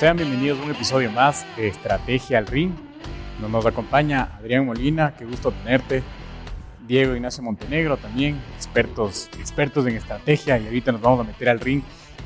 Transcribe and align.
Sean 0.00 0.16
bienvenidos 0.16 0.58
a 0.58 0.62
un 0.62 0.70
episodio 0.70 1.10
más 1.10 1.44
de 1.58 1.68
Estrategia 1.68 2.38
al 2.38 2.46
Ring. 2.46 2.72
Nos 3.38 3.66
acompaña 3.66 4.34
Adrián 4.38 4.64
Molina, 4.64 5.14
qué 5.14 5.26
gusto 5.26 5.52
tenerte. 5.52 6.02
Diego 6.86 7.14
Ignacio 7.14 7.42
Montenegro 7.42 7.98
también, 7.98 8.40
expertos, 8.56 9.28
expertos 9.38 9.86
en 9.86 9.96
estrategia 9.96 10.56
y 10.56 10.64
ahorita 10.64 10.92
nos 10.92 11.02
vamos 11.02 11.20
a 11.20 11.24
meter 11.24 11.50
al 11.50 11.60
ring. 11.60 11.82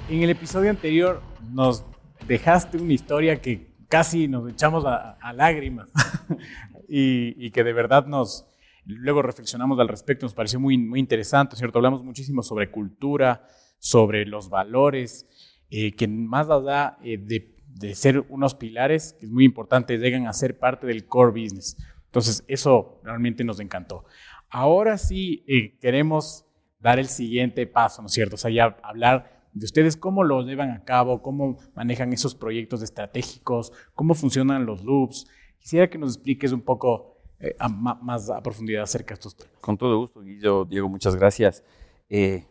En 0.08 0.22
el 0.22 0.30
episodio 0.30 0.70
anterior 0.70 1.20
nos 1.50 1.84
dejaste 2.28 2.76
una 2.76 2.92
historia 2.92 3.42
que 3.42 3.74
casi 3.88 4.28
nos 4.28 4.48
echamos 4.48 4.84
a, 4.86 5.32
lágrimas 5.32 5.90
y, 6.88 7.50
que 7.50 7.64
de 7.64 7.72
verdad 7.72 8.06
nos, 8.06 8.46
luego 8.86 9.20
reflexionamos 9.20 9.80
al 9.80 9.88
respecto, 9.88 10.26
nos 10.26 10.34
pareció 10.34 10.60
muy, 10.60 10.78
muy 10.78 11.00
interesante, 11.00 11.56
¿cierto? 11.56 11.80
Hablamos 11.80 12.04
muchísimo 12.04 12.40
sobre 12.44 12.70
cultura, 12.70 13.48
sobre 13.80 14.26
los 14.26 14.48
valores, 14.48 15.26
eh, 15.70 15.90
que 15.96 16.06
más 16.06 16.48
allá 16.50 16.98
eh, 17.02 17.18
de, 17.18 17.53
de, 17.74 17.94
ser 17.94 18.24
unos 18.28 18.54
pilares, 18.54 19.14
que 19.18 19.26
es 19.26 19.32
muy 19.32 19.44
importante, 19.44 19.98
llegan 19.98 20.26
a 20.26 20.32
ser 20.32 20.58
parte 20.58 20.86
del 20.86 21.06
core 21.06 21.30
business. 21.42 21.76
Entonces, 22.06 22.44
eso 22.46 23.00
realmente 23.02 23.44
nos 23.44 23.60
encantó. 23.60 24.04
Ahora 24.48 24.98
sí 24.98 25.44
eh, 25.48 25.76
queremos 25.80 26.46
dar 26.80 26.98
el 26.98 27.08
siguiente 27.08 27.66
paso, 27.66 28.02
¿no 28.02 28.06
es 28.06 28.12
cierto? 28.12 28.36
O 28.36 28.38
sea, 28.38 28.50
ya 28.50 28.76
hablar 28.82 29.42
de 29.52 29.64
ustedes, 29.64 29.96
cómo 29.96 30.24
lo 30.24 30.42
llevan 30.42 30.70
a 30.70 30.84
cabo, 30.84 31.22
cómo 31.22 31.58
manejan 31.74 32.12
esos 32.12 32.34
proyectos 32.34 32.82
estratégicos, 32.82 33.72
cómo 33.94 34.14
funcionan 34.14 34.66
los 34.66 34.84
loops. 34.84 35.26
Quisiera 35.58 35.88
que 35.88 35.98
nos 35.98 36.16
expliques 36.16 36.52
un 36.52 36.60
poco 36.60 37.18
eh, 37.40 37.56
más 38.02 38.30
a 38.30 38.42
profundidad 38.42 38.82
acerca 38.82 39.08
de 39.08 39.14
estos 39.14 39.36
temas. 39.36 39.54
Con 39.60 39.76
todo 39.76 39.98
gusto, 39.98 40.20
Guillo, 40.20 40.64
Diego, 40.64 40.88
muchas 40.88 41.16
gracias. 41.16 41.64
Eh, 42.08 42.44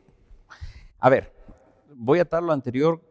a 0.99 1.09
ver, 1.09 1.33
voy 1.95 2.19
a 2.19 2.23
atar 2.23 2.41
lo 2.41 2.53
anterior 2.53 3.01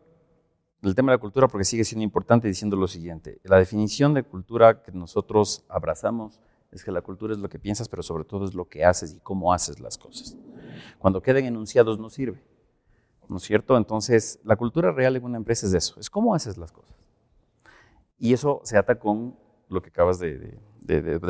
del 0.82 0.94
tema 0.94 1.12
de 1.12 1.16
la 1.16 1.20
cultura 1.20 1.48
porque 1.48 1.64
sigue 1.64 1.84
siendo 1.84 2.02
importante 2.02 2.48
diciendo 2.48 2.76
lo 2.76 2.88
siguiente. 2.88 3.40
La 3.44 3.56
definición 3.56 4.14
de 4.14 4.24
cultura 4.24 4.82
que 4.82 4.90
nosotros 4.92 5.64
abrazamos 5.68 6.40
es 6.72 6.82
que 6.82 6.90
la 6.90 7.02
cultura 7.02 7.32
es 7.32 7.38
lo 7.38 7.48
que 7.48 7.58
piensas, 7.58 7.88
pero 7.88 8.02
sobre 8.02 8.24
todo 8.24 8.44
es 8.44 8.54
lo 8.54 8.68
que 8.68 8.84
haces 8.84 9.14
y 9.14 9.20
cómo 9.20 9.52
haces 9.52 9.78
las 9.78 9.96
cosas. 9.96 10.36
Cuando 10.98 11.22
queden 11.22 11.44
enunciados 11.46 11.98
no 11.98 12.10
sirve, 12.10 12.42
¿no 13.28 13.36
es 13.36 13.42
cierto? 13.44 13.76
Entonces, 13.76 14.40
la 14.42 14.56
cultura 14.56 14.90
real 14.90 15.14
en 15.16 15.24
una 15.24 15.36
empresa 15.36 15.66
es 15.66 15.74
eso, 15.74 16.00
es 16.00 16.10
cómo 16.10 16.34
haces 16.34 16.58
las 16.58 16.72
cosas. 16.72 16.96
Y 18.18 18.32
eso 18.32 18.60
se 18.64 18.76
ata 18.76 18.98
con 18.98 19.36
lo 19.68 19.82
que 19.82 19.90
acabas 19.90 20.18
de, 20.18 20.58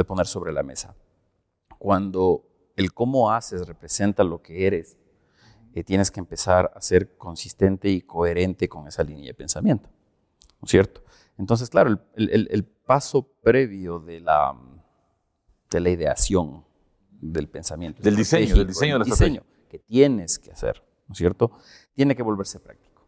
poner 0.06 0.26
sobre 0.26 0.52
la 0.52 0.62
mesa. 0.62 0.94
Cuando 1.78 2.44
el 2.76 2.92
cómo 2.92 3.30
haces 3.30 3.66
representa 3.66 4.24
lo 4.24 4.40
que 4.40 4.66
eres, 4.66 4.96
eh, 5.74 5.84
tienes 5.84 6.10
que 6.10 6.20
empezar 6.20 6.72
a 6.74 6.80
ser 6.80 7.16
consistente 7.16 7.88
y 7.88 8.02
coherente 8.02 8.68
con 8.68 8.86
esa 8.88 9.02
línea 9.02 9.26
de 9.26 9.34
pensamiento, 9.34 9.88
¿no 10.60 10.66
es 10.66 10.70
cierto? 10.70 11.02
Entonces, 11.38 11.70
claro, 11.70 11.98
el 12.16 12.64
paso 12.64 13.26
previo 13.42 13.98
de 13.98 14.20
la 14.20 14.54
de 15.72 15.80
la 15.80 15.90
ideación 15.90 16.64
del 17.10 17.48
pensamiento. 17.48 18.02
Del 18.02 18.16
diseño, 18.16 18.54
del 18.54 18.66
diseño 18.66 18.94
de 18.94 18.98
la 19.00 19.04
diseño 19.04 19.42
que 19.68 19.78
tienes 19.78 20.38
que 20.38 20.52
hacer, 20.52 20.82
¿no 21.08 21.12
es 21.12 21.18
cierto? 21.18 21.50
Tiene 21.94 22.14
que 22.14 22.22
volverse 22.22 22.60
práctico, 22.60 23.06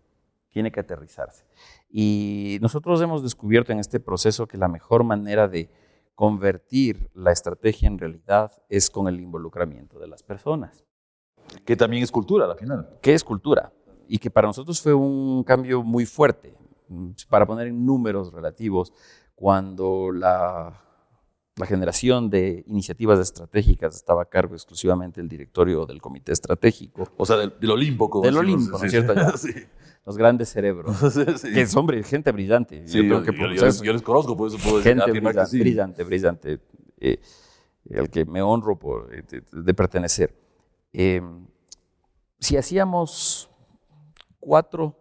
tiene 0.49 0.73
que 0.73 0.81
aterrizarse. 0.81 1.45
Y 1.91 2.59
nosotros 2.61 3.01
hemos 3.03 3.23
descubierto 3.23 3.73
en 3.73 3.79
este 3.79 4.01
proceso 4.01 4.47
que 4.47 4.57
la 4.57 4.69
mejor 4.69 5.05
manera 5.05 5.47
de 5.47 5.71
convertir 6.15 7.11
la 7.13 7.33
estrategia 7.33 7.89
en 7.89 7.99
realidad 7.99 8.53
es 8.69 8.89
con 8.89 9.09
el 9.09 9.21
involucramiento 9.21 9.99
de 9.99 10.09
las 10.09 10.23
personas. 10.23 10.85
Que 11.65 11.77
también 11.77 12.03
es 12.03 12.11
cultura, 12.11 12.47
al 12.47 12.59
final. 12.59 12.89
Que 13.01 13.15
es 13.15 13.25
cultura. 13.25 13.73
Y 14.09 14.19
que 14.19 14.31
para 14.31 14.47
nosotros 14.47 14.81
fue 14.81 14.95
un 14.95 15.45
cambio 15.45 15.83
muy 15.83 16.07
fuerte. 16.07 16.55
Para 17.29 17.47
poner 17.47 17.69
en 17.69 17.85
números 17.85 18.33
relativos, 18.33 18.93
cuando 19.35 20.13
la 20.13 20.85
la 21.57 21.67
generación 21.67 22.31
de 22.31 22.65
iniciativas 22.67 23.21
estratégicas 23.21 23.95
estaba 23.95 24.23
a 24.23 24.25
cargo 24.25 24.55
exclusivamente 24.55 25.21
del 25.21 25.29
directorio 25.29 25.87
del 25.87 26.01
comité 26.01 26.33
estratégico. 26.33 27.09
O 27.17 27.25
sea, 27.25 27.37
del, 27.37 27.71
Olimpo. 27.71 28.11
Como 28.11 28.25
del 28.25 28.37
Olimpo, 28.37 28.77
¿no 28.77 28.85
es 28.85 28.91
cierto? 28.91 29.15
Los 30.07 30.19
grandes 30.19 30.49
cerebros. 30.49 30.97
que 31.43 31.61
es, 31.61 31.77
hombre, 31.77 32.03
gente 32.03 32.33
brillante. 32.33 32.85
yo, 32.87 33.03
creo 33.03 33.23
que 33.23 33.57
yo, 33.83 33.93
les, 33.93 34.03
conozco, 34.03 34.37
por 34.37 34.49
eso 34.49 34.59
puedo 34.59 34.83
gente 34.83 35.05
afirmar 35.05 35.33
brillante, 35.33 35.41
que 35.41 35.47
sí. 35.47 35.61
Brillante, 35.61 36.05
brillante. 36.05 36.61
Eh, 36.99 37.21
al 37.99 38.11
que 38.11 38.25
me 38.25 38.43
honro 38.43 38.79
por, 38.79 39.15
eh, 39.15 39.23
de, 39.51 39.75
pertenecer. 39.75 40.35
Eh, 40.95 41.21
si 42.39 42.57
hacíamos 42.57 43.51
cuatro 44.41 44.97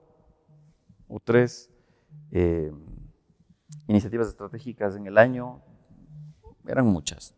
o 1.08 1.20
tres 1.20 1.70
iniciativas 3.88 4.28
estratégicas 4.28 4.96
en 4.96 5.06
el 5.08 5.18
año, 5.18 5.62
eran 6.68 6.88
muchas. 6.88 7.36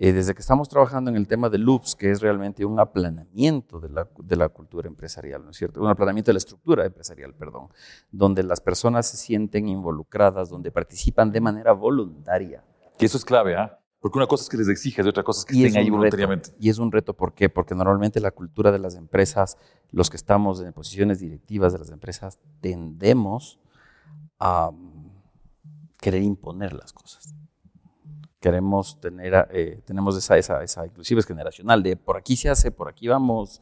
Eh, 0.00 0.12
desde 0.12 0.32
que 0.32 0.40
estamos 0.40 0.68
trabajando 0.68 1.10
en 1.10 1.16
el 1.16 1.26
tema 1.26 1.48
de 1.48 1.58
loops, 1.58 1.96
que 1.96 2.12
es 2.12 2.20
realmente 2.20 2.64
un 2.64 2.78
aplanamiento 2.78 3.80
de 3.80 3.88
la, 3.88 4.08
de 4.16 4.36
la, 4.36 4.48
cultura 4.48 4.86
empresarial, 4.86 5.44
¿no 5.44 5.50
es 5.50 5.56
cierto? 5.56 5.80
Un 5.80 5.88
aplanamiento 5.88 6.28
de 6.28 6.34
la 6.34 6.38
estructura 6.38 6.86
empresarial, 6.86 7.34
perdón, 7.34 7.68
donde 8.12 8.44
las 8.44 8.60
personas 8.60 9.08
se 9.08 9.16
sienten 9.16 9.66
involucradas, 9.66 10.50
donde 10.50 10.70
participan 10.70 11.32
de 11.32 11.40
manera 11.40 11.72
voluntaria. 11.72 12.62
Que 12.96 13.06
eso 13.06 13.16
es 13.16 13.24
clave, 13.24 13.56
¿ah? 13.56 13.80
Porque 14.00 14.18
una 14.18 14.26
cosa 14.26 14.44
es 14.44 14.48
que 14.48 14.56
les 14.56 14.68
exiges 14.68 15.04
y 15.04 15.08
otra 15.08 15.24
cosa 15.24 15.40
es 15.40 15.44
que 15.44 15.66
estén 15.66 15.82
ahí 15.82 15.90
voluntariamente. 15.90 16.50
y 16.60 16.68
es 16.68 16.78
un 16.78 16.92
reto, 16.92 17.14
¿por 17.14 17.34
qué? 17.34 17.48
Porque 17.48 17.74
normalmente 17.74 18.20
la 18.20 18.30
cultura 18.30 18.70
de 18.70 18.78
las 18.78 18.94
empresas, 18.94 19.58
los 19.90 20.08
que 20.08 20.16
estamos 20.16 20.60
en 20.60 20.72
posiciones 20.72 21.18
directivas 21.18 21.72
de 21.72 21.80
las 21.80 21.90
empresas, 21.90 22.38
tendemos 22.60 23.58
a 24.38 24.70
querer 26.00 26.22
imponer 26.22 26.74
las 26.74 26.92
cosas 26.92 27.34
queremos 28.40 29.00
tener, 29.00 29.48
eh, 29.50 29.80
tenemos 29.84 30.16
esa, 30.16 30.38
esa, 30.38 30.62
esa, 30.62 30.86
inclusive 30.86 31.20
es 31.20 31.26
generacional, 31.26 31.82
de 31.82 31.96
por 31.96 32.16
aquí 32.16 32.36
se 32.36 32.48
hace, 32.48 32.70
por 32.70 32.88
aquí 32.88 33.08
vamos, 33.08 33.60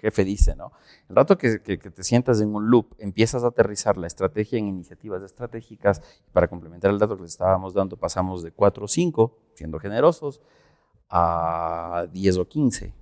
jefe 0.00 0.24
dice, 0.24 0.56
¿no? 0.56 0.72
El 1.08 1.16
rato 1.16 1.36
que, 1.36 1.60
que, 1.60 1.76
te 1.78 2.04
sientas 2.04 2.40
en 2.40 2.54
un 2.54 2.70
loop, 2.70 2.94
empiezas 2.98 3.44
a 3.44 3.48
aterrizar 3.48 3.96
la 3.96 4.06
estrategia 4.06 4.58
en 4.58 4.66
iniciativas 4.66 5.22
estratégicas, 5.22 6.02
para 6.32 6.48
complementar 6.48 6.90
el 6.90 6.98
dato 6.98 7.16
que 7.16 7.22
les 7.22 7.32
estábamos 7.32 7.74
dando, 7.74 7.96
pasamos 7.96 8.42
de 8.42 8.52
4 8.52 8.84
o 8.84 8.88
5, 8.88 9.38
siendo 9.54 9.78
generosos, 9.78 10.40
a 11.08 12.06
10 12.12 12.38
o 12.38 12.48
15. 12.48 12.94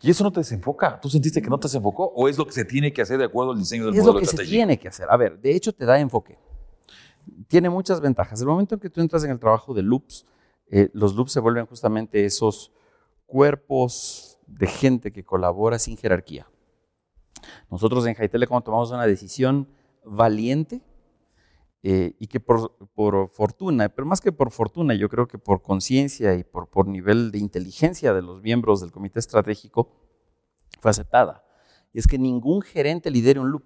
¿Y 0.00 0.10
eso 0.10 0.22
no 0.22 0.32
te 0.32 0.40
desenfoca? 0.40 1.00
¿Tú 1.00 1.08
sentiste 1.08 1.42
que 1.42 1.50
no 1.50 1.58
te 1.58 1.66
desenfocó? 1.66 2.04
¿O 2.14 2.28
es 2.28 2.38
lo 2.38 2.46
que 2.46 2.52
se 2.52 2.64
tiene 2.64 2.92
que 2.92 3.02
hacer 3.02 3.18
de 3.18 3.24
acuerdo 3.24 3.52
al 3.52 3.58
diseño 3.58 3.86
del 3.86 3.94
es 3.94 4.00
modelo 4.00 4.20
Es 4.20 4.32
lo 4.32 4.38
que 4.38 4.44
se 4.44 4.48
tiene 4.48 4.78
que 4.78 4.88
hacer. 4.88 5.08
A 5.10 5.16
ver, 5.16 5.40
de 5.40 5.54
hecho 5.54 5.72
te 5.72 5.84
da 5.84 5.98
enfoque. 5.98 6.38
Tiene 7.48 7.68
muchas 7.68 8.00
ventajas. 8.00 8.40
El 8.40 8.46
momento 8.46 8.76
en 8.76 8.80
que 8.80 8.90
tú 8.90 9.00
entras 9.00 9.24
en 9.24 9.30
el 9.30 9.38
trabajo 9.38 9.74
de 9.74 9.82
loops, 9.82 10.26
eh, 10.70 10.90
los 10.92 11.14
loops 11.14 11.32
se 11.32 11.40
vuelven 11.40 11.66
justamente 11.66 12.24
esos 12.24 12.72
cuerpos 13.26 14.27
de 14.48 14.66
gente 14.66 15.12
que 15.12 15.24
colabora 15.24 15.78
sin 15.78 15.96
jerarquía. 15.96 16.48
Nosotros 17.70 18.06
en 18.06 18.14
High 18.14 18.28
Telecom 18.28 18.62
tomamos 18.62 18.90
una 18.90 19.06
decisión 19.06 19.68
valiente 20.04 20.82
eh, 21.82 22.16
y 22.18 22.26
que 22.26 22.40
por, 22.40 22.72
fortuna, 23.28 23.88
pero 23.88 24.06
más 24.06 24.20
que 24.20 24.32
por 24.32 24.50
fortuna, 24.50 24.94
yo 24.94 25.08
creo 25.08 25.28
que 25.28 25.38
por 25.38 25.62
conciencia 25.62 26.34
y 26.34 26.42
por, 26.42 26.68
por 26.68 26.88
nivel 26.88 27.30
de 27.30 27.38
inteligencia 27.38 28.12
de 28.12 28.22
los 28.22 28.42
miembros 28.42 28.80
del 28.80 28.90
comité 28.90 29.20
estratégico, 29.20 29.92
fue 30.80 30.90
aceptada. 30.90 31.44
Y 31.92 31.98
es 31.98 32.06
que 32.06 32.18
ningún 32.18 32.62
gerente 32.62 33.10
lidere 33.10 33.40
un 33.40 33.50
loop 33.50 33.64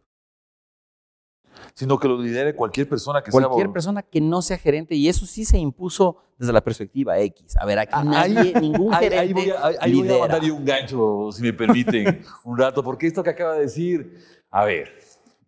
sino 1.75 1.99
que 1.99 2.09
lo 2.09 2.21
lidere 2.21 2.55
cualquier 2.55 2.88
persona 2.88 3.22
que 3.22 3.31
cualquier 3.31 3.43
sea... 3.43 3.49
Cualquier 3.49 3.72
persona 3.72 4.03
que 4.03 4.21
no 4.21 4.43
sea 4.43 4.59
gerente, 4.59 4.94
y 4.94 5.09
eso 5.09 5.27
sí 5.27 5.44
se 5.44 5.59
impuso 5.59 6.19
desde 6.38 6.53
la 6.53 6.60
perspectiva 6.60 7.19
X. 7.19 7.56
A 7.59 7.66
ver, 7.66 7.78
aquí 7.78 7.93
ah, 7.94 8.05
nadie, 8.05 8.55
ningún 8.60 8.93
gerente 8.93 9.19
ahí, 9.19 9.33
voy 9.33 9.50
a, 9.50 9.66
ahí 9.81 9.94
voy 9.94 10.50
a 10.50 10.55
un 10.55 10.65
gancho, 10.65 11.31
si 11.32 11.43
me 11.43 11.53
permiten, 11.53 12.22
un 12.44 12.58
rato, 12.58 12.82
porque 12.82 13.06
esto 13.06 13.23
que 13.23 13.31
acaba 13.31 13.55
de 13.55 13.62
decir, 13.62 14.19
a 14.50 14.64
ver, 14.64 14.93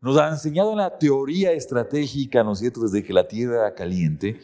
nos 0.01 0.19
ha 0.19 0.29
enseñado 0.29 0.73
en 0.73 0.79
la 0.79 0.99
teoría 0.99 1.53
estratégica, 1.53 2.45
¿no 2.45 2.53
es 2.53 2.59
cierto?, 2.59 2.81
desde 2.81 3.03
que 3.03 3.13
la 3.13 3.27
Tierra 3.27 3.55
era 3.55 3.75
caliente, 3.75 4.41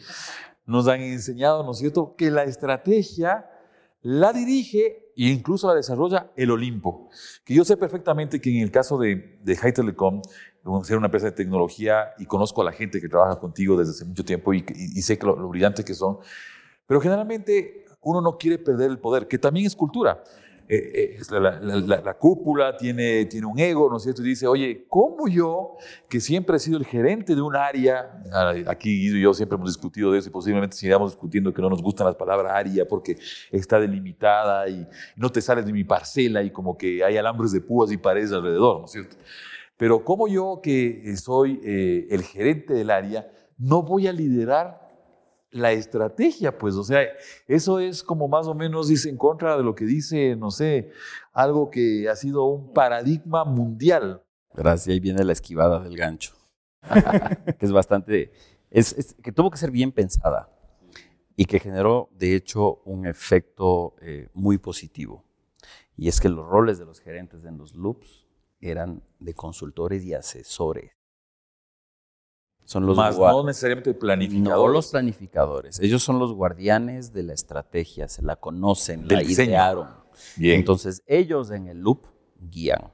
nos 0.65 0.87
han 0.87 1.01
enseñado, 1.01 1.63
¿no 1.63 1.71
es 1.71 1.77
cierto?, 1.77 2.15
que 2.17 2.31
la 2.31 2.43
estrategia 2.43 3.50
la 4.01 4.33
dirige 4.33 5.11
e 5.15 5.27
incluso 5.27 5.67
la 5.67 5.75
desarrolla 5.75 6.31
el 6.35 6.51
Olimpo. 6.51 7.09
Que 7.43 7.53
yo 7.53 7.63
sé 7.63 7.77
perfectamente 7.77 8.41
que 8.41 8.49
en 8.49 8.63
el 8.63 8.71
caso 8.71 8.97
de, 8.97 9.39
de 9.43 9.55
High 9.55 9.73
Telecom, 9.73 10.21
ser 10.83 10.97
una 10.97 11.07
empresa 11.07 11.27
de 11.27 11.33
tecnología 11.33 12.13
y 12.17 12.25
conozco 12.25 12.61
a 12.61 12.65
la 12.65 12.71
gente 12.71 13.01
que 13.01 13.09
trabaja 13.09 13.39
contigo 13.39 13.77
desde 13.77 13.91
hace 13.91 14.05
mucho 14.05 14.23
tiempo 14.23 14.53
y, 14.53 14.63
sé 15.01 15.17
que 15.17 15.25
lo, 15.25 15.35
lo 15.35 15.49
brillantes 15.49 15.85
que 15.85 15.93
son, 15.93 16.17
pero 16.87 17.01
generalmente 17.01 17.85
uno 18.01 18.21
no 18.21 18.37
quiere 18.37 18.57
perder 18.57 18.91
el 18.91 18.99
poder, 18.99 19.27
que 19.27 19.37
también 19.37 19.65
es 19.65 19.75
cultura. 19.75 20.23
Eh, 20.73 21.19
eh, 21.19 21.39
la, 21.81 22.13
cúpula 22.13 22.77
tiene, 22.77 23.25
tiene 23.25 23.45
un 23.45 23.59
ego, 23.59 23.89
¿no 23.89 23.97
es 23.97 24.03
cierto? 24.03 24.21
Y 24.21 24.29
dice, 24.29 24.47
oye, 24.47 24.85
¿cómo 24.87 25.27
yo, 25.27 25.75
que 26.07 26.21
siempre 26.21 26.55
he 26.55 26.59
sido 26.59 26.77
el 26.77 26.85
gerente 26.85 27.35
de 27.35 27.41
un 27.41 27.57
área, 27.57 28.23
aquí 28.67 29.09
y 29.09 29.21
yo 29.21 29.33
siempre 29.33 29.57
hemos 29.57 29.69
discutido 29.69 30.13
de 30.13 30.19
eso 30.19 30.29
y 30.29 30.31
posiblemente 30.31 30.77
sigamos 30.77 31.11
discutiendo 31.11 31.53
que 31.53 31.61
no 31.61 31.69
nos 31.69 31.81
gustan 31.81 32.07
las 32.07 32.15
palabras 32.15 32.53
área 32.55 32.85
porque 32.87 33.17
está 33.51 33.81
delimitada 33.81 34.69
y 34.69 34.87
no 35.17 35.29
te 35.29 35.41
sales 35.41 35.65
de 35.65 35.73
mi 35.73 35.83
parcela 35.83 36.41
y 36.41 36.51
como 36.51 36.77
que 36.77 37.03
hay 37.03 37.17
alambres 37.17 37.51
de 37.51 37.59
púas 37.59 37.91
y 37.91 37.97
paredes 37.97 38.31
alrededor, 38.31 38.79
¿no 38.79 38.85
es 38.85 38.91
cierto? 38.91 39.17
Pero 39.75 40.05
como 40.05 40.29
yo, 40.29 40.61
que 40.63 41.17
soy 41.17 41.59
eh, 41.65 42.07
el 42.11 42.23
gerente 42.23 42.73
del 42.73 42.91
área, 42.91 43.29
no 43.57 43.83
voy 43.83 44.07
a 44.07 44.13
liderar 44.13 44.80
la 45.51 45.73
estrategia, 45.73 46.57
pues, 46.57 46.75
o 46.75 46.83
sea, 46.83 47.01
eso 47.47 47.79
es 47.79 48.03
como 48.03 48.27
más 48.27 48.47
o 48.47 48.55
menos 48.55 48.87
dice 48.87 49.09
en 49.09 49.17
contra 49.17 49.57
de 49.57 49.63
lo 49.63 49.75
que 49.75 49.85
dice, 49.85 50.35
no 50.35 50.49
sé, 50.49 50.91
algo 51.33 51.69
que 51.69 52.09
ha 52.09 52.15
sido 52.15 52.45
un 52.45 52.73
paradigma 52.73 53.43
mundial. 53.43 54.23
Gracias, 54.53 54.93
ahí 54.93 54.99
viene 54.99 55.23
la 55.23 55.33
esquivada 55.33 55.79
del 55.79 55.97
gancho, 55.97 56.33
que 57.59 57.65
es 57.65 57.71
bastante, 57.71 58.31
es, 58.69 59.15
que 59.21 59.31
tuvo 59.31 59.51
que 59.51 59.57
ser 59.57 59.71
bien 59.71 59.91
pensada 59.91 60.49
y 61.35 61.45
que 61.45 61.59
generó, 61.59 62.09
de 62.17 62.35
hecho, 62.35 62.81
un 62.85 63.05
efecto 63.05 63.95
eh, 64.01 64.29
muy 64.33 64.57
positivo. 64.57 65.25
Y 65.97 66.07
es 66.07 66.19
que 66.19 66.29
los 66.29 66.47
roles 66.47 66.79
de 66.79 66.85
los 66.85 66.99
gerentes 66.99 67.43
en 67.45 67.57
los 67.57 67.75
loops 67.75 68.27
eran 68.59 69.03
de 69.19 69.33
consultores 69.33 70.03
y 70.03 70.13
asesores. 70.13 70.91
Son 72.71 72.85
los 72.85 72.95
Más 72.95 73.19
no 73.19 73.43
necesariamente 73.43 73.93
planificadores. 73.93 74.49
No 74.49 74.67
los 74.69 74.91
planificadores. 74.91 75.79
Ellos 75.81 76.01
son 76.03 76.19
los 76.19 76.31
guardianes 76.31 77.11
de 77.11 77.23
la 77.23 77.33
estrategia, 77.33 78.07
se 78.07 78.21
la 78.21 78.37
conocen, 78.37 79.09
la 79.09 79.21
idearon. 79.21 79.89
Bien. 80.37 80.61
Entonces, 80.61 81.03
ellos 81.05 81.51
en 81.51 81.67
el 81.67 81.81
loop 81.81 82.05
guían. 82.39 82.93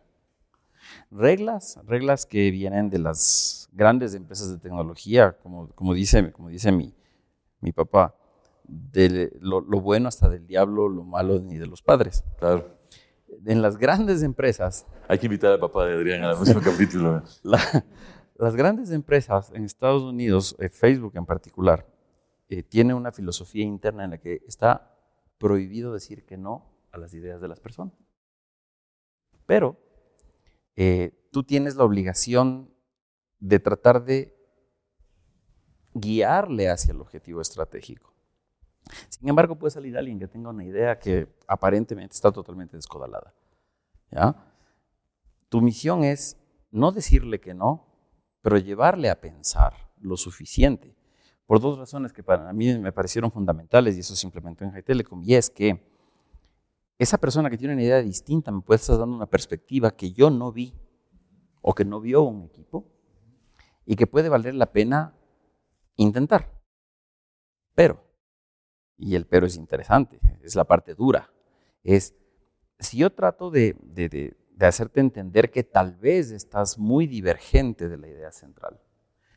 Reglas, 1.12 1.79
reglas 1.85 2.25
que 2.25 2.50
vienen 2.50 2.89
de 2.89 2.97
las 2.97 3.69
grandes 3.71 4.15
empresas 4.15 4.50
de 4.50 4.57
tecnología, 4.57 5.38
como, 5.44 5.69
como 5.75 5.94
dice, 5.94 6.31
como 6.31 6.50
dice 6.50 6.71
mi, 6.71 6.95
mi 7.62 7.71
papá, 7.71 8.15
de 8.63 9.31
lo, 9.41 9.62
bueno 9.62 10.07
hasta 10.07 10.27
del 10.27 10.47
diablo, 10.47 10.89
lo 10.89 11.03
malo 11.03 11.39
ni 11.39 11.59
de 11.59 11.68
los 11.68 11.83
padres. 11.83 12.23
Claro. 12.39 12.80
En 13.45 13.62
las 13.62 13.77
grandes 13.77 14.23
empresas. 14.23 14.88
Hay 15.07 15.19
que 15.19 15.27
invitar 15.27 15.51
al 15.51 15.59
papá 15.59 15.85
de 15.85 15.94
Adrián 15.94 16.23
al 16.23 16.35
próximo 16.35 16.62
capítulo. 16.65 17.21
Las 18.37 18.55
grandes 18.55 18.91
empresas 18.91 19.51
en 19.53 19.63
Estados 19.63 20.03
Unidos, 20.03 20.55
eh, 20.59 20.69
Facebook 20.69 21.13
en 21.15 21.25
particular, 21.25 21.87
eh, 22.49 22.63
tiene 22.63 22.93
una 22.93 23.11
filosofía 23.11 23.65
interna 23.65 24.03
en 24.03 24.11
la 24.11 24.17
que 24.19 24.41
está 24.47 24.95
prohibido 25.37 25.93
decir 25.93 26.25
que 26.25 26.37
no 26.37 26.71
a 26.91 26.97
las 26.97 27.13
ideas 27.13 27.41
de 27.41 27.47
las 27.47 27.59
personas. 27.59 27.93
Pero 29.45 29.77
eh, 30.75 31.29
tú 31.31 31.43
tienes 31.43 31.75
la 31.75 31.83
obligación 31.83 32.73
de 33.39 33.59
tratar 33.59 34.05
de 34.05 34.35
guiarle 35.93 36.69
hacia 36.69 36.91
el 36.91 37.01
objetivo 37.01 37.41
estratégico. 37.41 38.13
Sin 39.09 39.27
embargo, 39.27 39.57
puede 39.57 39.71
salir 39.71 39.97
alguien 39.97 40.19
que 40.19 40.27
tenga 40.27 40.49
una 40.49 40.63
idea 40.63 40.99
que 40.99 41.27
aparentemente 41.47 42.13
está 42.13 42.31
totalmente 42.31 42.77
descodalada. 42.77 43.33
¿ya? 44.11 44.35
Tu 45.49 45.61
misión 45.61 46.03
es 46.03 46.37
no 46.71 46.91
decirle 46.91 47.39
que 47.39 47.53
no, 47.53 47.86
pero 48.41 48.57
llevarle 48.57 49.09
a 49.09 49.19
pensar 49.19 49.73
lo 49.99 50.17
suficiente. 50.17 50.95
Por 51.45 51.59
dos 51.59 51.77
razones 51.77 52.11
que 52.11 52.23
para 52.23 52.51
mí 52.53 52.77
me 52.77 52.91
parecieron 52.91 53.31
fundamentales, 53.31 53.95
y 53.95 54.01
eso 54.01 54.15
simplemente 54.15 54.65
en 54.65 54.71
High 54.71 54.83
y 55.23 55.35
es 55.35 55.49
que 55.49 55.81
esa 56.97 57.17
persona 57.17 57.49
que 57.49 57.57
tiene 57.57 57.73
una 57.73 57.83
idea 57.83 58.01
distinta 58.01 58.51
me 58.51 58.61
puede 58.61 58.77
estar 58.79 58.97
dando 58.97 59.15
una 59.15 59.27
perspectiva 59.27 59.91
que 59.91 60.11
yo 60.11 60.29
no 60.29 60.51
vi 60.51 60.73
o 61.61 61.73
que 61.73 61.85
no 61.85 62.01
vio 62.01 62.23
un 62.23 62.43
equipo 62.43 62.85
y 63.85 63.95
que 63.95 64.07
puede 64.07 64.29
valer 64.29 64.55
la 64.55 64.71
pena 64.71 65.13
intentar. 65.95 66.51
Pero, 67.75 68.03
y 68.97 69.15
el 69.15 69.25
pero 69.25 69.45
es 69.45 69.55
interesante, 69.55 70.19
es 70.41 70.55
la 70.55 70.63
parte 70.63 70.95
dura, 70.95 71.31
es 71.83 72.15
si 72.79 72.97
yo 72.97 73.11
trato 73.11 73.49
de, 73.49 73.75
de 73.81 74.35
hacerte 74.65 75.00
entender 75.00 75.51
que 75.51 75.63
tal 75.63 75.95
vez 75.95 76.31
estás 76.31 76.77
muy 76.77 77.06
divergente 77.06 77.88
de 77.88 77.98
la 77.98 78.07
idea 78.07 78.31
central 78.31 78.80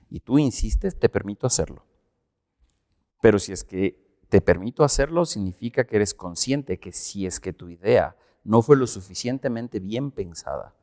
y 0.09 0.21
tú 0.21 0.39
insistes, 0.39 0.99
te 0.99 1.09
permito 1.09 1.47
hacerlo. 1.47 1.85
Pero 3.21 3.39
si 3.39 3.53
es 3.53 3.65
que 3.65 4.11
te 4.29 4.41
permito 4.41 4.85
hacerlo, 4.85 5.25
significa 5.25 5.85
que 5.85 5.97
eres 5.97 6.15
consciente 6.15 6.79
que 6.79 6.93
si 6.93 7.27
es 7.27 7.39
que 7.39 7.53
tu 7.53 7.69
idea 7.69 8.17
no 8.45 8.63
fue 8.63 8.77
lo 8.77 8.87
suficientemente 8.87 9.79
bien 9.79 10.11
pensada 10.11 10.75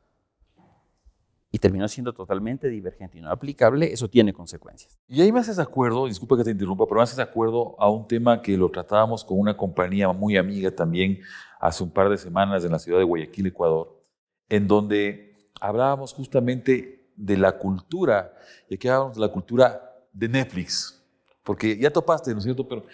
y 1.50 1.58
terminó 1.58 1.88
siendo 1.88 2.12
totalmente 2.12 2.68
divergente 2.68 3.18
y 3.18 3.20
no 3.22 3.30
aplicable, 3.30 3.92
eso 3.92 4.08
tiene 4.08 4.32
consecuencias. 4.32 4.98
Y 5.08 5.22
ahí 5.22 5.32
me 5.32 5.40
haces 5.40 5.58
acuerdo, 5.58 6.06
disculpa 6.06 6.36
que 6.36 6.44
te 6.44 6.50
interrumpa, 6.50 6.84
pero 6.84 6.96
me 6.96 7.02
haces 7.02 7.18
acuerdo 7.18 7.74
a 7.80 7.90
un 7.90 8.06
tema 8.06 8.42
que 8.42 8.56
lo 8.56 8.70
tratábamos 8.70 9.24
con 9.24 9.38
una 9.38 9.56
compañía 9.56 10.12
muy 10.12 10.36
amiga 10.36 10.70
también 10.70 11.20
hace 11.58 11.82
un 11.82 11.90
par 11.90 12.10
de 12.10 12.18
semanas 12.18 12.64
en 12.64 12.72
la 12.72 12.78
ciudad 12.78 12.98
de 12.98 13.04
Guayaquil, 13.04 13.46
Ecuador, 13.46 13.97
en 14.48 14.66
donde 14.66 15.34
hablábamos 15.60 16.12
justamente 16.12 17.10
de 17.16 17.36
la 17.36 17.58
cultura, 17.58 18.34
y 18.68 18.74
aquí 18.74 18.88
hablábamos 18.88 19.16
de 19.16 19.20
la 19.20 19.32
cultura 19.32 20.06
de 20.12 20.28
Netflix, 20.28 21.02
porque 21.42 21.76
ya 21.76 21.90
topaste, 21.90 22.32
¿no 22.32 22.38
es 22.38 22.44
cierto? 22.44 22.66
Pero 22.66 22.84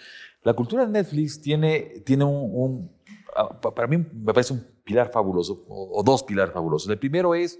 la 0.41 0.53
cultura 0.53 0.85
de 0.85 0.91
Netflix 0.91 1.41
tiene, 1.41 2.01
tiene 2.05 2.23
un, 2.23 2.91
ah, 3.35 3.59
para 3.59 3.87
mí 3.87 3.97
me 3.97 4.33
parece 4.33 4.53
un 4.53 4.65
pilar 4.83 5.11
fabuloso, 5.11 5.65
o, 5.67 6.03
dos 6.03 6.23
pilares 6.23 6.53
fabulosos. 6.53 6.89
El 6.89 6.99
primero 6.99 7.35
es 7.35 7.59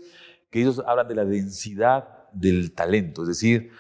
que 0.50 0.62
ellos 0.62 0.82
hablan 0.86 1.08
de 1.08 1.16
la 1.16 1.26
densidad 1.26 2.08
del 2.32 2.74
talento, 2.74 3.24
es 3.24 3.28
decir, 3.28 3.72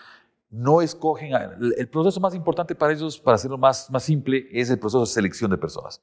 no 0.49 0.81
escogen, 0.81 1.33
el 1.77 1.87
proceso 1.89 2.19
más 2.19 2.33
importante 2.33 2.75
para 2.75 2.93
ellos, 2.93 3.19
para 3.19 3.35
hacerlo 3.35 3.57
más, 3.57 3.89
más 3.91 4.03
simple, 4.03 4.47
es 4.51 4.69
el 4.69 4.79
proceso 4.79 5.01
de 5.01 5.07
selección 5.07 5.51
de 5.51 5.57
personas. 5.57 6.01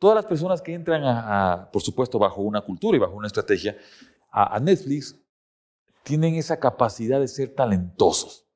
Todas 0.00 0.16
las 0.16 0.24
personas 0.24 0.62
que 0.62 0.72
entran, 0.72 1.02
a, 1.04 1.68
por 1.70 1.82
supuesto, 1.82 2.18
bajo 2.18 2.40
una 2.40 2.62
cultura 2.62 2.96
y 2.96 3.00
bajo 3.00 3.12
una 3.12 3.26
estrategia, 3.26 3.76
a, 4.32 4.58
Netflix, 4.58 5.14
tienen 6.02 6.36
esa 6.36 6.58
capacidad 6.58 7.20
de 7.20 7.28
ser 7.28 7.54
talentosos. 7.54 8.46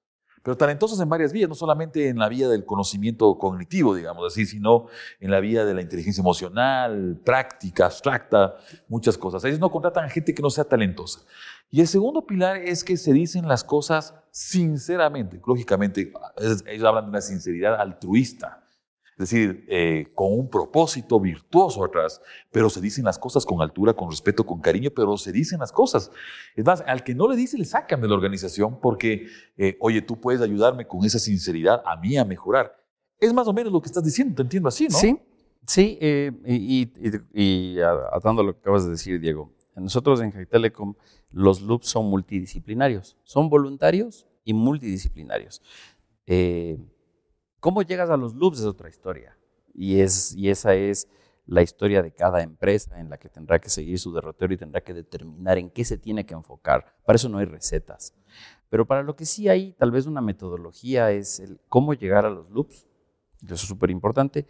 Pero 0.43 0.57
talentosos 0.57 0.99
en 1.01 1.09
varias 1.11 1.35
vías, 1.35 1.47
no 1.47 1.55
solamente 1.55 2.09
en 2.09 2.19
la 2.19 2.31
vía 2.31 2.49
del 2.49 2.65
conocimiento 2.65 3.37
cognitivo, 3.37 3.95
digamos 3.95 4.27
así, 4.27 4.47
sino 4.47 4.87
en 5.21 5.31
la 5.31 5.41
vía 5.41 5.67
de 5.67 5.75
la 5.75 5.83
inteligencia 5.83 6.23
emocional, 6.23 7.21
práctica, 7.23 7.85
abstracta, 7.87 8.57
muchas 8.89 9.19
cosas. 9.19 9.45
Ellos 9.45 9.61
no 9.61 9.71
contratan 9.71 10.07
a 10.07 10.09
gente 10.09 10.35
que 10.35 10.41
no 10.41 10.49
sea 10.49 10.65
talentosa. 10.65 11.21
Y 11.71 11.83
el 11.83 11.89
segundo 11.89 12.27
pilar 12.27 12.57
es 12.57 12.85
que 12.85 12.97
se 12.97 13.13
dicen 13.13 13.49
las 13.49 13.65
cosas 13.65 14.15
sinceramente. 14.31 15.43
Lógicamente, 15.47 16.11
ellos 16.67 16.85
hablan 16.85 17.05
de 17.05 17.11
una 17.11 17.21
sinceridad 17.21 17.79
altruista. 17.79 18.64
Es 19.17 19.31
decir, 19.31 19.65
eh, 19.69 20.09
con 20.15 20.33
un 20.33 20.51
propósito 20.51 21.21
virtuoso 21.21 21.85
atrás, 21.85 22.21
pero 22.51 22.69
se 22.69 22.81
dicen 22.81 23.05
las 23.05 23.17
cosas 23.17 23.47
con 23.47 23.63
altura, 23.63 23.95
con 23.95 24.11
respeto, 24.11 24.45
con 24.45 24.61
cariño, 24.61 24.91
pero 24.91 25.17
se 25.17 25.31
dicen 25.31 25.61
las 25.61 25.71
cosas. 25.71 26.11
Es 26.57 26.65
más, 26.65 26.83
al 26.85 27.05
que 27.05 27.15
no 27.15 27.29
le 27.29 27.37
dice 27.37 27.57
le 27.57 27.65
sacan 27.65 28.01
de 28.01 28.09
la 28.09 28.15
organización 28.15 28.81
porque, 28.81 29.27
eh, 29.57 29.77
oye, 29.81 30.03
tú 30.03 30.21
puedes 30.21 30.41
ayudarme 30.41 30.87
con 30.89 31.05
esa 31.05 31.21
sinceridad 31.21 31.81
a 31.87 31.97
mí 31.97 32.17
a 32.17 32.25
mejorar. 32.25 32.77
Es 33.21 33.33
más 33.33 33.47
o 33.47 33.53
menos 33.53 33.73
lo 33.73 33.81
que 33.81 33.87
estás 33.87 34.03
diciendo, 34.03 34.35
te 34.35 34.43
entiendo 34.43 34.69
así, 34.69 34.89
¿no? 34.89 34.99
Sí, 34.99 35.17
sí, 35.65 35.97
eh, 36.01 36.33
y, 36.45 36.91
y, 37.33 37.79
atando 38.13 38.43
a 38.43 38.45
lo 38.45 38.53
que 38.55 38.59
acabas 38.59 38.85
de 38.85 38.91
decir, 38.91 39.21
Diego, 39.21 39.53
nosotros 39.77 40.21
en 40.21 40.33
High 40.33 40.47
Telecom 40.47 40.95
los 41.31 41.63
loops 41.63 41.89
son 41.89 42.07
multidisciplinarios, 42.07 43.17
son 43.23 43.49
voluntarios 43.49 44.27
y 44.45 44.55
multidisciplinarios. 44.55 45.63
Eh, 46.27 46.79
¿Cómo 47.65 47.81
llegas 47.81 48.11
a 48.11 48.19
los 48.19 48.35
loops 48.35 48.59
es 48.59 48.67
otra 48.67 48.91
historia? 48.91 49.39
Y, 49.73 50.01
es, 50.01 50.37
y 50.37 50.51
esa 50.51 50.75
es 50.75 51.09
la 51.47 51.63
historia 51.63 52.03
de 52.03 52.13
cada 52.13 52.43
empresa 52.43 53.01
en 53.01 53.09
la 53.09 53.17
que 53.17 53.31
tendrá 53.31 53.59
que 53.59 53.71
seguir 53.71 53.99
su 53.99 54.13
derrotero 54.13 54.53
y 54.53 54.59
tendrá 54.59 54.83
que 54.83 54.93
determinar 54.93 55.57
en 55.57 55.71
qué 55.71 55.83
se 55.83 55.97
tiene 55.97 56.27
que 56.27 56.35
enfocar. 56.35 56.95
Para 57.07 57.17
eso 57.17 57.31
no 57.31 57.39
hay 57.39 57.47
recetas. 57.47 58.13
Pero 58.69 58.87
para 58.87 59.03
lo 59.03 59.17
que 59.17 59.25
sí 59.25 59.49
hay 59.49 59.73
tal 59.73 59.93
vez 59.93 60.05
una 60.05 60.21
metodología 60.21 61.11
es 61.11 61.41
el 61.41 61.59
cómo 61.71 61.95
llegar 61.95 62.27
a 62.27 62.29
los 62.29 62.51
loops. 62.51 62.87
Eso 63.43 63.55
es 63.55 63.61
súper 63.63 63.91
importante. 63.91 64.47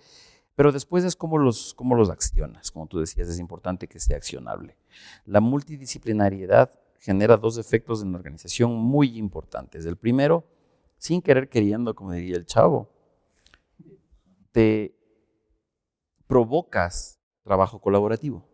Pero 0.57 0.73
después 0.73 1.05
es 1.05 1.15
cómo 1.15 1.39
los, 1.39 1.73
cómo 1.75 1.95
los 1.95 2.11
accionas. 2.11 2.73
Como 2.73 2.89
tú 2.89 2.99
decías, 2.99 3.29
es 3.29 3.39
importante 3.39 3.87
que 3.87 4.01
sea 4.01 4.17
accionable. 4.17 4.77
La 5.25 5.39
multidisciplinariedad 5.39 6.73
genera 6.99 7.37
dos 7.37 7.59
efectos 7.59 8.03
en 8.03 8.11
la 8.11 8.19
organización 8.19 8.75
muy 8.75 9.17
importantes. 9.17 9.87
El 9.87 9.97
primero, 9.97 10.45
sin 10.99 11.23
querer 11.23 11.49
queriendo, 11.49 11.95
como 11.95 12.11
diría 12.11 12.35
el 12.35 12.47
chavo, 12.47 12.91
te 14.55 14.97
provocas 16.29 17.21
trabajo 17.43 17.81
colaborativo. 17.81 18.49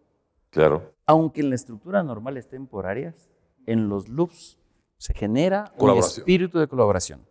Claro. 0.49 0.95
Aunque 1.05 1.43
en 1.43 1.51
la 1.51 1.57
estructura 1.57 2.03
normal 2.03 2.39
es 2.39 2.49
temporarias, 2.49 3.31
en 3.67 3.89
los 3.91 4.09
loops 4.09 4.59
se 4.97 5.13
genera 5.13 5.73
un 5.77 5.99
espíritu 5.99 6.59
de 6.59 6.69
colaboración. 6.69 7.29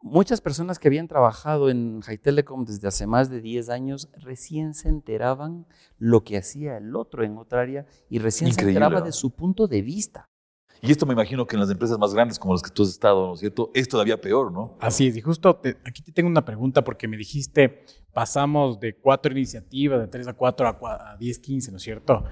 Muchas 0.00 0.40
personas 0.40 0.78
que 0.78 0.88
habían 0.88 1.08
trabajado 1.08 1.70
en 1.70 2.00
High 2.02 2.18
Telecom 2.18 2.64
desde 2.64 2.86
hace 2.86 3.06
más 3.06 3.28
de 3.28 3.40
10 3.40 3.68
años 3.68 4.08
recién 4.14 4.72
se 4.72 4.88
enteraban 4.88 5.66
lo 5.98 6.22
que 6.22 6.38
hacía 6.38 6.78
el 6.78 6.94
otro 6.94 7.24
en 7.24 7.36
otra 7.36 7.62
área 7.62 7.84
y 8.08 8.20
recién 8.20 8.52
se 8.54 8.62
enteraba 8.62 9.00
de 9.00 9.12
su 9.12 9.32
punto 9.32 9.66
de 9.66 9.82
vista. 9.82 10.30
Y 10.82 10.90
esto 10.90 11.04
me 11.04 11.12
imagino 11.12 11.46
que 11.46 11.56
en 11.56 11.60
las 11.60 11.70
empresas 11.70 11.98
más 11.98 12.14
grandes 12.14 12.38
como 12.38 12.54
las 12.54 12.62
que 12.62 12.70
tú 12.70 12.82
has 12.82 12.88
estado, 12.88 13.28
¿no 13.28 13.34
es 13.34 13.40
cierto? 13.40 13.70
Es 13.74 13.88
todavía 13.88 14.20
peor, 14.20 14.50
¿no? 14.50 14.76
Así 14.80 15.06
es. 15.06 15.16
Y 15.16 15.20
justo 15.20 15.60
aquí 15.84 16.02
te 16.02 16.12
tengo 16.12 16.28
una 16.28 16.44
pregunta 16.44 16.82
porque 16.82 17.06
me 17.06 17.16
dijiste, 17.16 17.84
pasamos 18.12 18.80
de 18.80 18.96
cuatro 18.96 19.32
iniciativas, 19.32 20.00
de 20.00 20.08
tres 20.08 20.26
a 20.26 20.32
cuatro 20.32 20.66
a, 20.66 21.16
diez, 21.18 21.38
quince, 21.38 21.70
¿no 21.70 21.76
es 21.76 21.82
cierto? 21.82 22.24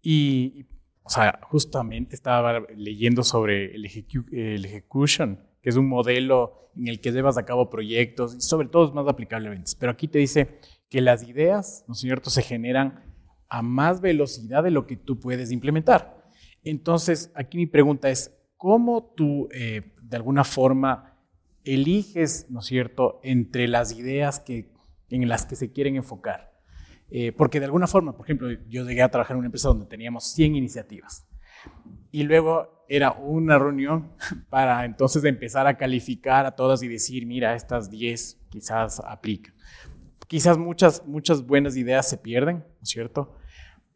Y, 0.00 0.66
o 1.02 1.10
sea, 1.10 1.40
justamente 1.42 2.14
estaba 2.14 2.60
leyendo 2.76 3.24
sobre 3.24 3.74
el, 3.74 3.84
execution, 3.84 5.40
que 5.60 5.70
es 5.70 5.76
un 5.76 5.88
modelo 5.88 6.70
en 6.76 6.86
el 6.86 7.00
que 7.00 7.10
llevas 7.10 7.36
a 7.36 7.44
cabo 7.44 7.68
proyectos 7.68 8.36
y 8.36 8.40
sobre 8.40 8.68
todo 8.68 8.86
es 8.86 8.94
más 8.94 9.08
aplicable 9.08 9.48
a 9.48 9.50
ventas. 9.50 9.74
Pero 9.74 9.90
aquí 9.90 10.06
te 10.06 10.20
dice 10.20 10.60
que 10.88 11.00
las 11.00 11.24
ideas, 11.24 11.84
¿no 11.88 11.94
es 11.94 12.00
cierto?, 12.00 12.30
se 12.30 12.42
generan 12.42 13.04
a 13.48 13.62
más 13.62 14.00
velocidad 14.00 14.62
de 14.62 14.70
lo 14.70 14.86
que 14.86 14.96
tú 14.96 15.18
puedes 15.18 15.50
implementar. 15.50 16.17
Entonces, 16.62 17.32
aquí 17.34 17.56
mi 17.56 17.66
pregunta 17.66 18.10
es, 18.10 18.36
¿cómo 18.56 19.12
tú, 19.16 19.48
eh, 19.52 19.92
de 20.02 20.16
alguna 20.16 20.44
forma, 20.44 21.16
eliges, 21.64 22.46
¿no 22.50 22.60
es 22.60 22.66
cierto?, 22.66 23.20
entre 23.22 23.68
las 23.68 23.92
ideas 23.92 24.40
que, 24.40 24.72
en 25.10 25.28
las 25.28 25.46
que 25.46 25.56
se 25.56 25.72
quieren 25.72 25.96
enfocar? 25.96 26.52
Eh, 27.10 27.32
porque 27.32 27.58
de 27.58 27.66
alguna 27.66 27.86
forma, 27.86 28.16
por 28.16 28.26
ejemplo, 28.26 28.50
yo 28.68 28.84
llegué 28.84 29.02
a 29.02 29.10
trabajar 29.10 29.34
en 29.34 29.38
una 29.38 29.46
empresa 29.46 29.68
donde 29.68 29.86
teníamos 29.86 30.24
100 30.32 30.56
iniciativas 30.56 31.26
y 32.10 32.22
luego 32.22 32.84
era 32.88 33.12
una 33.12 33.58
reunión 33.58 34.12
para 34.50 34.84
entonces 34.84 35.24
empezar 35.24 35.66
a 35.66 35.76
calificar 35.76 36.46
a 36.46 36.52
todas 36.56 36.82
y 36.82 36.88
decir, 36.88 37.26
mira, 37.26 37.54
estas 37.54 37.90
10 37.90 38.46
quizás 38.48 39.00
aplican. 39.00 39.54
Quizás 40.26 40.58
muchas, 40.58 41.06
muchas 41.06 41.46
buenas 41.46 41.76
ideas 41.76 42.08
se 42.08 42.18
pierden, 42.18 42.58
¿no 42.58 42.82
es 42.82 42.88
cierto? 42.88 43.34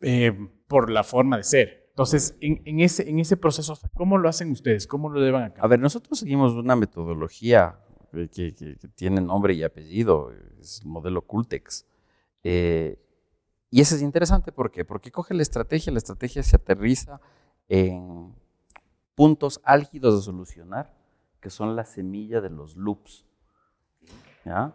Eh, 0.00 0.32
por 0.66 0.90
la 0.90 1.04
forma 1.04 1.36
de 1.36 1.44
ser. 1.44 1.81
Entonces, 1.92 2.36
en, 2.40 2.80
ese, 2.80 3.36
proceso, 3.36 3.78
¿cómo 3.92 4.16
lo 4.16 4.28
hacen 4.28 4.50
ustedes? 4.50 4.86
¿Cómo 4.86 5.10
lo 5.10 5.20
llevan 5.20 5.42
a 5.42 5.52
cabo? 5.52 5.66
A 5.66 5.68
ver, 5.68 5.78
nosotros 5.78 6.18
seguimos 6.18 6.54
una 6.54 6.74
metodología 6.74 7.78
que, 8.10 8.54
que 8.54 8.88
tiene 8.94 9.20
nombre 9.20 9.52
y 9.52 9.62
apellido, 9.62 10.32
es 10.58 10.80
el 10.82 10.88
modelo 10.88 11.20
Cultex. 11.22 11.86
Eh, 12.44 12.98
y 13.70 13.82
eso 13.82 13.94
es 13.94 14.02
interesante, 14.02 14.52
¿por 14.52 14.70
qué? 14.70 14.84
Porque 14.86 15.10
coge 15.10 15.34
la 15.34 15.42
estrategia, 15.42 15.92
la 15.92 15.98
estrategia 15.98 16.42
se 16.42 16.56
aterriza 16.56 17.20
en 17.68 18.34
puntos 19.14 19.60
álgidos 19.64 20.16
de 20.16 20.22
solucionar, 20.22 20.94
que 21.40 21.50
son 21.50 21.76
la 21.76 21.84
semilla 21.84 22.40
de 22.40 22.50
los 22.50 22.76
loops. 22.76 23.26
¿Ya? 24.44 24.74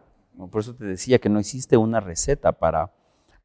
Por 0.52 0.62
eso 0.62 0.76
te 0.76 0.86
decía 0.86 1.20
que 1.20 1.30
no 1.30 1.40
existe 1.40 1.78
una 1.78 2.00
receta 2.00 2.54
para, 2.54 2.94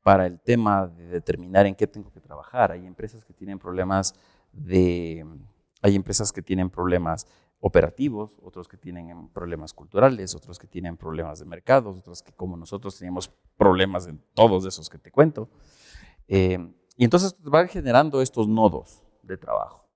para 0.02 0.26
el 0.26 0.40
tema 0.40 0.86
de 0.86 1.06
determinar 1.06 1.66
en 1.66 1.74
qué 1.74 1.86
tengo 1.86 2.10
que 2.10 2.20
trabajar. 2.20 2.72
Hay 2.72 2.86
empresas 2.86 3.24
que 3.24 3.32
tienen 3.32 3.58
problemas 3.58 4.14
de, 4.52 5.24
hay 5.80 5.94
empresas 5.94 6.32
que 6.32 6.42
tienen 6.42 6.70
problemas 6.70 7.26
operativos, 7.60 8.36
otros 8.42 8.66
que 8.66 8.76
tienen 8.76 9.28
problemas 9.28 9.72
culturales, 9.72 10.34
otros 10.34 10.58
que 10.58 10.66
tienen 10.66 10.96
problemas 10.96 11.38
de 11.38 11.44
mercados, 11.44 11.98
otros 11.98 12.22
que 12.22 12.32
como 12.32 12.56
nosotros 12.56 12.98
tenemos 12.98 13.28
problemas 13.56 14.08
en 14.08 14.20
todos 14.34 14.66
esos 14.66 14.90
que 14.90 14.98
te 14.98 15.12
cuento. 15.12 15.48
Eh, 16.26 16.58
y 16.96 17.04
entonces 17.04 17.36
van 17.40 17.68
generando 17.68 18.20
estos 18.20 18.48
nodos 18.48 19.04
de 19.22 19.36
trabajo. 19.36 19.88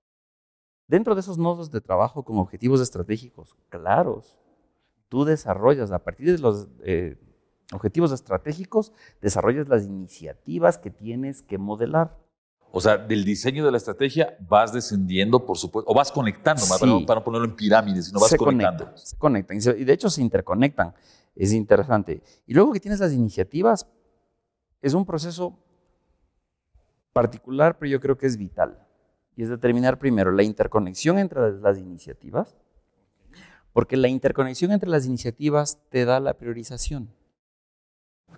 Dentro 0.87 1.13
de 1.13 1.21
esos 1.21 1.37
nodos 1.37 1.69
de 1.69 1.81
trabajo 1.81 2.23
con 2.23 2.37
objetivos 2.37 2.79
estratégicos 2.79 3.53
claros, 3.67 4.39
tú 5.09 5.25
desarrollas 5.25 5.91
a 5.91 5.99
partir 5.99 6.31
de 6.31 6.37
los 6.37 6.69
eh, 6.83 7.17
objetivos 7.73 8.11
estratégicos, 8.11 8.93
desarrollas 9.21 9.67
las 9.67 9.85
iniciativas 9.85 10.77
que 10.77 10.89
tienes 10.89 11.41
que 11.41 11.57
modelar. 11.57 12.17
O 12.71 12.81
sea, 12.81 12.97
del 12.97 13.23
diseño 13.23 13.65
de 13.65 13.71
la 13.71 13.77
estrategia 13.77 14.37
vas 14.47 14.73
descendiendo, 14.73 15.45
por 15.45 15.57
supuesto, 15.57 15.89
o 15.89 15.95
vas 15.95 16.11
conectando, 16.11 16.63
para, 16.67 16.85
no, 16.85 17.23
ponerlo 17.23 17.47
en 17.47 17.55
pirámides, 17.55 18.07
sino 18.07 18.19
vas 18.19 18.35
conectando. 18.35 18.91
se 18.95 19.17
conectan, 19.17 19.57
y 19.57 19.83
de 19.83 19.93
hecho 19.93 20.09
se 20.09 20.21
interconectan. 20.21 20.93
Es 21.35 21.53
interesante. 21.53 22.21
Y 22.45 22.53
luego 22.53 22.73
que 22.73 22.79
tienes 22.79 22.99
las 22.99 23.13
iniciativas, 23.13 23.87
es 24.81 24.93
un 24.93 25.05
proceso 25.05 25.57
particular, 27.13 27.77
pero 27.77 27.91
yo 27.91 27.99
creo 27.99 28.17
que 28.17 28.27
es 28.27 28.37
vital. 28.37 28.79
Y 29.35 29.43
es 29.43 29.49
determinar 29.49 29.99
primero 29.99 30.31
la 30.31 30.43
interconexión 30.43 31.19
entre 31.19 31.51
las 31.59 31.77
iniciativas, 31.77 32.55
porque 33.71 33.97
la 33.97 34.07
interconexión 34.07 34.71
entre 34.71 34.89
las 34.89 35.05
iniciativas 35.05 35.79
te 35.89 36.05
da 36.05 36.19
la 36.19 36.33
priorización. 36.33 37.09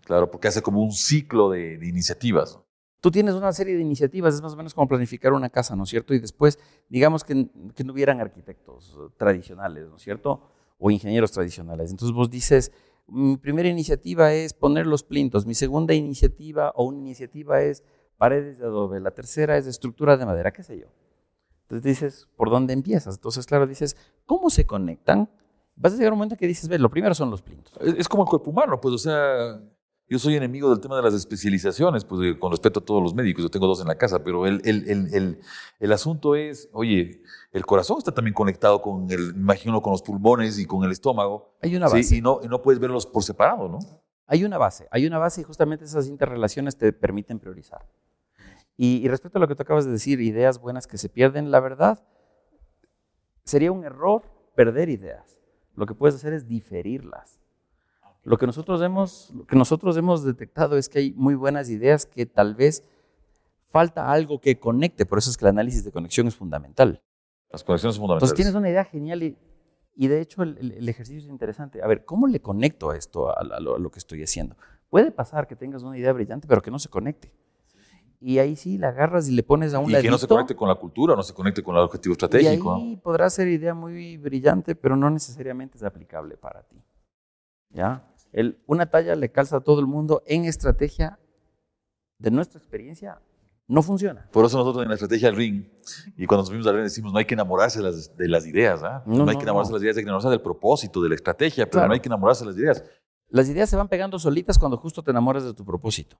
Claro, 0.05 0.31
porque 0.31 0.47
hace 0.47 0.61
como 0.61 0.81
un 0.81 0.91
ciclo 0.91 1.49
de, 1.49 1.77
de 1.77 1.87
iniciativas 1.87 2.59
tú 3.01 3.11
tienes 3.11 3.35
una 3.35 3.51
serie 3.53 3.75
de 3.75 3.81
iniciativas, 3.81 4.35
es 4.35 4.41
más 4.41 4.53
o 4.53 4.57
menos 4.57 4.73
como 4.73 4.87
planificar 4.87 5.33
una 5.33 5.49
casa, 5.49 5.75
¿no 5.75 5.83
es 5.83 5.89
cierto? 5.89 6.13
Y 6.13 6.19
después, 6.19 6.59
digamos 6.89 7.23
que, 7.23 7.35
no 7.35 7.93
hubieran 7.93 8.19
arquitectos 8.19 8.97
tradicionales, 9.17 9.87
¿no 9.89 9.95
es 9.95 10.01
cierto? 10.01 10.41
O 10.77 10.91
ingenieros 10.91 11.31
tradicionales. 11.31 11.91
Entonces 11.91 12.15
vos 12.15 12.29
dices, 12.29 12.71
mi 13.07 13.37
primera 13.37 13.69
iniciativa 13.69 14.33
es 14.33 14.53
poner 14.53 14.85
los 14.85 15.03
plintos, 15.03 15.45
mi 15.45 15.55
segunda 15.55 15.93
iniciativa 15.93 16.71
o 16.75 16.85
una 16.85 16.99
iniciativa 16.99 17.61
es 17.61 17.83
paredes 18.17 18.59
de 18.59 18.65
adobe, 18.65 18.99
la 18.99 19.11
tercera 19.11 19.57
es 19.57 19.65
estructura 19.65 20.17
de 20.17 20.25
madera, 20.25 20.51
qué 20.51 20.63
sé 20.63 20.77
yo. 20.77 20.87
Entonces 21.63 21.83
dices, 21.83 22.27
¿por 22.35 22.49
dónde 22.49 22.73
empiezas? 22.73 23.15
Entonces, 23.15 23.45
claro, 23.45 23.67
dices, 23.67 23.95
¿cómo 24.25 24.49
se 24.49 24.65
conectan? 24.65 25.29
Vas 25.75 25.93
a 25.93 25.95
llegar 25.95 26.11
a 26.11 26.13
un 26.13 26.19
momento 26.19 26.35
que 26.35 26.47
dices, 26.47 26.67
ve, 26.67 26.79
lo 26.79 26.89
primero 26.89 27.13
son 27.15 27.29
los 27.29 27.41
plintos. 27.41 27.77
Es 27.79 28.09
como 28.09 28.23
el 28.23 28.29
cuerpo 28.29 28.49
humano, 28.49 28.81
pues, 28.81 28.95
o 28.95 28.97
sea, 28.97 29.61
yo 30.09 30.17
soy 30.17 30.35
enemigo 30.35 30.71
del 30.71 30.79
tema 30.79 30.95
de 30.97 31.03
las 31.03 31.13
especializaciones, 31.13 32.03
pues 32.03 32.35
con 32.39 32.51
respeto 32.51 32.79
a 32.79 32.83
todos 32.83 33.01
los 33.01 33.13
médicos, 33.13 33.43
yo 33.43 33.49
tengo 33.49 33.67
dos 33.67 33.79
en 33.79 33.87
la 33.87 33.95
casa, 33.95 34.23
pero 34.23 34.47
el, 34.47 34.59
el, 34.65 34.89
el, 34.89 35.39
el, 35.79 35.93
asunto 35.93 36.35
es, 36.35 36.67
oye, 36.73 37.21
el 37.51 37.63
corazón 37.65 37.99
está 37.99 38.11
también 38.11 38.33
conectado 38.33 38.81
con 38.81 39.09
el, 39.11 39.35
imagino, 39.35 39.83
con 39.83 39.91
los 39.91 40.01
pulmones 40.01 40.57
y 40.57 40.65
con 40.65 40.83
el 40.83 40.91
estómago. 40.91 41.55
Hay 41.61 41.75
una 41.75 41.87
base. 41.87 42.15
y, 42.15 42.21
no, 42.21 42.39
y 42.41 42.47
no 42.47 42.63
puedes 42.63 42.79
verlos 42.79 43.05
por 43.05 43.23
separado, 43.23 43.69
¿no? 43.69 43.77
Hay 44.25 44.43
una 44.43 44.57
base, 44.57 44.87
hay 44.89 45.05
una 45.05 45.19
base 45.19 45.41
y 45.41 45.43
justamente 45.43 45.85
esas 45.85 46.07
interrelaciones 46.07 46.75
te 46.75 46.91
permiten 46.91 47.37
priorizar. 47.37 47.87
Y, 48.77 49.01
y 49.03 49.07
respecto 49.09 49.37
a 49.37 49.41
lo 49.41 49.47
que 49.47 49.55
tú 49.55 49.61
acabas 49.61 49.85
de 49.85 49.91
decir, 49.91 50.21
ideas 50.21 50.59
buenas 50.59 50.87
que 50.87 50.97
se 50.97 51.09
pierden, 51.09 51.51
la 51.51 51.59
verdad, 51.59 52.03
sería 53.43 53.71
un 53.71 53.83
error 53.83 54.23
perder 54.55 54.89
ideas. 54.89 55.37
Lo 55.75 55.85
que 55.85 55.93
puedes 55.93 56.15
hacer 56.15 56.33
es 56.33 56.47
diferirlas. 56.47 57.38
Lo 58.23 58.37
que 58.37 58.45
nosotros 58.45 58.81
hemos, 58.81 59.31
lo 59.33 59.45
que 59.45 59.55
nosotros 59.55 59.95
hemos 59.97 60.23
detectado 60.23 60.77
es 60.77 60.89
que 60.89 60.99
hay 60.99 61.13
muy 61.15 61.35
buenas 61.35 61.69
ideas 61.69 62.05
que 62.05 62.25
tal 62.25 62.55
vez 62.55 62.83
falta 63.69 64.11
algo 64.11 64.39
que 64.39 64.59
conecte, 64.59 65.05
por 65.05 65.19
eso 65.19 65.29
es 65.29 65.37
que 65.37 65.45
el 65.45 65.49
análisis 65.49 65.83
de 65.83 65.91
conexión 65.91 66.27
es 66.27 66.35
fundamental. 66.35 67.01
Las 67.51 67.63
conexiones 67.63 67.95
son 67.95 68.03
fundamentales. 68.03 68.31
Entonces 68.31 68.35
tienes 68.35 68.55
una 68.55 68.69
idea 68.69 68.83
genial 68.83 69.23
y, 69.23 69.37
y 69.95 70.07
de 70.07 70.21
hecho 70.21 70.43
el, 70.43 70.87
ejercicio 70.87 71.21
es 71.21 71.27
interesante. 71.27 71.81
A 71.81 71.87
ver, 71.87 72.05
¿cómo 72.05 72.27
le 72.27 72.41
conecto 72.41 72.91
a 72.91 72.97
esto, 72.97 73.35
a, 73.35 73.59
lo, 73.59 73.91
que 73.91 73.99
estoy 73.99 74.23
haciendo? 74.23 74.55
Puede 74.89 75.11
pasar 75.11 75.47
que 75.47 75.55
tengas 75.55 75.83
una 75.83 75.97
idea 75.97 76.13
brillante, 76.13 76.47
pero 76.47 76.61
que 76.61 76.71
no 76.71 76.79
se 76.79 76.89
conecte. 76.89 77.31
Y 78.21 78.39
ahí 78.39 78.55
sí 78.55 78.77
la 78.77 78.89
agarras 78.89 79.29
y 79.29 79.31
le 79.31 79.43
pones 79.43 79.73
a 79.73 79.79
un 79.79 79.89
Y 79.91 80.01
que 80.01 80.09
no 80.09 80.17
se 80.17 80.27
conecte 80.27 80.55
con 80.55 80.67
la 80.67 80.75
cultura, 80.75 81.15
no 81.15 81.23
se 81.23 81.33
conecte 81.33 81.63
con 81.63 81.75
el 81.75 81.81
objetivo 81.81 82.13
estratégico. 82.13 82.77
Y 82.77 82.81
ahí 82.81 82.97
podrá 82.97 83.29
ser 83.29 83.47
idea 83.47 83.73
muy 83.73 84.17
brillante, 84.17 84.75
pero 84.75 84.95
no 84.95 85.09
necesariamente 85.09 85.77
es 85.77 85.83
aplicable 85.83 86.35
para 86.37 86.63
ti. 86.63 86.81
¿Ya? 87.69 88.05
El, 88.31 88.61
una 88.67 88.87
talla 88.87 89.15
le 89.15 89.31
calza 89.31 89.57
a 89.57 89.61
todo 89.61 89.79
el 89.79 89.87
mundo 89.87 90.23
en 90.25 90.45
estrategia 90.45 91.19
de 92.17 92.31
nuestra 92.31 92.59
experiencia. 92.59 93.21
No 93.67 93.83
funciona. 93.83 94.27
Por 94.31 94.45
eso 94.45 94.57
nosotros 94.57 94.81
en 94.81 94.89
la 94.89 94.95
estrategia 94.95 95.27
del 95.27 95.37
ring, 95.37 95.65
y 96.17 96.25
cuando 96.25 96.41
nos 96.41 96.47
subimos 96.47 96.65
al 96.67 96.73
ring 96.75 96.83
decimos, 96.83 97.13
no 97.13 97.19
hay 97.19 97.25
que 97.25 97.35
enamorarse 97.35 97.79
de 97.79 98.27
las, 98.27 98.47
ideas, 98.47 98.81
¿ah? 98.81 99.03
no, 99.05 99.29
hay 99.29 99.37
que 99.37 99.43
enamorarse 99.43 99.71
de 99.71 99.75
las 99.75 99.83
ideas, 99.83 99.97
hay 99.97 100.03
que 100.03 100.07
enamorarse 100.07 100.29
del 100.29 100.41
propósito, 100.41 101.01
de 101.03 101.09
la 101.09 101.15
estrategia, 101.15 101.69
pero 101.69 101.87
no 101.87 101.93
hay 101.93 101.99
que 101.99 102.09
enamorarse 102.09 102.43
de 102.43 102.49
las 102.49 102.57
ideas. 102.57 102.83
Las 103.29 103.47
ideas 103.47 103.69
se 103.69 103.75
van 103.75 103.87
pegando 103.87 104.17
solitas 104.17 104.57
cuando 104.57 104.77
justo 104.77 105.03
te 105.03 105.11
enamoras 105.11 105.43
de 105.43 105.53
tu 105.53 105.63
propósito. 105.63 106.19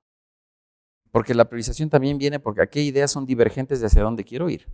Porque 1.12 1.34
la 1.34 1.46
priorización 1.46 1.90
también 1.90 2.20
viene 2.20 2.40
porque 2.40 2.62
a 2.62 2.68
qué 2.68 2.84
ideas 2.84 3.10
son 3.10 3.26
divergentes 3.26 3.80
de 3.80 3.88
hacia 3.88 4.04
dónde 4.04 4.24
quiero 4.24 4.48
ir. 4.48 4.68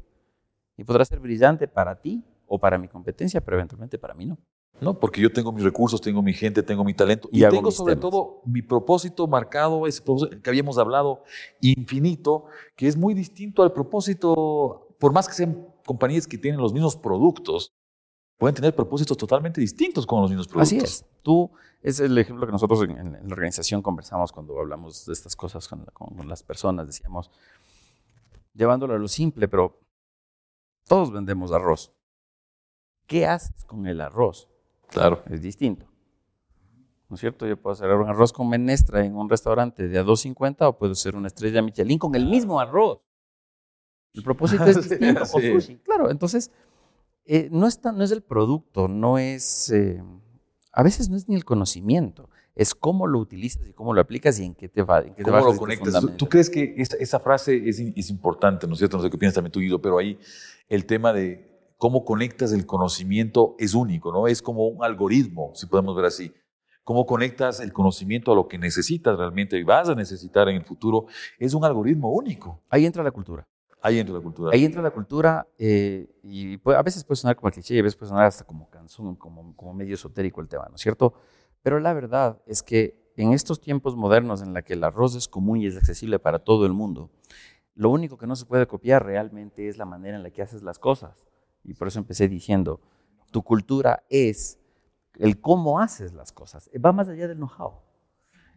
Y 0.75 0.83
podrá 0.83 1.05
ser 1.05 1.21
brillante 1.21 1.69
para 1.69 2.01
ti 2.01 2.25
o 2.45 2.59
para 2.59 2.77
mi 2.77 2.89
competencia, 2.89 3.39
pero 3.39 3.55
eventualmente 3.55 3.97
para 3.97 4.13
mí 4.13 4.25
no. 4.25 4.37
No, 4.81 4.99
porque 4.99 5.21
yo 5.21 5.31
tengo 5.31 5.51
mis 5.51 5.63
recursos, 5.63 6.01
tengo 6.01 6.21
mi 6.21 6.33
gente, 6.33 6.61
tengo 6.61 6.83
mi 6.83 6.93
talento 6.93 7.29
y, 7.31 7.41
tengo 7.41 7.71
sobre 7.71 7.95
todo 7.95 8.41
mi 8.45 8.61
propósito 8.61 9.25
marcado, 9.25 9.87
ese 9.87 10.01
propósito 10.01 10.41
que 10.41 10.49
habíamos 10.49 10.77
hablado, 10.77 11.23
infinito, 11.61 12.45
que 12.75 12.87
es 12.87 12.97
muy 12.97 13.13
distinto 13.13 13.63
al 13.63 13.71
propósito, 13.71 14.95
por 14.99 15.13
más 15.13 15.27
que 15.27 15.33
sean 15.33 15.65
compañías 15.85 16.27
que 16.27 16.37
tienen 16.37 16.59
los 16.59 16.73
mismos 16.73 16.97
productos, 16.97 17.73
pueden 18.37 18.53
tener 18.53 18.75
propósitos 18.75 19.15
totalmente 19.17 19.61
distintos 19.61 20.05
con 20.05 20.21
los 20.21 20.29
mismos 20.29 20.47
productos. 20.47 20.73
Así 20.73 20.77
es. 20.77 21.05
Tú, 21.21 21.51
es 21.81 22.01
el 22.01 22.17
ejemplo 22.17 22.45
que 22.45 22.51
nosotros 22.51 22.81
en, 22.83 23.13
la 23.13 23.33
organización 23.33 23.81
conversamos 23.81 24.31
cuando 24.33 24.59
hablamos 24.59 25.05
de 25.05 25.13
estas 25.13 25.35
cosas 25.37 25.67
con, 25.69 25.85
con 25.85 26.27
las 26.27 26.43
personas, 26.43 26.85
decíamos, 26.85 27.31
llevándolo 28.53 28.93
a 28.93 28.97
lo 28.97 29.07
simple, 29.07 29.47
pero 29.47 29.79
todos 30.85 31.11
vendemos 31.11 31.51
arroz. 31.53 31.93
¿Qué 33.07 33.25
haces 33.25 33.63
con 33.65 33.87
el 33.87 34.01
arroz? 34.01 34.49
Claro. 34.89 35.23
Es 35.29 35.41
distinto. 35.41 35.85
¿No 37.09 37.15
es 37.15 37.19
cierto? 37.19 37.45
Yo 37.45 37.57
puedo 37.57 37.73
hacer 37.73 37.89
un 37.91 38.09
arroz 38.09 38.33
con 38.33 38.49
menestra 38.49 39.05
en 39.05 39.15
un 39.15 39.29
restaurante 39.29 39.87
de 39.87 39.99
a 39.99 40.03
2.50 40.03 40.67
o 40.67 40.77
puedo 40.77 40.93
hacer 40.93 41.15
una 41.15 41.27
estrella 41.27 41.61
Michelin 41.61 41.99
con 41.99 42.15
el 42.15 42.25
mismo 42.25 42.59
arroz. 42.59 42.99
El 44.13 44.23
propósito 44.23 44.63
es 44.65 44.89
distinto. 44.89 45.23
Claro, 45.83 46.09
entonces, 46.09 46.51
eh, 47.25 47.49
no, 47.51 47.67
está, 47.67 47.91
no 47.91 48.03
es 48.03 48.11
el 48.11 48.21
producto, 48.21 48.87
no 48.87 49.17
es... 49.17 49.71
Eh, 49.71 50.01
a 50.71 50.83
veces 50.83 51.09
no 51.09 51.15
es 51.15 51.29
ni 51.29 51.35
el 51.35 51.45
conocimiento, 51.45 52.29
es 52.53 52.75
cómo 52.75 53.07
lo 53.07 53.19
utilizas 53.19 53.67
y 53.67 53.73
cómo 53.73 53.93
lo 53.93 54.01
aplicas 54.01 54.39
y 54.39 54.45
en 54.45 54.55
qué 54.55 54.67
te 54.67 54.81
va. 54.81 55.01
En 55.01 55.13
qué 55.13 55.23
¿Cómo 55.23 55.37
lo 55.39 55.55
conectas? 55.55 55.93
¿Tú, 56.17 56.27
crees 56.27 56.49
que 56.49 56.75
esa, 56.77 56.97
esa 56.97 57.19
frase 57.19 57.69
es, 57.69 57.79
es, 57.79 58.09
importante, 58.09 58.67
¿no 58.67 58.73
es 58.73 58.79
cierto? 58.79 58.97
No 58.97 59.03
sé 59.03 59.09
qué 59.09 59.17
piensas 59.17 59.35
también 59.35 59.51
tú, 59.51 59.59
Guido, 59.59 59.81
pero 59.81 59.97
ahí 59.97 60.19
el 60.67 60.85
tema 60.85 61.13
de 61.13 61.54
cómo 61.77 62.05
conectas 62.05 62.51
el 62.53 62.65
conocimiento 62.65 63.55
es 63.59 63.73
único, 63.73 64.11
¿no? 64.11 64.27
Es 64.27 64.41
como 64.41 64.67
un 64.67 64.83
algoritmo, 64.83 65.51
si 65.55 65.65
podemos 65.67 65.95
ver 65.95 66.05
así. 66.05 66.33
Cómo 66.83 67.05
conectas 67.05 67.59
el 67.59 67.73
conocimiento 67.73 68.31
a 68.31 68.35
lo 68.35 68.47
que 68.47 68.57
necesitas 68.57 69.17
realmente 69.17 69.57
y 69.57 69.63
vas 69.63 69.89
a 69.89 69.95
necesitar 69.95 70.47
en 70.49 70.57
el 70.57 70.63
futuro, 70.63 71.07
es 71.39 71.53
un 71.53 71.65
algoritmo 71.65 72.11
único. 72.11 72.61
Ahí 72.69 72.85
entra 72.85 73.03
la 73.03 73.11
cultura. 73.11 73.47
Ahí 73.81 73.99
entra 73.99 74.15
la 74.15 74.21
cultura. 74.21 74.51
Ahí 74.53 74.65
entra 74.65 74.81
la 74.81 74.91
cultura 74.91 75.47
eh, 75.57 76.07
y 76.23 76.59
a 76.71 76.81
veces 76.81 77.03
puede 77.03 77.17
sonar 77.17 77.35
como 77.35 77.51
cliché 77.51 77.75
y 77.75 77.79
a 77.79 77.83
veces 77.83 77.95
puede 77.95 78.09
sonar 78.09 78.25
hasta 78.25 78.43
como 78.43 78.69
canción, 78.69 79.15
como, 79.15 79.55
como 79.55 79.73
medio 79.73 79.93
esotérico 79.95 80.41
el 80.41 80.47
tema, 80.47 80.65
¿no 80.69 80.75
es 80.75 80.81
cierto? 80.81 81.13
Pero 81.61 81.79
la 81.79 81.93
verdad 81.93 82.41
es 82.45 82.63
que 82.63 82.95
en 83.15 83.31
estos 83.31 83.61
tiempos 83.61 83.95
modernos 83.95 84.41
en 84.41 84.53
la 84.53 84.61
que 84.61 84.73
el 84.73 84.83
arroz 84.83 85.15
es 85.15 85.27
común 85.27 85.61
y 85.61 85.67
es 85.67 85.77
accesible 85.77 86.19
para 86.19 86.39
todo 86.39 86.65
el 86.65 86.73
mundo, 86.73 87.11
lo 87.75 87.89
único 87.89 88.17
que 88.17 88.27
no 88.27 88.35
se 88.35 88.45
puede 88.45 88.67
copiar 88.67 89.05
realmente 89.05 89.67
es 89.67 89.77
la 89.77 89.85
manera 89.85 90.17
en 90.17 90.23
la 90.23 90.31
que 90.31 90.41
haces 90.41 90.63
las 90.63 90.79
cosas. 90.79 91.25
Y 91.65 91.73
por 91.73 91.87
eso 91.87 91.99
empecé 91.99 92.27
diciendo, 92.27 92.79
tu 93.31 93.43
cultura 93.43 94.03
es 94.09 94.59
el 95.15 95.39
cómo 95.41 95.79
haces 95.79 96.13
las 96.13 96.31
cosas. 96.31 96.69
Va 96.83 96.91
más 96.91 97.09
allá 97.09 97.27
del 97.27 97.37
know-how. 97.37 97.81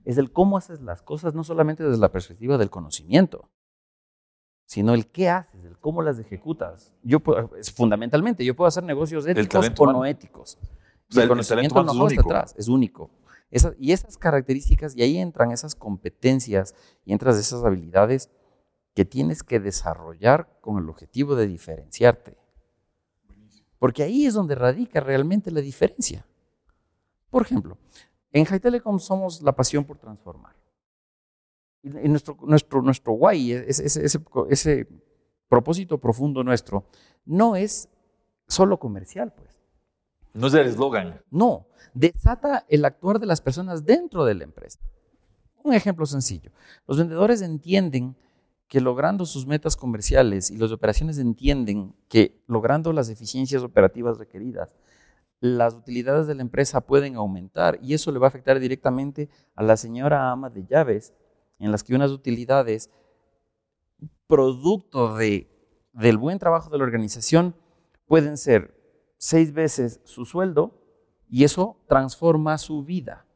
Es 0.04 0.18
el 0.18 0.32
cómo 0.32 0.56
haces 0.56 0.80
las 0.80 1.02
cosas 1.02 1.34
no 1.34 1.44
solamente 1.44 1.84
desde 1.84 1.98
la 1.98 2.12
perspectiva 2.12 2.58
del 2.58 2.70
conocimiento, 2.70 3.50
sino 4.66 4.94
el 4.94 5.10
qué 5.10 5.28
haces, 5.28 5.64
el 5.64 5.78
cómo 5.78 6.02
las 6.02 6.18
ejecutas. 6.18 6.94
Yo 7.02 7.22
es, 7.58 7.72
fundamentalmente, 7.72 8.44
yo 8.44 8.54
puedo 8.54 8.68
hacer 8.68 8.84
negocios 8.84 9.26
éticos 9.26 9.70
o 9.78 9.92
no 9.92 10.04
éticos. 10.04 10.58
el, 11.14 11.28
conocimiento 11.28 11.82
no 11.82 11.92
es 11.92 12.12
único. 12.12 12.30
Atrás, 12.30 12.54
es 12.56 12.68
único. 12.68 13.10
y 13.78 13.92
esas 13.92 14.16
características, 14.18 14.96
y 14.96 15.02
ahí 15.02 15.18
entran 15.18 15.52
esas 15.52 15.74
competencias 15.74 16.74
y 17.04 17.12
entran 17.12 17.34
esas 17.34 17.64
habilidades 17.64 18.30
que 18.94 19.04
tienes 19.04 19.42
que 19.42 19.60
desarrollar 19.60 20.58
con 20.60 20.78
el 20.78 20.88
objetivo 20.88 21.34
de 21.34 21.46
diferenciarte. 21.46 22.36
Porque 23.78 24.02
ahí 24.02 24.26
es 24.26 24.34
donde 24.34 24.54
radica 24.54 25.00
realmente 25.00 25.50
la 25.50 25.60
diferencia. 25.60 26.26
Por 27.30 27.42
ejemplo, 27.42 27.78
en 28.32 28.44
High 28.44 28.60
Telecom 28.60 28.98
somos 28.98 29.42
la 29.42 29.54
pasión 29.54 29.84
por 29.84 29.98
transformar. 29.98 30.56
Y 31.82 32.08
nuestro, 32.08 32.36
nuestro, 32.42 32.82
nuestro 32.82 33.12
guay, 33.12 33.52
ese, 33.52 33.86
ese, 33.86 34.20
ese, 34.48 34.88
propósito 35.48 35.98
profundo 35.98 36.44
nuestro, 36.44 36.84
no 37.24 37.56
es 37.56 37.88
solo 38.46 38.78
comercial, 38.78 39.32
pues. 39.32 39.48
No 40.34 40.48
es 40.48 40.54
el 40.54 40.66
eslogan. 40.66 41.22
No, 41.30 41.68
desata 41.94 42.66
el 42.68 42.84
actuar 42.84 43.18
de 43.18 43.26
las 43.26 43.40
personas 43.40 43.86
dentro 43.86 44.24
de 44.24 44.34
la 44.34 44.44
empresa. 44.44 44.78
Un 45.62 45.72
ejemplo 45.72 46.04
sencillo. 46.04 46.50
Los 46.86 46.98
vendedores 46.98 47.40
entienden 47.40 48.14
que 48.68 48.80
logrando 48.80 49.24
sus 49.24 49.46
metas 49.46 49.76
comerciales 49.76 50.50
y 50.50 50.58
las 50.58 50.70
operaciones 50.72 51.18
entienden 51.18 51.94
que 52.08 52.42
logrando 52.46 52.92
las 52.92 53.08
eficiencias 53.08 53.62
operativas 53.62 54.18
requeridas, 54.18 54.76
las 55.40 55.74
utilidades 55.74 56.26
de 56.26 56.34
la 56.34 56.42
empresa 56.42 56.80
pueden 56.80 57.16
aumentar 57.16 57.78
y 57.82 57.94
eso 57.94 58.12
le 58.12 58.18
va 58.18 58.26
a 58.26 58.28
afectar 58.28 58.60
directamente 58.60 59.30
a 59.54 59.62
la 59.62 59.76
señora 59.76 60.30
ama 60.30 60.50
de 60.50 60.66
llaves 60.66 61.14
en 61.58 61.72
las 61.72 61.82
que 61.82 61.94
unas 61.94 62.10
utilidades, 62.10 62.90
producto 64.26 65.14
de, 65.16 65.48
del 65.92 66.18
buen 66.18 66.38
trabajo 66.38 66.70
de 66.70 66.78
la 66.78 66.84
organización, 66.84 67.54
pueden 68.06 68.36
ser 68.36 68.74
seis 69.16 69.52
veces 69.52 70.00
su 70.04 70.24
sueldo 70.24 70.74
y 71.28 71.44
eso 71.44 71.76
transforma 71.88 72.58
su 72.58 72.84
vida. 72.84 73.26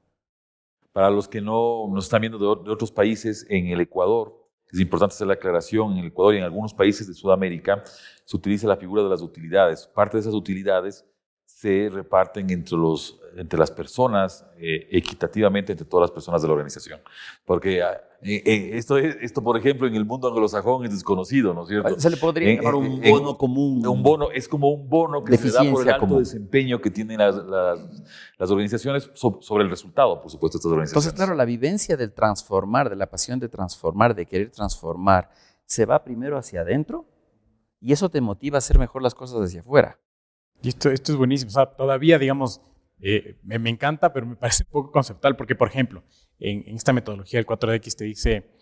Para 0.93 1.11
los 1.11 1.27
que 1.27 1.41
no 1.41 1.89
nos 1.89 2.05
están 2.05 2.21
viendo 2.21 2.39
de, 2.39 2.71
otros 2.71 2.93
países, 2.93 3.47
en 3.49 3.69
el 3.69 3.81
Ecuador, 3.81 4.42
es 4.73 4.81
importante 4.81 5.15
hacer 5.15 5.27
la 5.27 5.35
aclaración, 5.35 5.93
en 5.93 5.99
el 5.99 6.07
Ecuador 6.07 6.35
y 6.35 6.39
en 6.39 6.45
algunos 6.45 6.73
países 6.73 7.07
de 7.07 7.15
Sudamérica 7.15 7.83
se 8.25 8.37
utiliza 8.37 8.67
la 8.67 8.77
figura 8.77 9.03
de 9.03 9.11
las 9.11 9.21
utilidades. 9.21 9.87
Parte 9.87 10.17
de 10.17 10.23
esas 10.23 10.35
utilidades 10.35 11.05
se 11.45 11.91
reparten 11.93 12.51
entre, 12.51 12.77
los, 12.77 13.21
entre 13.37 13.59
las 13.59 13.71
personas 13.71 14.47
eh, 14.57 14.89
equitativamente 14.91 15.73
entre 15.73 15.87
todas 15.87 16.05
las 16.05 16.11
personas 16.11 16.41
de 16.41 16.49
la 16.49 16.55
organización. 16.55 17.01
Porque 17.45 17.83
ah, 17.83 18.01
eh, 18.25 18.43
eh, 18.45 18.71
esto, 18.75 18.99
esto, 18.99 19.43
por 19.43 19.57
ejemplo, 19.57 19.87
en 19.87 19.95
el 19.97 20.05
mundo 20.05 20.29
anglosajón 20.29 20.85
es 20.85 20.93
desconocido, 20.93 21.53
¿no 21.55 21.63
es 21.63 21.69
cierto? 21.69 21.99
Se 21.99 22.09
le 22.09 22.17
podría 22.17 22.55
llamar 22.55 22.77
un 22.77 23.01
bono 23.01 23.37
común. 23.37 23.85
Un 23.85 24.03
bono, 24.03 24.31
es 24.31 24.49
como 24.49 24.71
un 24.71 24.89
bono 24.89 25.25
que 25.25 25.37
se 25.37 25.51
da 25.51 25.65
por 25.71 25.83
el 25.83 25.93
alto 25.93 26.19
desempeño 26.19 26.81
que 26.81 26.91
tienen 26.91 27.19
las, 27.19 27.35
las, 27.37 28.51
organizaciones 28.51 29.11
sobre 29.15 29.65
el 29.65 29.71
resultado, 29.71 30.21
por 30.21 30.31
supuesto, 30.31 30.57
de 30.57 30.61
estas 30.61 30.73
organizaciones. 30.73 31.07
Entonces, 31.07 31.13
claro, 31.15 31.35
la 31.35 31.45
vivencia 31.45 31.97
del 31.97 32.13
transformar, 32.13 32.91
de 32.91 32.97
la 32.97 33.11
pasión 33.11 33.41
de 33.41 33.49
transformar, 33.49 34.15
de 34.15 34.27
querer 34.27 34.51
transformar, 34.51 35.31
se 35.65 35.85
va 35.85 36.05
primero 36.05 36.39
hacia 36.39 36.61
adentro 36.61 37.07
y 37.81 37.93
eso 37.93 38.09
te 38.09 38.21
motiva 38.21 38.57
a 38.57 38.59
hacer 38.59 38.79
mejor 38.79 39.03
las 39.03 39.15
cosas 39.15 39.41
hacia 39.41 39.61
afuera. 39.61 39.99
Y 40.63 40.69
esto, 40.69 40.91
esto 40.91 41.11
es 41.11 41.19
buenísimo. 41.19 41.49
O 41.49 41.53
sea, 41.55 41.67
todavía, 41.67 42.19
digamos, 42.19 42.61
eh, 43.03 43.37
me, 43.43 43.69
encanta, 43.69 44.13
pero 44.13 44.25
me 44.27 44.37
parece 44.37 44.63
un 44.65 44.71
poco 44.71 44.93
conceptual, 44.93 45.37
porque, 45.37 45.55
por 45.55 45.69
ejemplo, 45.69 46.05
en, 46.39 46.77
esta 46.77 46.93
metodología 46.93 47.39
del 47.39 47.47
4X 47.47 47.97
te 47.97 48.05
dice, 48.05 48.53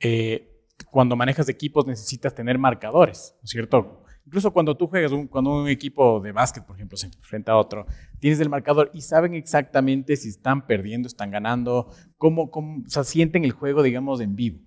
eh, 0.00 0.48
cuando 0.90 1.14
manejas 1.14 1.48
equipos 1.48 1.86
necesitas 1.86 2.34
tener 2.34 2.58
marcadores, 2.58 3.34
¿no 3.36 3.44
es 3.44 3.50
cierto? 3.50 4.04
Incluso 4.24 4.52
cuando 4.52 4.76
tú 4.76 4.86
juegas, 4.86 5.12
un, 5.12 5.26
cuando 5.26 5.62
un 5.62 5.68
equipo 5.68 6.20
de 6.20 6.32
básquet, 6.32 6.64
por 6.64 6.76
ejemplo, 6.76 6.96
se 6.96 7.06
enfrenta 7.06 7.52
a 7.52 7.56
otro, 7.56 7.86
tienes 8.18 8.40
el 8.40 8.48
marcador 8.48 8.90
y 8.94 9.02
saben 9.02 9.34
exactamente 9.34 10.16
si 10.16 10.28
están 10.28 10.66
perdiendo, 10.66 11.06
están 11.08 11.30
ganando, 11.30 11.90
cómo, 12.16 12.50
cómo 12.50 12.84
o 12.84 13.04
sienten 13.04 13.44
el 13.44 13.52
juego, 13.52 13.82
digamos, 13.82 14.20
en 14.20 14.36
vivo. 14.36 14.60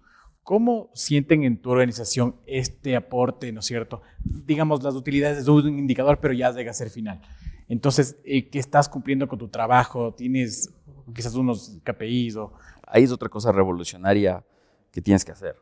¿Cómo 0.46 0.92
sienten 0.94 1.44
en 1.44 1.60
tu 1.60 1.72
organización 1.72 2.36
este 2.46 2.96
aporte, 2.96 3.52
¿no 3.52 3.62
es 3.62 3.66
cierto? 3.66 4.04
Digamos, 4.24 4.84
las 4.84 4.94
utilidades 4.94 5.44
de 5.44 5.50
un 5.50 5.80
indicador, 5.80 6.20
pero 6.20 6.36
ya 6.36 6.52
llega 6.52 6.70
a 6.70 6.74
ser 6.76 6.92
final. 6.92 7.20
Entonces, 7.68 8.18
eh, 8.24 8.48
¿qué 8.48 8.60
estás 8.60 8.88
cumpliendo 8.88 9.28
con 9.28 9.40
tu 9.40 9.48
trabajo? 9.48 10.14
¿Tienes 10.14 10.72
quizás 11.16 11.34
unos 11.34 11.80
KPIs? 11.84 12.36
O... 12.36 12.54
Ahí 12.86 13.06
es 13.06 13.12
otra 13.12 13.28
cosa 13.28 13.52
revolucionaria 13.52 14.46
que 14.92 15.02
tienes 15.02 15.26
que 15.26 15.32
hacer. 15.32 15.56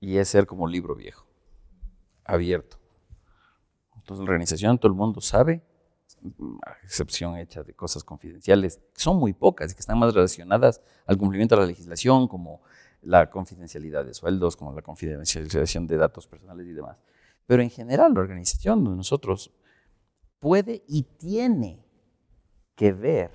Y 0.00 0.16
es 0.16 0.28
ser 0.28 0.44
como 0.44 0.66
libro 0.66 0.96
viejo, 0.96 1.24
abierto. 2.24 2.76
Entonces, 3.98 4.24
la 4.24 4.32
organización, 4.32 4.78
todo 4.78 4.90
el 4.90 4.98
mundo 4.98 5.20
sabe, 5.20 5.62
a 6.66 6.72
excepción 6.82 7.36
hecha 7.36 7.62
de 7.62 7.72
cosas 7.72 8.02
confidenciales, 8.02 8.80
que 8.92 9.00
son 9.00 9.16
muy 9.16 9.32
pocas 9.32 9.70
y 9.70 9.74
que 9.76 9.80
están 9.80 9.96
más 9.96 10.12
relacionadas 10.12 10.80
al 11.06 11.16
cumplimiento 11.16 11.54
de 11.54 11.60
la 11.60 11.68
legislación, 11.68 12.26
como 12.26 12.62
la 13.02 13.30
confidencialidad 13.30 14.04
de 14.04 14.14
sueldos, 14.14 14.56
como 14.56 14.72
la 14.72 14.82
confidencialización 14.82 15.86
de 15.86 15.96
datos 15.96 16.26
personales 16.26 16.66
y 16.66 16.72
demás. 16.72 16.98
Pero 17.46 17.62
en 17.62 17.70
general, 17.70 18.12
la 18.14 18.20
organización 18.20 18.84
de 18.84 18.90
nosotros 18.90 19.52
puede 20.38 20.82
y 20.86 21.02
tiene 21.02 21.84
que 22.74 22.92
ver 22.92 23.30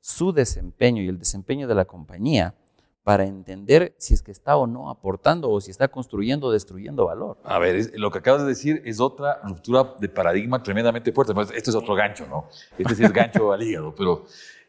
su 0.00 0.32
desempeño 0.32 1.02
y 1.02 1.08
el 1.08 1.18
desempeño 1.18 1.68
de 1.68 1.74
la 1.74 1.84
compañía 1.84 2.54
para 3.02 3.24
entender 3.24 3.94
si 3.98 4.14
es 4.14 4.22
que 4.22 4.30
está 4.30 4.56
o 4.56 4.66
no 4.66 4.90
aportando 4.90 5.50
o 5.50 5.60
si 5.60 5.70
está 5.70 5.88
construyendo 5.88 6.48
o 6.48 6.52
destruyendo 6.52 7.06
valor. 7.06 7.38
A 7.44 7.58
ver, 7.58 7.90
lo 7.94 8.10
que 8.10 8.18
acabas 8.18 8.42
de 8.42 8.48
decir 8.48 8.82
es 8.84 9.00
otra 9.00 9.40
ruptura 9.42 9.94
de 9.98 10.08
paradigma 10.08 10.62
tremendamente 10.62 11.12
fuerte. 11.12 11.32
Esto 11.54 11.70
es 11.70 11.76
otro 11.76 11.94
gancho, 11.94 12.26
¿no? 12.26 12.48
Este 12.78 12.94
sí 12.94 13.04
es 13.04 13.12
gancho 13.12 13.52
al 13.52 13.62
hígado, 13.62 13.94
pero 13.94 14.26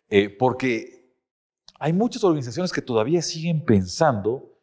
eh, 0.10 0.30
porque 0.30 1.01
hay 1.82 1.94
muchas 1.94 2.24
organizaciones 2.24 2.72
que 2.72 2.82
todavía 2.82 3.24
siguen 3.24 3.66
pensando 3.66 4.56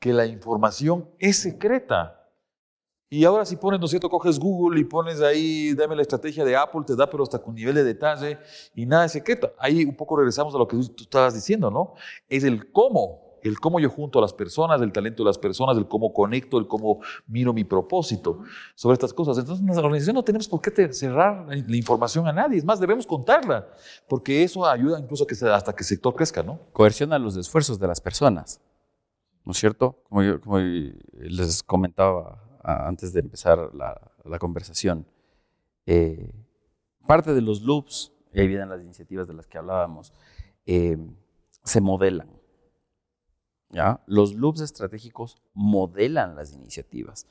que 0.00 0.14
la 0.14 0.24
información 0.24 1.06
es 1.18 1.36
secreta. 1.36 2.26
Y 3.10 3.22
ahora 3.26 3.44
si 3.44 3.56
pones, 3.56 3.78
¿no 3.78 3.84
es 3.84 3.90
cierto? 3.90 4.08
Coges 4.08 4.38
Google 4.38 4.80
y 4.80 4.84
pones 4.84 5.20
ahí, 5.20 5.74
dame 5.74 5.94
la 5.94 6.00
estrategia 6.00 6.46
de 6.46 6.56
Apple, 6.56 6.84
te 6.86 6.96
da, 6.96 7.08
pero 7.08 7.22
hasta 7.22 7.38
con 7.38 7.54
nivel 7.54 7.74
de 7.74 7.84
detalle 7.84 8.38
y 8.74 8.86
nada 8.86 9.04
es 9.04 9.12
secreto. 9.12 9.52
Ahí 9.58 9.84
un 9.84 9.94
poco 9.94 10.16
regresamos 10.16 10.54
a 10.54 10.58
lo 10.58 10.66
que 10.66 10.78
tú 10.78 11.02
estabas 11.02 11.34
diciendo, 11.34 11.70
¿no? 11.70 11.92
Es 12.30 12.44
el 12.44 12.72
cómo 12.72 13.27
el 13.48 13.58
cómo 13.58 13.80
yo 13.80 13.90
junto 13.90 14.18
a 14.18 14.22
las 14.22 14.32
personas, 14.32 14.80
el 14.80 14.92
talento 14.92 15.22
de 15.22 15.28
las 15.28 15.38
personas, 15.38 15.76
el 15.76 15.88
cómo 15.88 16.12
conecto, 16.12 16.58
el 16.58 16.66
cómo 16.66 17.00
miro 17.26 17.52
mi 17.52 17.64
propósito 17.64 18.42
sobre 18.74 18.94
estas 18.94 19.12
cosas. 19.12 19.38
Entonces, 19.38 19.66
en 19.66 19.74
la 19.74 19.80
organización 19.80 20.14
no 20.14 20.22
tenemos 20.22 20.48
por 20.48 20.60
qué 20.60 20.92
cerrar 20.92 21.46
la 21.48 21.76
información 21.76 22.26
a 22.26 22.32
nadie, 22.32 22.58
es 22.58 22.64
más, 22.64 22.80
debemos 22.80 23.06
contarla, 23.06 23.68
porque 24.08 24.42
eso 24.42 24.66
ayuda 24.66 24.98
incluso 24.98 25.26
que 25.26 25.34
hasta 25.46 25.72
que 25.72 25.82
el 25.82 25.86
sector 25.86 26.14
crezca, 26.14 26.42
¿no? 26.42 26.60
Coerciona 26.72 27.18
los 27.18 27.36
esfuerzos 27.36 27.78
de 27.78 27.86
las 27.86 28.00
personas, 28.00 28.60
¿no 29.44 29.52
es 29.52 29.58
cierto? 29.58 30.02
Como, 30.08 30.22
yo, 30.22 30.40
como 30.40 30.58
les 30.58 31.62
comentaba 31.62 32.44
antes 32.62 33.12
de 33.12 33.20
empezar 33.20 33.70
la, 33.74 34.00
la 34.24 34.38
conversación, 34.38 35.06
eh, 35.86 36.34
parte 37.06 37.32
de 37.32 37.40
los 37.40 37.62
loops, 37.62 38.12
y 38.32 38.40
ahí 38.40 38.46
vienen 38.46 38.68
las 38.68 38.82
iniciativas 38.82 39.26
de 39.26 39.34
las 39.34 39.46
que 39.46 39.56
hablábamos, 39.56 40.12
eh, 40.66 40.98
se 41.64 41.80
modelan. 41.80 42.37
¿Ya? 43.70 44.00
Los 44.06 44.34
loops 44.34 44.60
estratégicos 44.60 45.36
modelan 45.54 46.36
las 46.36 46.52
iniciativas. 46.52 47.26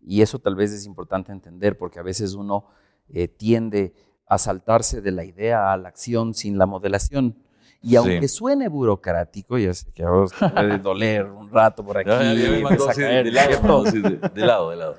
Y 0.00 0.22
eso 0.22 0.38
tal 0.38 0.54
vez 0.54 0.72
es 0.72 0.86
importante 0.86 1.32
entender 1.32 1.76
porque 1.76 1.98
a 1.98 2.02
veces 2.02 2.34
uno 2.34 2.66
eh, 3.08 3.28
tiende 3.28 3.94
a 4.26 4.38
saltarse 4.38 5.00
de 5.00 5.10
la 5.10 5.24
idea 5.24 5.72
a 5.72 5.76
la 5.76 5.88
acción 5.88 6.34
sin 6.34 6.58
la 6.58 6.66
modelación. 6.66 7.36
Y 7.80 7.96
aunque 7.96 8.28
suene 8.28 8.68
burocrático, 8.68 9.56
ya 9.56 9.72
sé 9.72 9.90
que 9.92 10.02
a 10.02 10.10
vos 10.10 10.32
te 10.32 10.48
puede 10.48 10.78
doler 10.82 11.26
un 11.26 11.50
rato 11.50 11.84
por 11.84 11.98
aquí. 11.98 12.10
Ya, 12.10 12.34
ya, 12.34 12.90
a 12.90 12.94
caer, 12.94 13.24
de 13.24 13.32
lado, 13.32 13.84
de, 13.84 14.00
de 14.00 14.46
lado, 14.46 14.70
de 14.70 14.76
lado. 14.76 14.96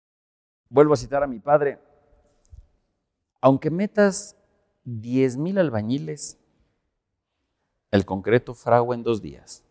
Vuelvo 0.68 0.94
a 0.94 0.96
citar 0.96 1.22
a 1.22 1.26
mi 1.26 1.38
padre. 1.38 1.78
Aunque 3.40 3.70
metas 3.70 4.36
10 4.84 5.36
mil 5.36 5.58
albañiles, 5.58 6.38
el 7.90 8.04
concreto 8.04 8.54
fragua 8.54 8.94
en 8.94 9.02
dos 9.02 9.22
días. 9.22 9.64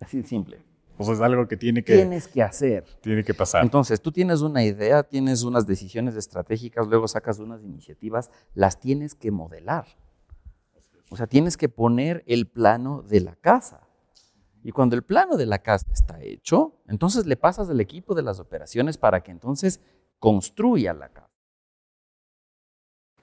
Así 0.00 0.20
de 0.20 0.26
simple. 0.26 0.58
O 0.98 1.04
sea, 1.04 1.14
es 1.14 1.20
algo 1.20 1.46
que 1.46 1.56
tiene 1.56 1.84
que, 1.84 1.94
Tienes 1.94 2.26
que 2.26 2.42
hacer. 2.42 2.84
tiene 3.02 3.22
que 3.22 3.34
pasar. 3.34 3.62
Entonces, 3.62 4.00
tú 4.00 4.12
tienes 4.12 4.40
una 4.40 4.64
idea, 4.64 5.02
tienes 5.02 5.42
unas 5.42 5.66
decisiones 5.66 6.16
estratégicas, 6.16 6.86
luego 6.86 7.06
sacas 7.06 7.38
unas 7.38 7.62
iniciativas, 7.62 8.30
las 8.54 8.80
tienes 8.80 9.14
que 9.14 9.30
modelar. 9.30 9.86
O 11.10 11.16
sea, 11.16 11.26
tienes 11.26 11.56
que 11.56 11.68
poner 11.68 12.24
el 12.26 12.46
plano 12.48 13.02
de 13.02 13.20
la 13.20 13.36
casa. 13.36 13.86
Y 14.62 14.72
cuando 14.72 14.96
el 14.96 15.02
plano 15.02 15.36
de 15.36 15.46
la 15.46 15.58
casa 15.58 15.86
está 15.92 16.20
hecho, 16.20 16.80
entonces 16.88 17.26
le 17.26 17.36
pasas 17.36 17.68
al 17.68 17.80
equipo 17.80 18.14
de 18.14 18.22
las 18.22 18.40
operaciones 18.40 18.98
para 18.98 19.22
que 19.22 19.30
entonces 19.30 19.80
construya 20.18 20.92
la 20.92 21.10
casa. 21.10 21.30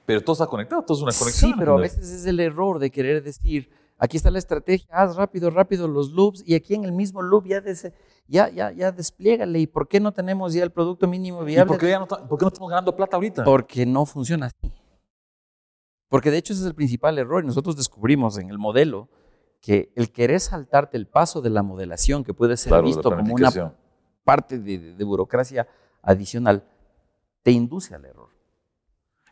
Pero 0.05 0.21
todo 0.21 0.33
está 0.33 0.47
conectado, 0.47 0.83
todo 0.83 0.97
es 0.97 1.03
una 1.03 1.11
conexión. 1.11 1.51
Sí, 1.51 1.55
pero 1.57 1.77
a 1.77 1.81
veces 1.81 2.09
es 2.09 2.25
el 2.25 2.39
error 2.39 2.79
de 2.79 2.91
querer 2.91 3.23
decir, 3.23 3.69
aquí 4.03 4.17
está 4.17 4.29
la 4.29 4.39
estrategia, 4.39 4.85
haz 4.91 5.15
rápido, 5.15 5.49
rápido 5.49 5.87
los 5.87 6.11
loops 6.11 6.43
y 6.45 6.55
aquí 6.55 6.73
en 6.75 6.83
el 6.83 6.91
mismo 6.91 7.21
loop 7.21 7.45
ya, 7.47 7.61
des- 7.61 7.89
ya, 8.27 8.49
ya, 8.49 8.71
ya 8.71 8.91
despliégale. 8.91 9.59
¿Y 9.59 9.67
por 9.67 9.87
qué 9.87 9.99
no 10.01 10.11
tenemos 10.11 10.53
ya 10.53 10.63
el 10.63 10.71
producto 10.71 11.07
mínimo 11.07 11.41
¿Y 11.43 11.45
viable? 11.45 11.69
por 11.69 11.77
qué, 11.79 11.89
ya 11.89 11.99
no, 11.99 12.07
ta- 12.07 12.27
por 12.27 12.37
qué 12.37 12.43
no 12.43 12.49
estamos 12.49 12.69
ganando 12.69 12.93
plata 12.95 13.15
ahorita? 13.15 13.43
Porque 13.45 13.85
no 13.85 14.05
funciona 14.05 14.47
así. 14.47 14.71
Porque 16.09 16.31
de 16.31 16.37
hecho 16.37 16.51
ese 16.53 16.63
es 16.63 16.67
el 16.67 16.75
principal 16.75 17.17
error 17.17 17.43
y 17.43 17.47
nosotros 17.47 17.75
descubrimos 17.77 18.37
en 18.37 18.49
el 18.49 18.59
modelo 18.59 19.07
que 19.61 19.93
el 19.95 20.11
querer 20.11 20.41
saltarte 20.41 20.97
el 20.97 21.07
paso 21.07 21.41
de 21.41 21.49
la 21.49 21.63
modelación, 21.63 22.23
que 22.25 22.33
puede 22.33 22.57
ser 22.57 22.71
Claro, 22.71 22.83
visto 22.83 23.09
como 23.09 23.33
una 23.33 23.73
parte 24.25 24.59
de, 24.59 24.77
de- 24.79 24.95
de 24.95 25.03
burocracia 25.05 25.67
adicional, 26.01 26.65
te 27.41 27.51
induce 27.51 27.95
al 27.95 28.03
error. 28.05 28.29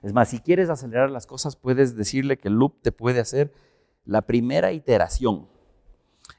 Es 0.02 0.14
más, 0.14 0.30
si 0.30 0.40
quieres 0.40 0.70
acelerar 0.70 1.12
las 1.12 1.28
cosas, 1.28 1.56
puedes 1.58 1.96
decirle 1.96 2.38
que 2.38 2.48
el 2.48 2.56
loop 2.56 2.82
te 2.82 2.92
puede 2.94 3.20
hacer 3.20 3.54
la 4.06 4.22
primera 4.24 4.72
iteración, 4.72 5.48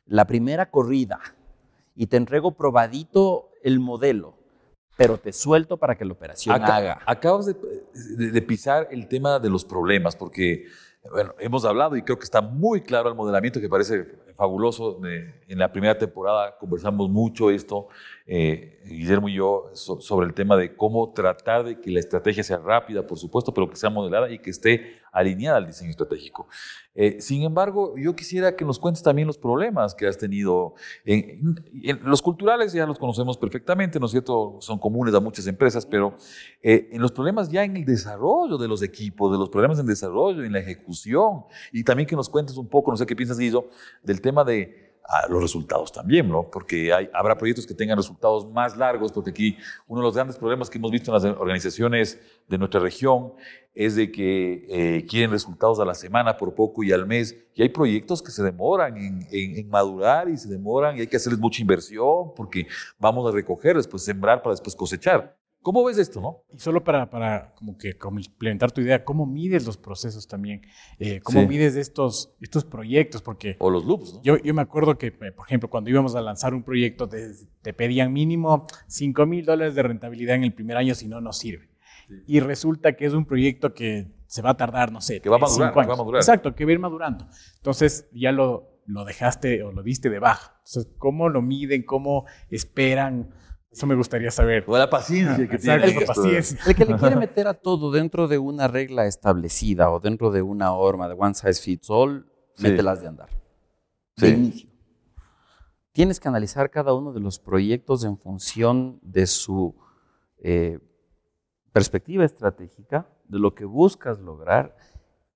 la 0.06 0.26
primera 0.26 0.70
corrida, 0.70 1.20
y 1.94 2.06
te 2.06 2.16
entrego 2.16 2.52
probadito 2.52 3.50
el 3.62 3.78
modelo, 3.80 4.34
pero 4.96 5.18
te 5.18 5.32
suelto 5.32 5.76
para 5.76 5.96
que 5.96 6.04
la 6.04 6.12
operación 6.12 6.54
haga. 6.76 6.98
Acabas 7.06 7.46
de, 7.46 7.54
de- 8.16 8.30
de 8.30 8.42
pisar 8.42 8.88
el 8.90 9.08
tema 9.08 9.38
de 9.38 9.48
los 9.50 9.64
problemas, 9.64 10.16
porque, 10.16 10.66
bueno, 11.10 11.34
hemos 11.38 11.64
hablado 11.64 11.96
y 11.96 12.02
creo 12.02 12.18
que 12.18 12.24
está 12.24 12.40
muy 12.40 12.80
claro 12.82 13.08
el 13.08 13.14
modelamiento 13.14 13.60
que 13.60 13.68
parece 13.68 14.04
fabuloso. 14.36 15.00
En 15.04 15.58
la 15.58 15.70
primera 15.70 15.96
temporada 15.96 16.56
conversamos 16.58 17.08
mucho 17.10 17.50
esto, 17.50 17.88
eh, 18.34 18.80
Guillermo 18.86 19.28
y 19.28 19.34
yo, 19.34 19.70
so- 19.74 20.00
sobre 20.00 20.26
el 20.26 20.32
tema 20.32 20.56
de 20.56 20.74
cómo 20.74 21.12
tratar 21.12 21.64
de 21.64 21.78
que 21.78 21.90
la 21.90 22.00
estrategia 22.00 22.42
sea 22.42 22.56
rápida, 22.56 23.06
por 23.06 23.18
supuesto, 23.18 23.52
pero 23.52 23.68
que 23.68 23.76
sea 23.76 23.90
modelada 23.90 24.30
y 24.30 24.38
que 24.38 24.48
esté 24.48 25.02
alineada 25.12 25.58
al 25.58 25.66
diseño 25.66 25.90
estratégico. 25.90 26.48
Eh, 26.94 27.20
sin 27.20 27.42
embargo, 27.42 27.94
yo 27.98 28.16
quisiera 28.16 28.56
que 28.56 28.64
nos 28.64 28.78
cuentes 28.78 29.02
también 29.02 29.26
los 29.26 29.36
problemas 29.36 29.94
que 29.94 30.06
has 30.06 30.16
tenido. 30.16 30.72
En, 31.04 31.62
los 32.04 32.22
culturales 32.22 32.72
ya 32.72 32.86
los 32.86 32.98
conocemos 32.98 33.36
perfectamente, 33.36 34.00
¿no 34.00 34.06
es 34.06 34.12
cierto? 34.12 34.56
Son 34.60 34.78
comunes 34.78 35.14
a 35.14 35.20
muchas 35.20 35.46
empresas, 35.46 35.84
pero 35.84 36.16
eh, 36.62 36.88
en 36.90 37.02
los 37.02 37.12
problemas 37.12 37.50
ya 37.50 37.64
en 37.64 37.76
el 37.76 37.84
desarrollo 37.84 38.56
de 38.56 38.66
los 38.66 38.82
equipos, 38.82 39.30
de 39.30 39.36
los 39.36 39.50
problemas 39.50 39.78
en 39.78 39.84
desarrollo, 39.84 40.42
en 40.42 40.52
la 40.52 40.60
ejecución, 40.60 41.44
y 41.70 41.84
también 41.84 42.06
que 42.08 42.16
nos 42.16 42.30
cuentes 42.30 42.56
un 42.56 42.66
poco, 42.66 42.90
no 42.90 42.96
sé 42.96 43.04
qué 43.04 43.14
piensas, 43.14 43.38
Guido, 43.38 43.68
del 44.02 44.22
tema 44.22 44.42
de 44.42 44.91
los 45.28 45.42
resultados 45.42 45.92
también, 45.92 46.28
¿no? 46.28 46.50
Porque 46.50 46.92
habrá 47.12 47.36
proyectos 47.36 47.66
que 47.66 47.74
tengan 47.74 47.96
resultados 47.96 48.50
más 48.50 48.76
largos, 48.76 49.12
porque 49.12 49.30
aquí 49.30 49.56
uno 49.86 50.00
de 50.00 50.06
los 50.06 50.14
grandes 50.14 50.36
problemas 50.36 50.70
que 50.70 50.78
hemos 50.78 50.90
visto 50.90 51.10
en 51.10 51.14
las 51.14 51.24
organizaciones 51.38 52.20
de 52.48 52.58
nuestra 52.58 52.80
región 52.80 53.32
es 53.74 53.96
de 53.96 54.10
que 54.12 54.66
eh, 54.68 55.06
quieren 55.06 55.30
resultados 55.30 55.80
a 55.80 55.84
la 55.84 55.94
semana 55.94 56.36
por 56.36 56.54
poco 56.54 56.82
y 56.82 56.92
al 56.92 57.06
mes, 57.06 57.36
y 57.54 57.62
hay 57.62 57.68
proyectos 57.70 58.22
que 58.22 58.30
se 58.30 58.42
demoran 58.42 58.96
en, 58.96 59.26
en- 59.30 59.58
en 59.58 59.68
madurar 59.68 60.28
y 60.28 60.36
se 60.36 60.48
demoran 60.48 60.96
y 60.96 61.00
hay 61.00 61.06
que 61.06 61.16
hacerles 61.16 61.40
mucha 61.40 61.60
inversión 61.62 62.34
porque 62.36 62.66
vamos 62.98 63.28
a 63.30 63.34
recoger, 63.34 63.76
después 63.76 64.04
sembrar 64.04 64.42
para 64.42 64.52
después 64.54 64.74
cosechar. 64.76 65.36
¿Cómo 65.62 65.84
ves 65.84 65.96
esto, 65.98 66.20
no? 66.20 66.42
Y 66.52 66.58
solo 66.58 66.82
para, 66.82 67.08
para 67.08 67.54
como 67.54 67.78
que 67.78 67.96
complementar 67.96 68.72
tu 68.72 68.80
idea, 68.80 69.04
¿cómo 69.04 69.26
mides 69.26 69.64
los 69.64 69.76
procesos 69.76 70.26
también? 70.26 70.62
Eh, 70.98 71.20
¿Cómo 71.22 71.40
Sí. 71.42 71.46
mides 71.46 71.76
estos, 71.76 72.34
estos 72.40 72.64
proyectos? 72.64 73.22
Porque 73.22 73.56
O 73.60 73.70
los 73.70 73.84
loops, 73.84 74.14
¿no? 74.14 74.22
yo, 74.22 74.36
yo 74.38 74.52
me 74.54 74.62
acuerdo 74.62 74.98
que, 74.98 75.06
eh, 75.06 75.32
por 75.32 75.46
ejemplo, 75.46 75.70
cuando 75.70 75.88
íbamos 75.88 76.14
a 76.16 76.20
lanzar 76.20 76.52
un 76.52 76.64
proyecto, 76.64 77.08
te, 77.08 77.30
te 77.62 77.72
pedían 77.72 78.12
mínimo 78.12 78.66
5 78.88 79.24
mil 79.26 79.44
dólares 79.44 79.74
de 79.76 79.82
rentabilidad 79.84 80.34
en 80.36 80.44
el 80.44 80.52
primer 80.52 80.76
año, 80.76 80.94
si 80.94 81.06
no, 81.06 81.20
no 81.20 81.32
sirve. 81.32 81.68
Y 82.26 82.40
resulta 82.40 82.94
que 82.94 83.06
es 83.06 83.12
un 83.14 83.24
proyecto 83.24 83.72
que 83.72 84.08
se 84.26 84.42
va 84.42 84.50
a 84.50 84.56
tardar, 84.56 84.90
no 84.92 85.00
sé, 85.00 85.20
Que 85.20 85.28
va 85.30 85.36
a 85.36 85.38
madurar, 85.38 85.72
que 85.72 85.78
va 85.86 85.94
a 85.94 85.96
madurar. 85.96 86.20
Exacto, 86.20 86.54
que 86.54 86.64
va 86.64 86.70
a 86.70 86.74
ir 86.74 86.78
madurando. 86.80 87.26
Entonces 87.56 88.08
ya 88.12 88.32
lo, 88.32 88.80
lo 88.86 89.04
dejaste 89.04 89.62
o 89.62 89.70
lo 89.72 89.82
diste 89.82 90.10
de 90.10 90.18
baja. 90.18 90.56
Entonces, 90.66 90.88
¿cómo 90.98 91.28
lo 91.28 91.40
miden? 91.40 91.84
¿Cómo 91.84 92.26
esperan? 92.50 93.30
Eso 93.72 93.86
me 93.86 93.94
gustaría 93.94 94.30
saber. 94.30 94.64
O 94.66 94.76
la 94.76 94.90
paciencia 94.90 95.48
que 95.48 95.56
Exacto, 95.56 95.86
tiene. 95.86 96.00
la 96.00 96.06
paciencia. 96.06 96.58
El 96.66 96.74
que 96.74 96.84
le 96.84 96.96
quiere 96.96 97.16
meter 97.26 97.46
a 97.48 97.54
todo 97.54 97.90
dentro 97.90 98.28
de 98.28 98.36
una 98.38 98.68
regla 98.68 99.06
establecida 99.06 99.90
o 99.90 99.98
dentro 99.98 100.30
de 100.30 100.42
una 100.42 100.66
norma 100.66 101.08
de 101.08 101.14
one 101.18 101.34
size 101.34 101.62
fits 101.62 101.88
all, 101.90 102.26
Sí. 102.54 102.64
mételas 102.64 103.00
de 103.00 103.08
andar. 103.08 103.30
De 104.18 104.28
inicio. 104.28 104.68
Tienes 105.92 106.20
que 106.20 106.28
analizar 106.28 106.70
cada 106.70 106.92
uno 106.94 107.12
de 107.14 107.20
los 107.20 107.38
proyectos 107.38 108.04
en 108.04 108.18
función 108.18 108.98
de 109.02 109.26
su 109.26 109.74
eh, 110.44 110.78
perspectiva 111.72 112.24
estratégica, 112.26 113.06
de 113.24 113.38
lo 113.38 113.54
que 113.54 113.64
buscas 113.64 114.20
lograr. 114.20 114.76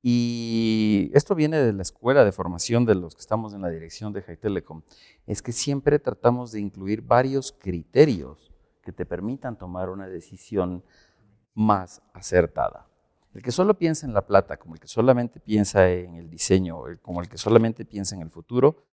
Y 0.09 1.11
esto 1.15 1.35
viene 1.35 1.59
de 1.59 1.73
la 1.73 1.83
escuela 1.83 2.25
de 2.25 2.31
formación 2.31 2.85
de 2.85 2.95
los 2.95 3.17
que 3.17 3.21
estamos 3.21 3.55
en 3.55 3.61
la 3.61 3.71
dirección 3.71 4.13
de 4.13 4.23
High. 4.23 4.39
Es 5.27 5.43
que 5.43 5.51
siempre 5.51 5.99
tratamos 5.99 6.53
de 6.53 6.61
incluir 6.61 7.03
varios 7.03 7.51
criterios 7.51 8.53
que 8.83 8.93
te 8.93 9.05
permitan 9.05 9.59
tomar 9.59 9.91
una 9.91 10.07
decisión 10.07 10.85
más 11.55 12.03
acertada. 12.13 12.89
El 13.35 13.43
que 13.43 13.51
solo 13.51 13.77
piensa 13.77 14.07
en 14.07 14.15
la 14.15 14.25
plata, 14.25 14.57
como 14.59 14.75
el 14.75 14.81
que 14.81 14.87
solamente 14.87 15.41
piensa 15.41 15.91
en 15.91 16.15
el 16.15 16.31
diseño, 16.31 16.83
como 17.03 17.21
el 17.21 17.29
que 17.29 17.37
solamente 17.37 17.85
piensa 17.85 18.15
en 18.15 18.23
el 18.23 18.31
futuro, 18.31 18.87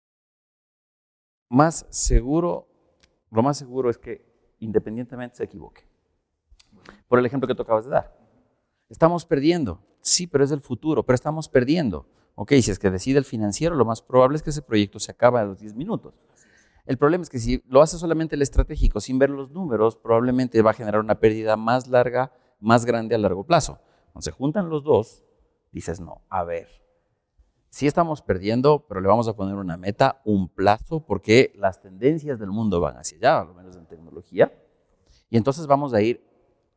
más 1.50 1.84
seguro, 1.90 2.68
lo 3.30 3.42
más 3.42 3.58
seguro 3.58 3.90
es 3.90 3.98
que 3.98 4.54
independientemente 4.60 5.36
se 5.36 5.44
equivoque. 5.44 5.82
Por 7.06 7.18
el 7.18 7.26
ejemplo 7.26 7.46
que 7.46 7.54
tú 7.54 7.64
acabas 7.64 7.84
de 7.84 7.90
dar. 7.90 8.21
Estamos 8.92 9.24
perdiendo. 9.24 9.80
Sí, 10.02 10.26
pero 10.26 10.44
es 10.44 10.50
el 10.50 10.60
futuro, 10.60 11.02
pero 11.02 11.14
estamos 11.14 11.48
perdiendo. 11.48 12.06
Ok, 12.34 12.52
si 12.60 12.70
es 12.70 12.78
que 12.78 12.90
decide 12.90 13.18
el 13.18 13.24
financiero, 13.24 13.74
lo 13.74 13.86
más 13.86 14.02
probable 14.02 14.36
es 14.36 14.42
que 14.42 14.50
ese 14.50 14.60
proyecto 14.60 15.00
se 15.00 15.12
acabe 15.12 15.40
a 15.40 15.44
los 15.44 15.58
10 15.60 15.74
minutos. 15.76 16.12
El 16.84 16.98
problema 16.98 17.22
es 17.22 17.30
que 17.30 17.38
si 17.38 17.62
lo 17.68 17.80
hace 17.80 17.96
solamente 17.96 18.36
el 18.36 18.42
estratégico 18.42 19.00
sin 19.00 19.18
ver 19.18 19.30
los 19.30 19.50
números, 19.50 19.96
probablemente 19.96 20.60
va 20.60 20.72
a 20.72 20.74
generar 20.74 21.00
una 21.00 21.20
pérdida 21.20 21.56
más 21.56 21.88
larga, 21.88 22.32
más 22.60 22.84
grande 22.84 23.14
a 23.14 23.18
largo 23.18 23.44
plazo. 23.44 23.78
Cuando 24.12 24.24
se 24.24 24.30
juntan 24.30 24.68
los 24.68 24.84
dos, 24.84 25.24
dices, 25.70 25.98
no, 25.98 26.20
a 26.28 26.44
ver, 26.44 26.68
sí 27.70 27.86
estamos 27.86 28.20
perdiendo, 28.20 28.86
pero 28.88 29.00
le 29.00 29.08
vamos 29.08 29.26
a 29.26 29.34
poner 29.34 29.54
una 29.54 29.78
meta, 29.78 30.20
un 30.26 30.50
plazo, 30.50 31.06
porque 31.06 31.54
las 31.56 31.80
tendencias 31.80 32.38
del 32.38 32.50
mundo 32.50 32.78
van 32.78 32.98
hacia 32.98 33.16
allá, 33.16 33.40
a 33.40 33.44
lo 33.46 33.54
menos 33.54 33.74
en 33.74 33.86
tecnología. 33.86 34.52
Y 35.30 35.38
entonces 35.38 35.66
vamos 35.66 35.94
a 35.94 36.02
ir 36.02 36.31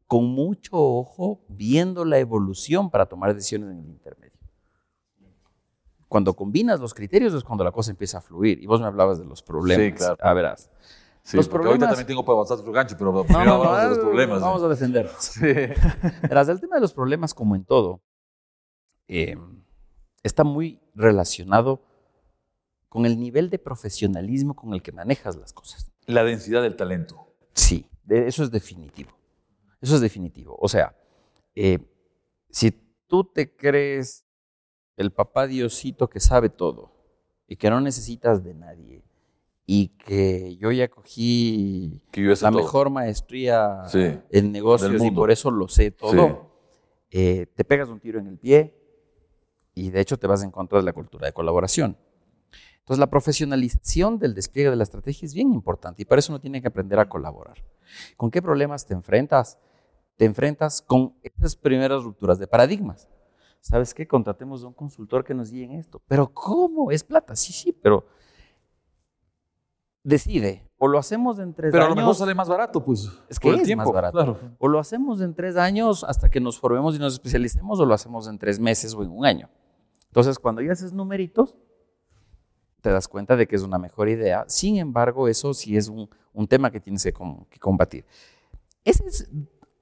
con 0.08 0.26
mucho 0.26 0.72
ojo 0.78 1.42
viendo 1.48 2.06
la 2.06 2.20
evolución 2.20 2.90
para 2.92 3.06
tomar 3.08 3.34
decisiones 3.34 3.72
en 3.72 3.80
el 3.80 3.90
intermedio. 3.90 4.38
Cuando 6.08 6.36
combinas 6.36 6.80
los 6.80 6.94
criterios 6.94 7.34
es 7.34 7.44
cuando 7.44 7.64
la 7.64 7.72
cosa 7.72 7.92
empieza 7.92 8.20
a 8.20 8.22
fluir. 8.22 8.62
Y 8.62 8.68
vos 8.68 8.80
me 8.80 8.88
hablabas 8.88 9.18
de 9.20 9.26
los 9.26 9.42
problemas. 9.42 9.86
Sí, 9.86 9.92
claro. 9.94 10.18
A 10.22 10.34
verás. 10.34 10.70
Sí, 11.24 11.38
Los 11.38 11.50
porque 11.50 11.68
ahorita 11.68 11.88
problemas- 11.88 11.90
también 11.90 12.08
tengo 12.08 12.24
para 12.24 12.36
avanzar 12.36 12.60
otro 12.60 12.72
gancho, 12.72 12.96
pero 12.98 13.24
primero 13.26 13.46
no, 13.46 13.58
no, 13.58 13.64
hablamos 13.64 13.82
de 13.82 13.90
los 13.90 13.98
problemas. 14.00 14.42
Vamos 14.42 14.62
a 14.64 14.68
defendernos. 14.68 15.32
Verás, 16.22 16.48
el 16.50 16.62
tema 16.62 16.76
de 16.76 16.82
los 16.82 16.94
problemas, 16.94 17.34
como 17.34 17.56
en 17.56 17.66
todo, 17.66 18.02
eh, 19.08 19.36
está 20.22 20.44
muy 20.44 20.80
relacionado 20.94 21.82
con 22.90 23.08
el 23.08 23.20
nivel 23.20 23.50
de 23.50 23.58
profesionalismo 23.58 24.56
con 24.56 24.74
el 24.76 24.84
que 24.84 24.92
manejas 24.92 25.36
las 25.36 25.52
cosas. 25.52 25.92
La 26.06 26.24
densidad 26.24 26.62
del 26.62 26.76
talento. 26.76 27.34
Sí, 27.54 27.90
eso 28.08 28.44
es 28.44 28.52
definitivo. 28.52 29.12
Eso 29.82 29.96
es 29.96 30.02
definitivo. 30.02 30.58
O 30.60 30.68
sea, 30.68 30.96
eh, 31.56 31.80
si 32.50 32.72
tú 33.08 33.24
te 33.24 33.56
crees 33.56 34.26
el 34.98 35.12
papá 35.12 35.48
Diosito 35.48 36.10
que 36.10 36.20
sabe 36.20 36.50
todo 36.50 36.92
y 37.48 37.56
que 37.58 37.70
no 37.70 37.82
necesitas 37.82 38.44
de 38.44 38.54
nadie 38.54 39.04
y 39.66 39.90
que 39.90 40.56
yo 40.58 40.72
ya 40.72 40.88
cogí 40.88 42.02
Que 42.12 42.22
yo 42.24 42.30
la 42.30 42.36
todo. 42.38 42.52
mejor 42.52 42.90
maestría 42.90 43.84
Sí. 43.88 44.18
en 44.30 44.52
negocios 44.52 45.04
y 45.04 45.12
por 45.12 45.32
eso 45.32 45.52
lo 45.52 45.68
sé 45.68 45.92
todo, 45.92 46.52
Sí. 47.10 47.18
eh, 47.20 47.46
te 47.56 47.64
pegas 47.66 47.90
un 47.90 48.00
tiro 48.00 48.20
en 48.20 48.28
el 48.28 48.38
pie 48.38 48.74
Y 49.78 49.90
de 49.90 50.00
hecho 50.00 50.18
te 50.18 50.26
vas 50.26 50.42
en 50.42 50.52
contra 50.52 50.78
de 50.80 50.86
la 50.86 50.94
cultura 50.94 51.28
de 51.28 51.34
colaboración. 51.34 51.98
Entonces 52.86 53.00
la 53.00 53.10
profesionalización 53.10 54.20
del 54.20 54.36
despliegue 54.36 54.70
de 54.70 54.76
la 54.76 54.84
estrategia 54.84 55.26
es 55.26 55.34
bien 55.34 55.52
importante 55.52 56.04
y 56.04 56.06
para 56.06 56.20
eso 56.20 56.32
uno 56.32 56.40
tiene 56.40 56.62
que 56.62 56.68
aprender 56.68 57.00
a 57.00 57.10
colaborar. 57.10 57.58
¿Con 58.16 58.30
qué 58.30 58.44
problemas 58.44 58.86
te 58.86 58.94
enfrentas? 58.94 59.58
Te 60.18 60.26
enfrentas 60.26 60.84
con 60.84 61.16
esas 61.24 61.56
primeras 61.56 62.04
rupturas 62.04 62.38
de 62.38 62.46
paradigmas. 62.46 63.08
¿Sabes 63.60 63.92
qué? 63.96 64.08
Contratemos 64.08 64.64
a 64.64 64.68
un 64.68 64.74
consultor 64.74 65.24
que 65.24 65.34
nos 65.34 65.50
guíe 65.50 65.64
en 65.64 65.72
esto. 65.72 66.00
¿Pero 66.08 66.32
cómo? 66.32 66.92
¿Es 66.92 67.04
plata? 67.04 67.36
Sí, 67.36 67.54
sí, 67.54 67.72
pero 67.74 68.06
decide. 70.04 70.70
O 70.78 70.88
lo 70.88 71.00
hacemos 71.00 71.40
en 71.40 71.56
tres 71.56 71.72
Pero 71.72 71.86
a 71.86 71.88
años. 71.88 71.96
lo 71.96 72.02
mejor 72.04 72.16
sale 72.16 72.36
más 72.36 72.48
barato, 72.48 72.86
pues. 72.86 73.10
Es 73.28 73.40
que 73.40 73.50
es 73.50 73.64
tiempo, 73.64 73.86
más 73.86 73.94
barato. 73.94 74.14
Claro. 74.14 74.40
O 74.60 74.68
lo 74.68 74.78
hacemos 74.78 75.22
en 75.22 75.34
tres 75.34 75.58
años 75.58 76.04
hasta 76.04 76.30
que 76.30 76.40
nos 76.40 76.60
formemos 76.60 76.96
y 76.96 77.00
nos 77.00 77.14
especialicemos, 77.14 77.80
o 77.80 77.86
lo 77.86 77.96
hacemos 77.96 78.28
en 78.28 78.38
tres 78.38 78.60
meses 78.60 78.94
o 78.94 79.02
en 79.02 79.10
un 79.10 79.26
año. 79.26 79.50
Entonces, 80.10 80.38
cuando 80.38 80.62
ya 80.62 80.74
haces 80.74 80.94
numeritos, 80.94 81.56
te 82.86 82.92
das 82.92 83.08
cuenta 83.08 83.36
de 83.36 83.48
que 83.48 83.56
es 83.56 83.64
una 83.64 83.80
mejor 83.80 84.10
idea. 84.10 84.46
Sin 84.48 84.78
embargo, 84.78 85.28
eso 85.28 85.56
sí 85.56 85.76
es 85.76 85.88
un, 85.90 86.08
un 86.34 86.48
tema 86.48 86.70
que 86.70 86.80
tienes 86.80 87.02
que, 87.04 87.12
com- 87.14 87.44
que 87.50 87.58
combatir. 87.58 88.06
Ese 88.84 89.04
es 89.08 89.28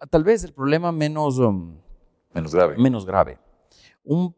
tal 0.10 0.24
vez 0.24 0.46
el 0.46 0.54
problema 0.54 0.94
menos, 0.94 1.38
um, 1.38 1.76
Menos 2.34 2.56
grave. 2.56 2.78
menos 2.78 3.06
grave. 3.06 3.40
Un- 4.06 4.34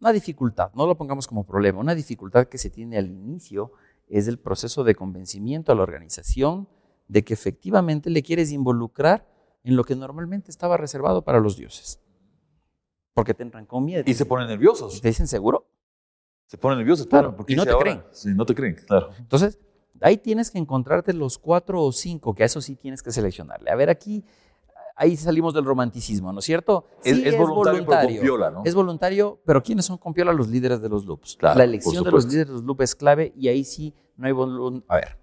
una 0.00 0.12
dificultad, 0.12 0.72
no 0.74 0.88
lo 0.88 0.96
pongamos 0.96 1.28
como 1.28 1.44
problema, 1.44 1.78
una 1.78 1.94
dificultad 1.94 2.48
que 2.48 2.58
se 2.58 2.68
tiene 2.68 2.98
al 2.98 3.08
inicio 3.12 3.70
es 4.08 4.26
el 4.26 4.40
proceso 4.40 4.82
de 4.82 4.96
convencimiento 4.96 5.70
a 5.70 5.76
la 5.76 5.82
organización 5.84 6.68
de 7.06 7.22
que 7.22 7.32
efectivamente 7.34 8.10
le 8.10 8.24
quieres 8.24 8.50
involucrar 8.50 9.24
en 9.62 9.76
lo 9.76 9.84
que 9.84 9.94
normalmente 9.94 10.50
estaba 10.50 10.76
reservado 10.76 11.22
para 11.22 11.38
los 11.38 11.56
dioses. 11.56 12.00
Porque 13.14 13.34
te 13.34 13.44
entran 13.44 13.66
con 13.66 13.84
miedo. 13.84 14.02
Y 14.04 14.14
se 14.14 14.24
ponen 14.26 14.48
nerviosos. 14.48 15.00
te 15.00 15.06
dicen 15.08 15.28
seguro. 15.28 15.68
Se 16.50 16.58
ponen 16.58 16.78
nerviosos, 16.78 17.06
Claro. 17.06 17.36
Porque 17.36 17.52
y 17.52 17.56
no 17.56 17.62
te 17.64 17.70
ahora- 17.70 17.82
creen. 17.84 18.02
Sí, 18.10 18.30
no 18.34 18.44
te 18.44 18.56
creen, 18.56 18.74
claro. 18.74 19.10
Entonces, 19.18 19.56
ahí 20.00 20.16
tienes 20.16 20.50
que 20.50 20.58
encontrarte 20.58 21.12
los 21.12 21.38
cuatro 21.38 21.80
o 21.80 21.92
cinco, 21.92 22.34
que 22.34 22.42
a 22.42 22.46
eso 22.46 22.60
sí 22.60 22.74
tienes 22.74 23.04
que 23.04 23.12
seleccionarle. 23.12 23.70
A 23.70 23.76
ver, 23.76 23.88
aquí, 23.88 24.24
ahí 24.96 25.16
salimos 25.16 25.54
del 25.54 25.64
romanticismo, 25.64 26.32
¿no 26.32 26.40
es 26.40 26.44
cierto? 26.44 26.86
Es, 27.04 27.14
Sí, 27.18 27.22
es 27.24 27.36
voluntario, 27.38 28.20
pero 28.20 28.50
¿no? 28.50 28.62
Es 28.64 28.74
voluntario, 28.74 29.38
pero 29.46 29.62
¿quiénes 29.62 29.84
son 29.84 29.96
con 29.98 30.12
piola 30.12 30.32
los 30.32 30.48
líderes 30.48 30.82
de 30.82 30.88
los 30.88 31.04
loops? 31.04 31.36
Claro, 31.36 31.56
la 31.56 31.62
elección 31.62 32.02
de 32.02 32.10
los 32.10 32.24
líderes 32.26 32.48
de 32.48 32.54
los 32.54 32.64
loops 32.64 32.82
es 32.82 32.94
clave 32.96 33.32
y 33.36 33.46
ahí 33.46 33.62
sí 33.62 33.94
no 34.16 34.26
hay 34.26 34.32
volun- 34.32 34.82
A 34.88 34.96
ver, 34.96 35.18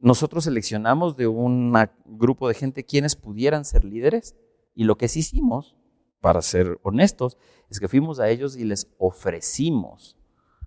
nosotros 0.00 0.42
seleccionamos 0.42 1.16
de 1.16 1.28
un 1.28 1.72
grupo 2.04 2.48
de 2.48 2.54
gente 2.54 2.84
quienes 2.84 3.14
pudieran 3.14 3.64
ser 3.64 3.84
líderes 3.84 4.34
y 4.74 4.82
lo 4.82 4.96
que 4.96 5.06
sí 5.06 5.20
hicimos, 5.20 5.76
para 6.20 6.42
ser 6.42 6.80
honestos, 6.82 7.36
es 7.70 7.78
que 7.78 7.86
fuimos 7.86 8.18
a 8.18 8.28
ellos 8.28 8.56
y 8.56 8.64
les 8.64 8.88
ofrecimos 8.98 10.16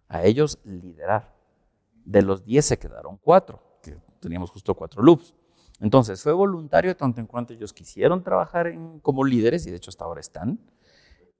a 0.07 0.23
ellos 0.23 0.59
liderar. 0.63 1.33
De 2.03 2.21
los 2.21 2.43
10 2.45 2.65
se 2.65 2.77
quedaron 2.77 3.17
cuatro, 3.17 3.61
que 3.81 3.97
teníamos 4.19 4.51
justo 4.51 4.75
cuatro 4.75 5.01
loops. 5.01 5.33
Entonces, 5.79 6.21
fue 6.21 6.31
voluntario 6.33 6.95
tanto 6.95 7.19
en 7.19 7.27
cuanto 7.27 7.53
ellos 7.53 7.73
quisieron 7.73 8.23
trabajar 8.23 8.67
en- 8.67 8.99
como 8.99 9.23
líderes, 9.23 9.65
y 9.67 9.71
de 9.71 9.77
hecho 9.77 9.89
hasta 9.89 10.05
ahora 10.05 10.21
están. 10.21 10.59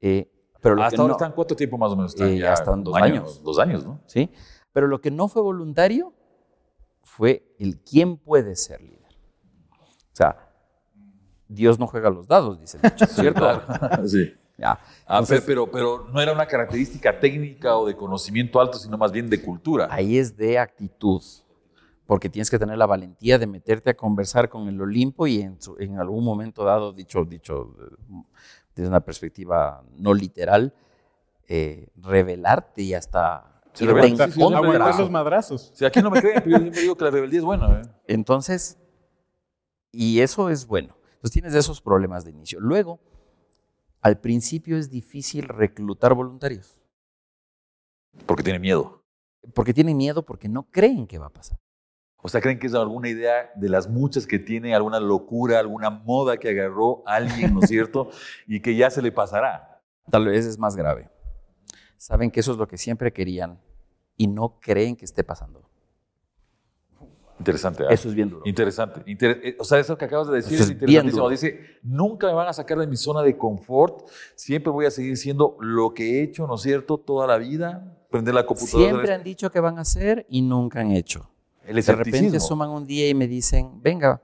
eh, 0.01 0.29
pero 0.61 0.75
lo 0.75 0.83
Hasta 0.83 1.01
ahora 1.01 1.09
no- 1.11 1.15
están 1.17 1.31
cuánto 1.33 1.55
tiempo 1.55 1.77
más 1.77 1.91
o 1.91 1.95
menos 1.95 2.13
están 2.13 2.29
Eh, 2.29 2.39
ya 2.39 2.51
hasta 2.53 2.75
dos 2.75 2.95
año, 2.95 3.05
años. 3.05 3.43
Dos 3.43 3.59
años, 3.59 3.85
¿no? 3.85 4.01
¿sí? 4.07 4.29
Pero 4.73 4.87
lo 4.87 4.99
que 4.99 5.09
no 5.11 5.27
fue 5.27 5.41
voluntario 5.41 6.13
fue 7.03 7.55
el 7.59 7.79
quién 7.79 8.17
puede 8.17 8.55
ser 8.55 8.81
líder. 8.81 9.15
O 10.11 10.15
sea, 10.15 10.49
Dios 11.47 11.77
no 11.79 11.85
juega 11.87 12.09
los 12.09 12.27
dados, 12.27 12.59
dice 12.59 12.77
el 12.77 12.89
dicho, 12.91 13.05
¿cierto? 13.07 13.61
sí. 14.07 14.33
Ya. 14.57 14.79
Ah, 15.05 15.19
Entonces- 15.19 15.41
pero, 15.45 15.69
pero, 15.69 16.03
pero 16.03 16.13
no 16.13 16.21
era 16.21 16.31
una 16.31 16.45
característica 16.45 17.19
técnica 17.19 17.75
o 17.77 17.85
de 17.85 17.95
conocimiento 17.95 18.59
alto, 18.61 18.77
sino 18.77 18.97
más 18.97 19.11
bien 19.11 19.29
de 19.29 19.41
cultura. 19.41 19.87
Ahí 19.91 20.17
es 20.17 20.35
de 20.37 20.57
actitud, 20.59 21.21
porque 22.05 22.29
tienes 22.29 22.49
que 22.49 22.57
tener 22.57 22.77
la 22.77 22.85
valentía 22.85 23.37
de 23.37 23.47
meterte 23.47 23.89
a 23.89 23.93
conversar 23.95 24.47
con 24.49 24.67
el 24.69 24.79
Olimpo 24.79 25.27
y 25.27 25.41
en, 25.41 25.61
su- 25.61 25.75
en 25.79 25.99
algún 25.99 26.23
momento 26.23 26.63
dado, 26.63 26.93
dicho, 26.93 27.25
dicho 27.25 27.75
eh, 27.81 28.23
desde 28.75 28.87
una 28.89 29.01
perspectiva 29.01 29.83
no 29.97 30.13
literal, 30.13 30.73
eh, 31.47 31.87
revelarte 31.97 32.81
y 32.81 32.93
hasta 32.93 33.51
Sí, 33.73 33.85
Aguantar 33.85 34.99
los 35.01 35.11
madrazos. 35.11 35.71
Si 35.75 35.83
aquí 35.83 36.01
no 36.01 36.09
me 36.09 36.21
creen, 36.21 36.35
pero 36.45 36.51
yo 36.51 36.59
siempre 36.59 36.81
digo 36.81 36.95
que 36.95 37.03
la 37.03 37.11
rebeldía 37.11 37.39
es 37.39 37.45
buena. 37.45 37.81
¿eh? 37.81 37.89
Entonces, 38.07 38.77
y 39.91 40.21
eso 40.21 40.49
es 40.49 40.65
bueno. 40.65 40.95
Entonces 41.15 41.31
tienes 41.31 41.53
esos 41.55 41.81
problemas 41.81 42.23
de 42.23 42.31
inicio. 42.31 42.61
Luego, 42.61 42.99
al 44.05 44.19
principio 44.19 44.77
es 44.77 44.91
difícil 44.91 45.47
reclutar 45.47 46.13
voluntarios, 46.13 46.79
Porque 48.27 48.43
tiene 48.43 48.59
miedo. 48.59 49.03
porque 49.55 49.73
tienen 49.73 49.97
miedo, 49.97 50.23
porque 50.23 50.47
no 50.47 50.69
creen 50.69 51.07
que 51.07 51.17
va 51.17 51.25
a 51.25 51.29
pasar. 51.33 51.57
O 52.21 52.27
sea, 52.29 52.39
creen 52.39 52.59
que 52.59 52.67
es 52.67 52.75
alguna 52.75 53.09
idea 53.09 53.51
de 53.55 53.67
las 53.67 53.89
muchas 53.89 54.27
que 54.27 54.37
tiene, 54.37 54.75
alguna 54.75 54.99
locura, 54.99 55.57
alguna 55.59 55.89
moda 55.89 56.37
que 56.37 56.49
agarró 56.49 57.01
alguien, 57.07 57.55
¿no 57.55 57.61
es 57.61 57.67
cierto? 57.69 58.11
y 58.45 58.59
que 58.59 58.75
ya 58.75 58.91
se 58.91 59.01
le 59.01 59.11
pasará. 59.11 59.81
Tal 60.11 60.25
vez 60.27 60.45
es 60.45 60.59
más 60.59 60.75
grave. 60.75 61.09
Saben 61.97 62.29
que 62.29 62.41
eso 62.41 62.51
es 62.51 62.59
lo 62.59 62.67
que 62.67 62.77
siempre 62.77 63.11
querían 63.11 63.59
y 64.17 64.27
no 64.27 64.59
creen 64.59 64.95
que 64.95 65.05
esté 65.05 65.23
pasando. 65.23 65.67
Interesante. 67.37 67.83
¿ah? 67.83 67.87
Eso 67.91 68.07
es 68.09 68.15
bien 68.15 68.29
duro. 68.29 68.43
Interesante. 68.45 69.01
Inter- 69.05 69.41
eh, 69.43 69.57
o 69.59 69.63
sea, 69.65 69.77
eso 69.79 69.97
que 69.97 70.05
acabas 70.05 70.27
de 70.27 70.35
decir 70.35 70.53
Eso 70.53 70.63
es 70.63 70.69
es 70.69 70.73
interesantísimo. 70.75 71.29
Dice, 71.29 71.59
nunca 71.83 72.27
me 72.27 72.33
van 72.33 72.47
a 72.47 72.53
sacar 72.53 72.77
de 72.79 72.87
mi 72.87 72.95
zona 72.95 73.21
de 73.23 73.35
confort. 73.37 74.07
Siempre 74.35 74.71
voy 74.71 74.85
a 74.85 74.91
seguir 74.91 75.17
siendo 75.17 75.57
lo 75.59 75.93
que 75.93 76.19
he 76.19 76.23
hecho, 76.23 76.47
¿no 76.47 76.55
es 76.55 76.61
cierto? 76.61 76.97
Toda 76.97 77.27
la 77.27 77.37
vida. 77.37 77.97
Prender 78.09 78.33
la 78.33 78.45
computadora. 78.45 78.89
Siempre 78.89 79.13
han 79.13 79.23
dicho 79.23 79.51
que 79.51 79.59
van 79.59 79.77
a 79.77 79.81
hacer 79.81 80.25
y 80.29 80.41
nunca 80.41 80.79
han 80.79 80.91
hecho. 80.91 81.29
el 81.65 81.75
De 81.83 81.91
repente 81.93 82.39
suman 82.39 82.69
un 82.69 82.85
día 82.87 83.09
y 83.09 83.13
me 83.13 83.27
dicen, 83.27 83.81
venga, 83.81 84.21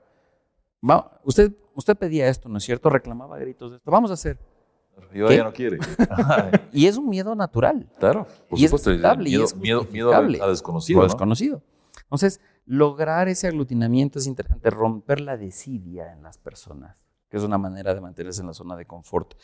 va- 0.88 1.20
usted, 1.24 1.52
usted 1.74 1.96
pedía 1.96 2.28
esto, 2.28 2.48
¿no 2.48 2.56
es 2.58 2.64
cierto? 2.64 2.88
Reclamaba 2.88 3.36
a 3.36 3.38
gritos 3.40 3.70
de 3.72 3.76
esto. 3.76 3.90
Vamos 3.90 4.10
a 4.10 4.14
hacer. 4.14 4.38
Y 5.12 5.20
ahora 5.20 5.28
¿Qué? 5.30 5.36
ya 5.36 5.44
no 5.44 5.52
quiere. 5.52 5.78
Y 6.72 6.86
es 6.86 6.96
un 6.96 7.08
miedo 7.08 7.34
natural. 7.34 7.86
claro, 7.98 8.26
por 8.48 8.58
Y 8.58 8.64
es 8.64 8.70
supuesto. 8.70 8.92
y 8.92 8.98
miedo, 9.18 9.44
es 9.44 9.56
miedo, 9.56 9.86
miedo 9.90 10.12
a, 10.14 10.18
a 10.18 10.48
desconocido. 10.48 11.00
¿no? 11.00 11.04
desconocido. 11.06 11.62
Entonces, 12.04 12.40
lograr 12.64 13.28
ese 13.28 13.48
aglutinamiento 13.48 14.18
es 14.18 14.26
interesante, 14.26 14.70
romper 14.70 15.20
la 15.20 15.36
desidia 15.36 16.12
en 16.12 16.22
las 16.22 16.38
personas, 16.38 16.96
que 17.28 17.36
es 17.36 17.42
una 17.42 17.58
manera 17.58 17.94
de 17.94 18.00
mantenerse 18.00 18.40
en 18.40 18.46
la 18.46 18.54
zona 18.54 18.76
de 18.76 18.86
confort. 18.86 19.34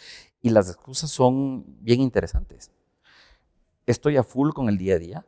Y 0.41 0.51
las 0.51 0.69
excusas 0.69 1.11
son 1.11 1.65
bien 1.81 2.01
interesantes. 2.01 2.71
Estoy 3.87 4.17
a 4.17 4.23
full 4.23 4.51
con 4.53 4.69
el 4.69 4.79
día 4.79 4.95
a 4.97 4.99
día. 4.99 5.27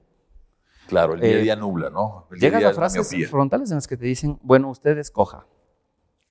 Claro, 0.87 1.15
el 1.15 1.21
día 1.21 1.31
a 1.31 1.39
Eh, 1.39 1.43
día 1.43 1.57
nubla, 1.57 1.91
¿no? 1.91 2.27
El 2.31 2.39
día 2.39 2.49
Llegas 2.49 2.61
día 2.61 2.69
a 2.69 2.71
es 2.71 2.77
la 2.77 2.81
frases 2.81 3.11
miopía. 3.13 3.29
frontales 3.29 3.71
en 3.71 3.77
las 3.77 3.87
que 3.89 3.97
te 3.97 4.07
dicen, 4.07 4.39
bueno, 4.43 4.69
usted 4.71 4.99
escoja. 4.99 5.47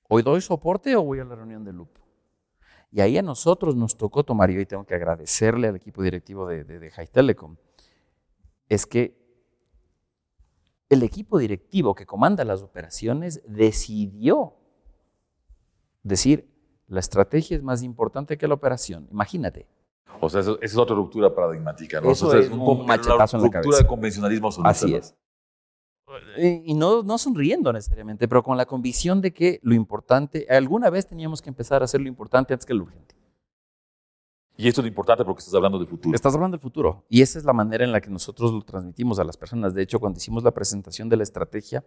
¿Hoy 0.08 0.22
doy 0.22 0.42
soporte 0.42 0.96
o 0.96 1.04
voy 1.04 1.20
a 1.20 1.24
la 1.24 1.36
reunión 1.36 1.64
de 1.64 1.74
loop? 1.74 1.90
Y 2.92 3.02
ahí 3.02 3.18
a 3.18 3.22
nosotros 3.22 3.76
nos 3.76 3.96
tocó 3.98 4.24
tomar, 4.24 4.50
y 4.50 4.58
hoy 4.58 4.66
tengo 4.66 4.84
que 4.84 4.96
agradecerle 4.96 5.68
al 5.68 5.76
equipo 5.76 6.02
directivo 6.02 6.48
de, 6.48 6.64
de, 6.64 6.80
de 6.80 6.90
High 6.90 7.08
Telecom, 7.08 7.58
es 8.68 8.86
que 8.88 9.19
el 10.90 11.04
equipo 11.04 11.38
directivo 11.38 11.94
que 11.96 12.06
comanda 12.06 12.44
las 12.44 12.62
operaciones 12.62 13.42
decidió 13.48 14.56
decir, 16.04 16.50
la 16.88 17.00
estrategia 17.00 17.56
es 17.56 17.64
más 17.64 17.84
importante 17.84 18.38
que 18.38 18.48
la 18.48 18.56
operación. 18.56 19.08
Imagínate. 19.12 19.68
O 20.20 20.30
sea, 20.30 20.42
eso, 20.42 20.56
esa 20.56 20.66
es 20.66 20.78
otra 20.78 20.96
ruptura 20.96 21.34
paradigmática, 21.34 22.02
¿no? 22.02 22.12
Eso 22.12 22.28
O 22.28 22.32
sea, 22.32 22.40
es 22.40 22.50
un 22.50 22.86
machetazo 22.86 23.38
en 23.38 23.44
la 23.44 23.48
ruptura 23.48 23.62
cabeza. 23.62 23.84
de 23.84 23.88
convencionalismo 23.88 24.48
absoluto. 24.48 24.70
Así 24.70 24.96
es. 24.96 25.16
Y 26.38 26.72
y 26.72 26.74
no, 26.74 27.04
no 27.04 27.20
sonriendo 27.20 27.72
necesariamente, 27.72 28.28
pero 28.28 28.42
con 28.42 28.58
la 28.58 28.66
convicción 28.66 29.22
de 29.22 29.32
que 29.32 29.60
lo 29.62 29.76
importante, 29.76 30.48
alguna 30.50 30.90
vez 30.90 31.06
teníamos 31.06 31.42
que 31.42 31.50
empezar 31.50 31.84
a 31.84 31.86
hacer 31.86 32.02
lo 32.02 32.08
importante 32.08 32.54
antes 32.54 32.66
que 32.66 32.74
lo 32.74 32.84
urgente. 32.84 33.16
Y 34.62 34.68
esto 34.68 34.82
es 34.82 34.88
importante 34.88 35.24
porque 35.24 35.40
estás 35.40 35.54
hablando 35.56 35.80
de 35.80 35.86
futuro. 35.86 36.14
Estás 36.14 36.36
hablando 36.36 36.58
del 36.58 36.62
futuro. 36.62 37.06
Y 37.08 37.22
esa 37.22 37.40
es 37.40 37.46
la 37.46 37.54
manera 37.54 37.86
en 37.86 37.94
la 37.94 38.02
que 38.02 38.10
nosotros 38.10 38.52
lo 38.52 38.62
transmitimos 38.62 39.18
a 39.18 39.24
las 39.24 39.38
personas. 39.38 39.74
De 39.74 39.82
hecho, 39.82 40.02
cuando 40.02 40.18
hicimos 40.18 40.44
la 40.44 40.52
presentación 40.52 41.08
de 41.08 41.16
la 41.16 41.24
estrategia, 41.24 41.86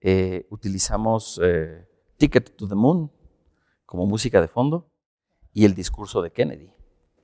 eh, 0.00 0.44
utilizamos 0.50 1.40
eh, 1.40 1.86
Ticket 2.16 2.56
to 2.56 2.66
the 2.66 2.74
Moon 2.74 3.08
como 3.86 4.04
música 4.06 4.40
de 4.40 4.48
fondo 4.48 4.90
y 5.52 5.64
el 5.64 5.74
discurso 5.76 6.20
de 6.22 6.32
Kennedy. 6.32 6.72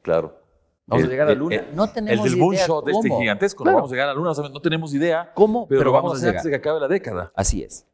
Claro. 0.00 0.38
Vamos 0.86 1.02
El- 1.02 1.08
a 1.08 1.12
llegar 1.12 1.26
a 1.26 1.30
la 1.30 1.32
el- 1.32 1.38
luna. 1.40 1.56
el- 1.56 1.74
no 1.74 1.84
El 1.84 1.92
tenemos 1.92 2.24
del 2.24 2.34
idea 2.34 2.44
moonshot 2.44 2.84
de 2.86 2.92
este 2.92 3.10
gigantesco. 3.10 3.64
Claro. 3.64 3.78
No 3.78 3.78
vamos 3.82 3.90
a 3.90 3.94
llegar 3.94 4.08
a 4.10 4.12
la 4.12 4.16
luna, 4.18 4.30
o 4.30 4.34
sea, 4.34 4.48
no 4.48 4.60
tenemos 4.60 4.94
idea, 4.94 5.32
¿Cómo? 5.34 5.66
pero, 5.66 5.80
Pero, 5.80 5.90
vamos, 5.92 6.10
vamos 6.10 6.18
a 6.18 6.20
hacer 6.20 6.28
antes 6.30 6.44
de 6.44 6.50
llegar. 6.50 6.60
que 6.62 6.68
acabe 6.68 6.80
la 6.80 6.86
década. 6.88 7.32
Así 7.34 7.64
es. 7.64 7.84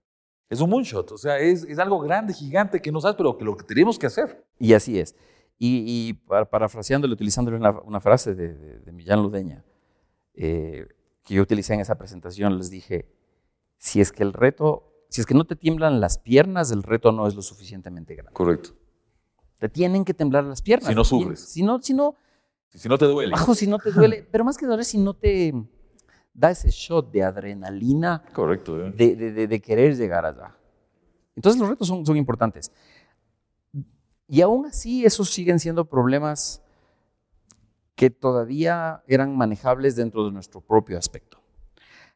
Es 0.50 0.60
un 0.60 0.68
moonshot, 0.68 1.12
o 1.12 1.16
sea, 1.16 1.38
es, 1.38 1.64
es 1.64 1.78
algo 1.78 1.98
grande, 2.00 2.34
gigante, 2.34 2.82
que 2.82 2.92
no 2.92 3.00
sabes, 3.00 3.16
pero 3.16 3.38
que 3.38 3.44
lo 3.46 3.56
que 3.56 3.64
tenemos 3.64 3.98
que 3.98 4.06
hacer. 4.06 4.44
Y 4.58 4.74
así 4.74 4.98
es. 4.98 5.16
Y, 5.58 5.84
y 6.08 6.12
para- 6.14 6.48
parafraseándole, 6.48 7.14
utilizándole 7.14 7.56
una, 7.56 7.70
una 7.70 8.00
frase 8.00 8.34
de, 8.34 8.54
de- 8.54 8.78
de 8.80 8.92
Millán 8.92 9.22
Ludeña, 9.22 9.64
eh, 10.34 10.86
que 11.22 11.34
yo 11.34 11.42
utilicé 11.42 11.74
en 11.74 11.80
esa 11.80 11.96
presentación, 11.96 12.58
les 12.58 12.70
dije, 12.70 13.08
si 13.78 14.00
es 14.00 14.12
que 14.12 14.22
el 14.22 14.32
reto, 14.32 14.92
si 15.08 15.20
es 15.20 15.26
que 15.26 15.34
no 15.34 15.44
te 15.44 15.56
tiemblan 15.56 16.00
las 16.00 16.18
piernas, 16.18 16.70
el 16.72 16.82
reto 16.82 17.12
no 17.12 17.26
es 17.26 17.34
lo 17.34 17.42
suficientemente 17.42 18.14
grande. 18.14 18.32
Correcto. 18.32 18.70
Te 19.58 19.68
tienen 19.68 20.04
que 20.04 20.12
temblar 20.12 20.44
las 20.44 20.60
piernas. 20.60 20.88
Si 20.88 20.94
no 20.94 21.04
tienen- 21.04 21.36
Si 21.36 21.62
no, 21.62 21.80
si 21.82 21.94
no, 21.94 22.16
Si 22.68 22.88
no 22.88 22.98
te 22.98 23.04
duele. 23.06 23.30
Bajo 23.30 23.54
si 23.54 23.66
no 23.68 23.78
te 23.78 23.92
duele, 23.92 24.26
pero 24.32 24.44
más 24.44 24.58
que 24.58 24.66
doler 24.66 24.84
si 24.84 24.98
no 24.98 25.14
te 25.14 25.54
da 26.34 26.50
ese 26.50 26.70
shot 26.70 27.12
de 27.12 27.22
adrenalina 27.22 28.24
Correcto. 28.32 28.84
¿eh? 28.84 28.90
de, 28.94 29.14
de- 29.14 29.32
de- 29.32 29.46
de 29.46 29.60
querer 29.62 29.96
llegar 29.96 30.26
allá. 30.26 30.56
Entonces 31.36 31.60
los 31.60 31.68
retos 31.70 31.86
son, 31.86 32.04
son 32.04 32.16
importantes. 32.16 32.72
Y 34.26 34.40
aún 34.40 34.66
así, 34.66 35.04
esos 35.04 35.30
siguen 35.30 35.58
siendo 35.58 35.84
problemas 35.84 36.62
que 37.94 38.10
todavía 38.10 39.02
eran 39.06 39.36
manejables 39.36 39.96
dentro 39.96 40.24
de 40.24 40.32
nuestro 40.32 40.60
propio 40.60 40.98
aspecto. 40.98 41.38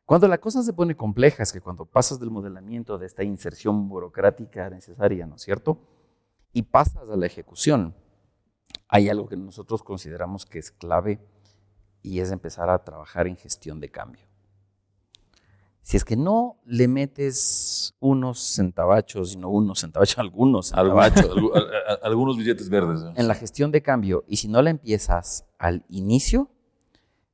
Cuando 0.05 0.27
la 0.27 0.39
cosa 0.39 0.63
se 0.63 0.73
pone 0.73 0.97
compleja 0.97 1.43
es 1.43 1.53
que 1.53 1.61
cuando 1.61 1.85
pasas 1.85 2.19
del 2.19 2.31
modelamiento 2.31 2.97
de 2.97 3.07
esta 3.07 3.25
inserción 3.25 3.89
burocrática 3.89 4.71
necesaria, 4.71 5.27
¿no 5.27 5.37
es 5.37 5.43
cierto? 5.43 5.79
Y 6.53 6.63
pasas 6.63 7.11
a 7.11 7.17
la 7.17 7.27
ejecución, 7.27 7.95
hay 8.89 9.11
algo 9.11 9.29
que 9.29 9.37
nosotros 9.37 9.83
consideramos 9.83 10.47
que 10.47 10.59
es 10.59 10.71
clave 10.71 11.21
y 12.03 12.21
es 12.21 12.33
empezar 12.33 12.71
a 12.71 12.83
trabajar 12.85 13.27
en 13.27 13.37
gestión 13.37 13.81
de 13.81 13.91
cambio. 13.91 14.28
Si 15.89 15.97
es 15.97 16.05
que 16.05 16.17
no 16.17 16.61
le 16.67 16.87
metes 16.87 17.95
unos 17.99 18.41
centavachos, 18.41 19.33
y 19.33 19.39
no 19.39 19.49
unos 19.49 19.81
centavachos, 19.81 20.19
algunos 20.19 20.67
centavachos 20.69 21.31
algunos 22.03 22.37
billetes 22.37 22.69
verdes. 22.69 23.01
¿eh? 23.05 23.13
en 23.17 23.27
la 23.27 23.35
gestión 23.35 23.73
de 23.73 23.81
cambio 23.81 24.23
y 24.29 24.37
si 24.37 24.49
no 24.49 24.61
la 24.61 24.69
empiezas 24.69 25.47
al 25.59 25.87
inicio, 25.89 26.51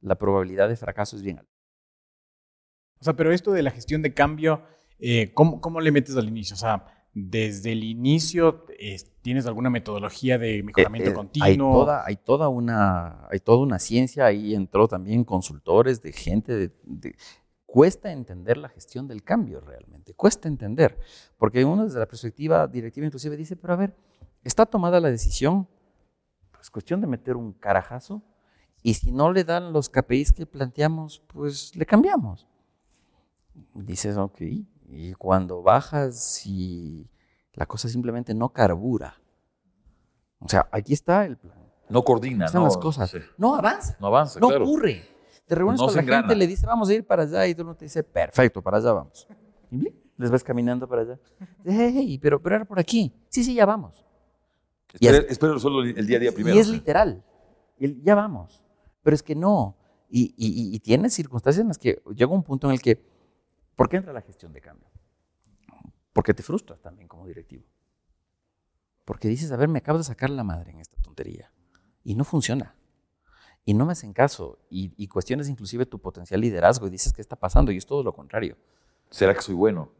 la 0.01 0.15
probabilidad 0.15 0.69
de 0.69 0.77
fracaso 0.77 1.17
es 1.17 1.23
bien 1.23 1.41
alta. 1.41 1.51
O 3.01 3.05
sea, 3.05 3.15
pero 3.15 3.33
esto 3.33 3.51
de 3.51 3.65
la 3.65 3.73
gestión 3.73 4.03
de 4.03 4.15
cambio, 4.15 4.63
eh, 5.01 5.33
¿cómo, 5.35 5.61
cómo 5.61 5.81
le 5.81 5.91
metes 5.91 6.17
al 6.17 6.29
inicio? 6.29 6.55
O 6.55 6.59
sea, 6.59 6.87
desde 7.13 7.73
el 7.73 7.83
inicio, 7.83 8.67
eh, 8.79 8.99
¿tienes 9.23 9.47
alguna 9.47 9.69
metodología 9.69 10.39
de 10.39 10.63
mejoramiento 10.63 11.11
Eh, 11.11 11.13
eh, 11.13 11.17
continuo? 11.17 11.47
Hay 11.49 11.57
toda, 11.57 12.07
hay, 12.07 12.17
toda 12.19 12.49
una, 12.49 13.27
hay 13.33 13.41
toda 13.41 13.59
una 13.59 13.81
ciencia, 13.81 14.27
ahí 14.27 14.55
entró 14.55 14.87
también 14.87 15.25
consultores 15.25 16.03
de 16.03 16.13
gente 16.13 16.53
de, 16.55 16.71
de- 16.85 17.17
Cuesta 17.75 18.13
entender 18.13 18.57
la 18.57 18.69
gestión 18.69 19.09
del 19.09 19.25
cambio 19.25 19.59
realmente, 19.61 20.15
cuesta 20.15 20.47
entender, 20.47 20.97
porque 21.37 21.65
uno 21.65 21.83
desde 21.83 21.99
la 21.99 22.07
perspectiva 22.07 22.69
directiva 22.69 23.05
inclusive 23.05 23.37
dice, 23.37 23.57
pero 23.57 23.73
a 23.73 23.77
ver, 23.77 23.97
está 24.45 24.65
tomada 24.65 25.01
la 25.01 25.11
decisión, 25.11 25.67
pues 26.53 26.71
cuestión 26.71 27.01
de 27.01 27.09
meter 27.09 27.35
un 27.35 27.53
carajazo, 27.53 28.23
y 28.81 28.95
si 28.95 29.11
no 29.11 29.33
le 29.33 29.43
dan 29.43 29.73
los 29.73 29.89
KPIs 29.89 30.33
que 30.35 30.47
planteamos, 30.47 31.19
pues 31.27 31.75
le 31.75 31.85
cambiamos. 31.85 32.47
Dices, 33.75 34.17
ok, 34.19 34.41
y 34.91 35.15
cuando 35.15 35.61
bajas 35.61 36.47
y 36.47 37.11
la 37.55 37.67
cosa 37.67 37.89
simplemente 37.89 38.35
no 38.35 38.51
carbura. 38.51 39.21
O 40.39 40.49
sea, 40.49 40.69
aquí 40.71 40.93
está 40.93 41.25
el 41.25 41.39
plan. 41.39 41.59
No 41.89 42.05
coordina, 42.05 42.47
Están 42.47 42.61
no, 42.61 42.69
las 42.69 42.77
cosas. 42.77 43.11
sí. 43.11 43.19
No 43.37 43.57
avanza, 43.57 43.97
No 43.99 44.07
avanza, 44.07 44.39
no 44.39 44.47
claro. 44.47 44.65
ocurre. 44.65 45.13
Te 45.47 45.55
reúnes 45.55 45.79
No 45.81 45.87
con 45.87 45.95
la 45.95 46.01
gente, 46.03 46.15
engrana. 46.17 46.35
le 46.35 46.47
dice, 46.47 46.67
vamos 46.67 46.89
a 46.89 46.95
ir 46.95 47.07
para 47.07 47.25
allá, 47.25 47.47
y 47.47 47.55
tú 47.55 47.65
no 47.65 47.75
te 47.77 47.85
dice, 47.85 48.03
perfecto, 48.03 48.63
para 48.63 48.79
allá 48.79 48.93
vamos. 48.93 49.27
Y 49.71 49.89
les 50.17 50.31
ves 50.31 50.43
caminando 50.45 50.89
para 50.89 51.03
allá. 51.03 51.21
Hey, 51.65 51.93
hey, 51.95 52.19
pero, 52.23 52.41
pero 52.41 52.57
era 52.57 52.65
por 52.65 52.79
aquí. 52.79 53.13
Sí, 53.29 53.45
sí, 53.45 53.55
ya 53.55 53.67
vamos. 53.67 54.05
Y 55.01 55.07
Espera, 55.07 55.25
es- 55.27 55.33
espera 55.33 55.59
solo 55.59 55.83
el 55.83 56.07
día 56.07 56.17
a 56.17 56.21
día 56.21 56.33
primero. 56.33 56.57
y 56.57 56.59
es 56.61 56.69
literal. 56.69 57.25
El, 57.79 58.01
ya 58.03 58.15
vamos. 58.15 58.63
Pero 59.03 59.15
es 59.15 59.23
que 59.23 59.35
no. 59.35 59.77
Y, 60.09 60.35
y, 60.37 60.47
y- 60.71 60.75
y 60.77 60.81
tienes 60.81 61.13
circunstancias 61.13 61.61
en 61.63 61.69
las 61.69 61.79
que 61.79 62.01
llega 62.15 62.33
un 62.33 62.43
punto 62.45 62.69
en 62.69 62.75
el 62.75 62.81
que, 62.81 63.05
¿por 63.75 63.89
qué 63.89 63.97
entra 63.97 64.13
la 64.13 64.21
gestión 64.23 64.53
de 64.53 64.61
cambio? 64.61 64.89
Porque 66.13 66.33
te 66.33 66.43
frustras 66.45 66.81
también 66.81 67.09
como 67.09 67.27
directivo. 67.27 67.65
Porque 69.05 69.29
dices, 69.29 69.51
a 69.53 69.57
ver, 69.57 69.69
me 69.69 69.79
acabo 69.81 69.99
de 69.99 70.05
sacar 70.05 70.31
la 70.31 70.45
madre 70.45 70.71
en 70.71 70.79
esta 70.81 70.97
tontería. 71.03 71.51
Y 72.05 72.15
no 72.15 72.25
funciona. 72.25 72.77
Y 73.65 73.75
no 73.75 73.87
me 73.87 73.93
hacen 73.93 74.13
caso. 74.13 74.59
Y, 74.69 74.93
y 74.97 75.09
cuestiones 75.09 75.49
inclusive 75.49 75.87
tu 75.87 75.99
potencial 75.99 76.41
liderazgo 76.41 76.87
y 76.87 76.91
dices, 76.91 77.13
¿qué 77.13 77.21
está 77.23 77.37
pasando? 77.37 77.73
Y 77.73 77.79
es 77.79 77.87
todo 77.87 78.03
lo 78.03 78.13
contrario. 78.13 78.57
¿Será 79.11 79.33
que 79.33 79.43
soy 79.43 79.55
bueno? 79.55 79.91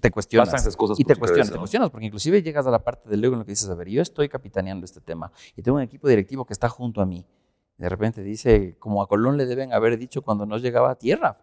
Te 0.00 0.10
cuestionas. 0.10 0.48
Pasan 0.48 0.60
esas 0.60 0.76
cosas 0.76 1.00
y 1.00 1.04
te 1.04 1.16
cuestionas, 1.16 1.46
cabeza, 1.46 1.52
te 1.54 1.58
cuestionas, 1.58 1.90
porque 1.90 2.06
inclusive 2.06 2.42
llegas 2.42 2.66
a 2.66 2.70
la 2.70 2.80
parte 2.80 3.08
del 3.08 3.24
ego 3.24 3.32
en 3.32 3.38
lo 3.40 3.44
que 3.46 3.52
dices, 3.52 3.68
a 3.70 3.74
ver, 3.74 3.88
yo 3.88 4.02
estoy 4.02 4.28
capitaneando 4.28 4.84
este 4.84 5.00
tema 5.00 5.32
y 5.56 5.62
tengo 5.62 5.78
un 5.78 5.82
equipo 5.82 6.06
directivo 6.06 6.44
que 6.44 6.52
está 6.52 6.68
junto 6.68 7.00
a 7.00 7.06
mí. 7.06 7.24
De 7.78 7.88
repente 7.88 8.22
dice, 8.22 8.76
como 8.78 9.02
a 9.02 9.08
Colón 9.08 9.38
le 9.38 9.46
deben 9.46 9.72
haber 9.72 9.96
dicho 9.96 10.20
cuando 10.20 10.44
no 10.44 10.58
llegaba 10.58 10.90
a 10.90 10.94
tierra. 10.96 11.38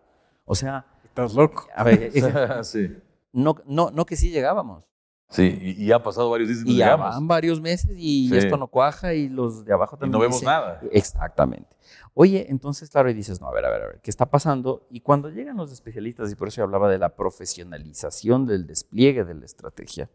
O 0.46 0.54
sea, 0.54 0.86
Estás 1.04 1.34
loco. 1.34 1.68
a 1.76 1.84
ver, 1.84 2.12
sí. 2.64 2.96
no, 3.34 3.56
no, 3.66 3.90
no 3.90 4.06
que 4.06 4.16
sí 4.16 4.30
llegábamos. 4.30 4.86
Sí, 5.30 5.58
y, 5.60 5.84
y 5.86 5.92
han 5.92 6.04
pasado 6.04 6.30
varios 6.30 6.50
días 6.50 6.62
y 6.66 6.72
Y 6.74 6.78
ya 6.78 6.96
van 6.96 7.28
varios 7.28 7.60
meses 7.60 7.92
y 7.98 8.30
Sí. 8.30 8.38
esto 8.38 8.58
no 8.58 8.68
cuaja 8.68 9.14
y 9.14 9.28
los 9.28 9.66
de 9.66 9.74
abajo 9.74 9.96
Y 9.96 10.00
también 10.00 10.12
no 10.14 10.20
vemos 10.20 10.38
dicen- 10.42 10.46
nada. 10.46 10.80
Exactamente. 10.92 11.76
Oye, 12.14 12.46
entonces, 12.50 12.90
claro, 12.90 13.10
y 13.10 13.14
dices, 13.14 13.42
no, 13.42 13.48
a 13.50 13.52
ver, 13.54 13.66
a 13.66 13.70
ver, 13.70 13.82
a 13.82 13.88
ver, 13.88 14.00
¿qué 14.02 14.10
está 14.10 14.28
pasando? 14.28 14.88
Y 14.90 15.02
cuando 15.02 15.30
llegan 15.30 15.58
los 15.58 15.72
especialistas, 15.72 16.32
y 16.32 16.36
por 16.36 16.48
eso 16.48 16.58
yo 16.58 16.64
hablaba 16.64 16.90
de 16.90 16.98
la 17.00 17.16
profesionalización 17.16 18.46
del 18.46 18.66
despliegue 18.68 19.26
de 19.26 19.34
la 19.34 19.46
estrategia, 19.46 20.10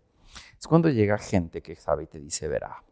es 0.59 0.67
cuando 0.67 0.89
llega 0.89 1.19
gente 1.19 1.61
que 1.61 1.77
sabe 1.77 2.05
y 2.05 2.07
te 2.07 2.19
dice, 2.19 2.49
verá, 2.49 2.83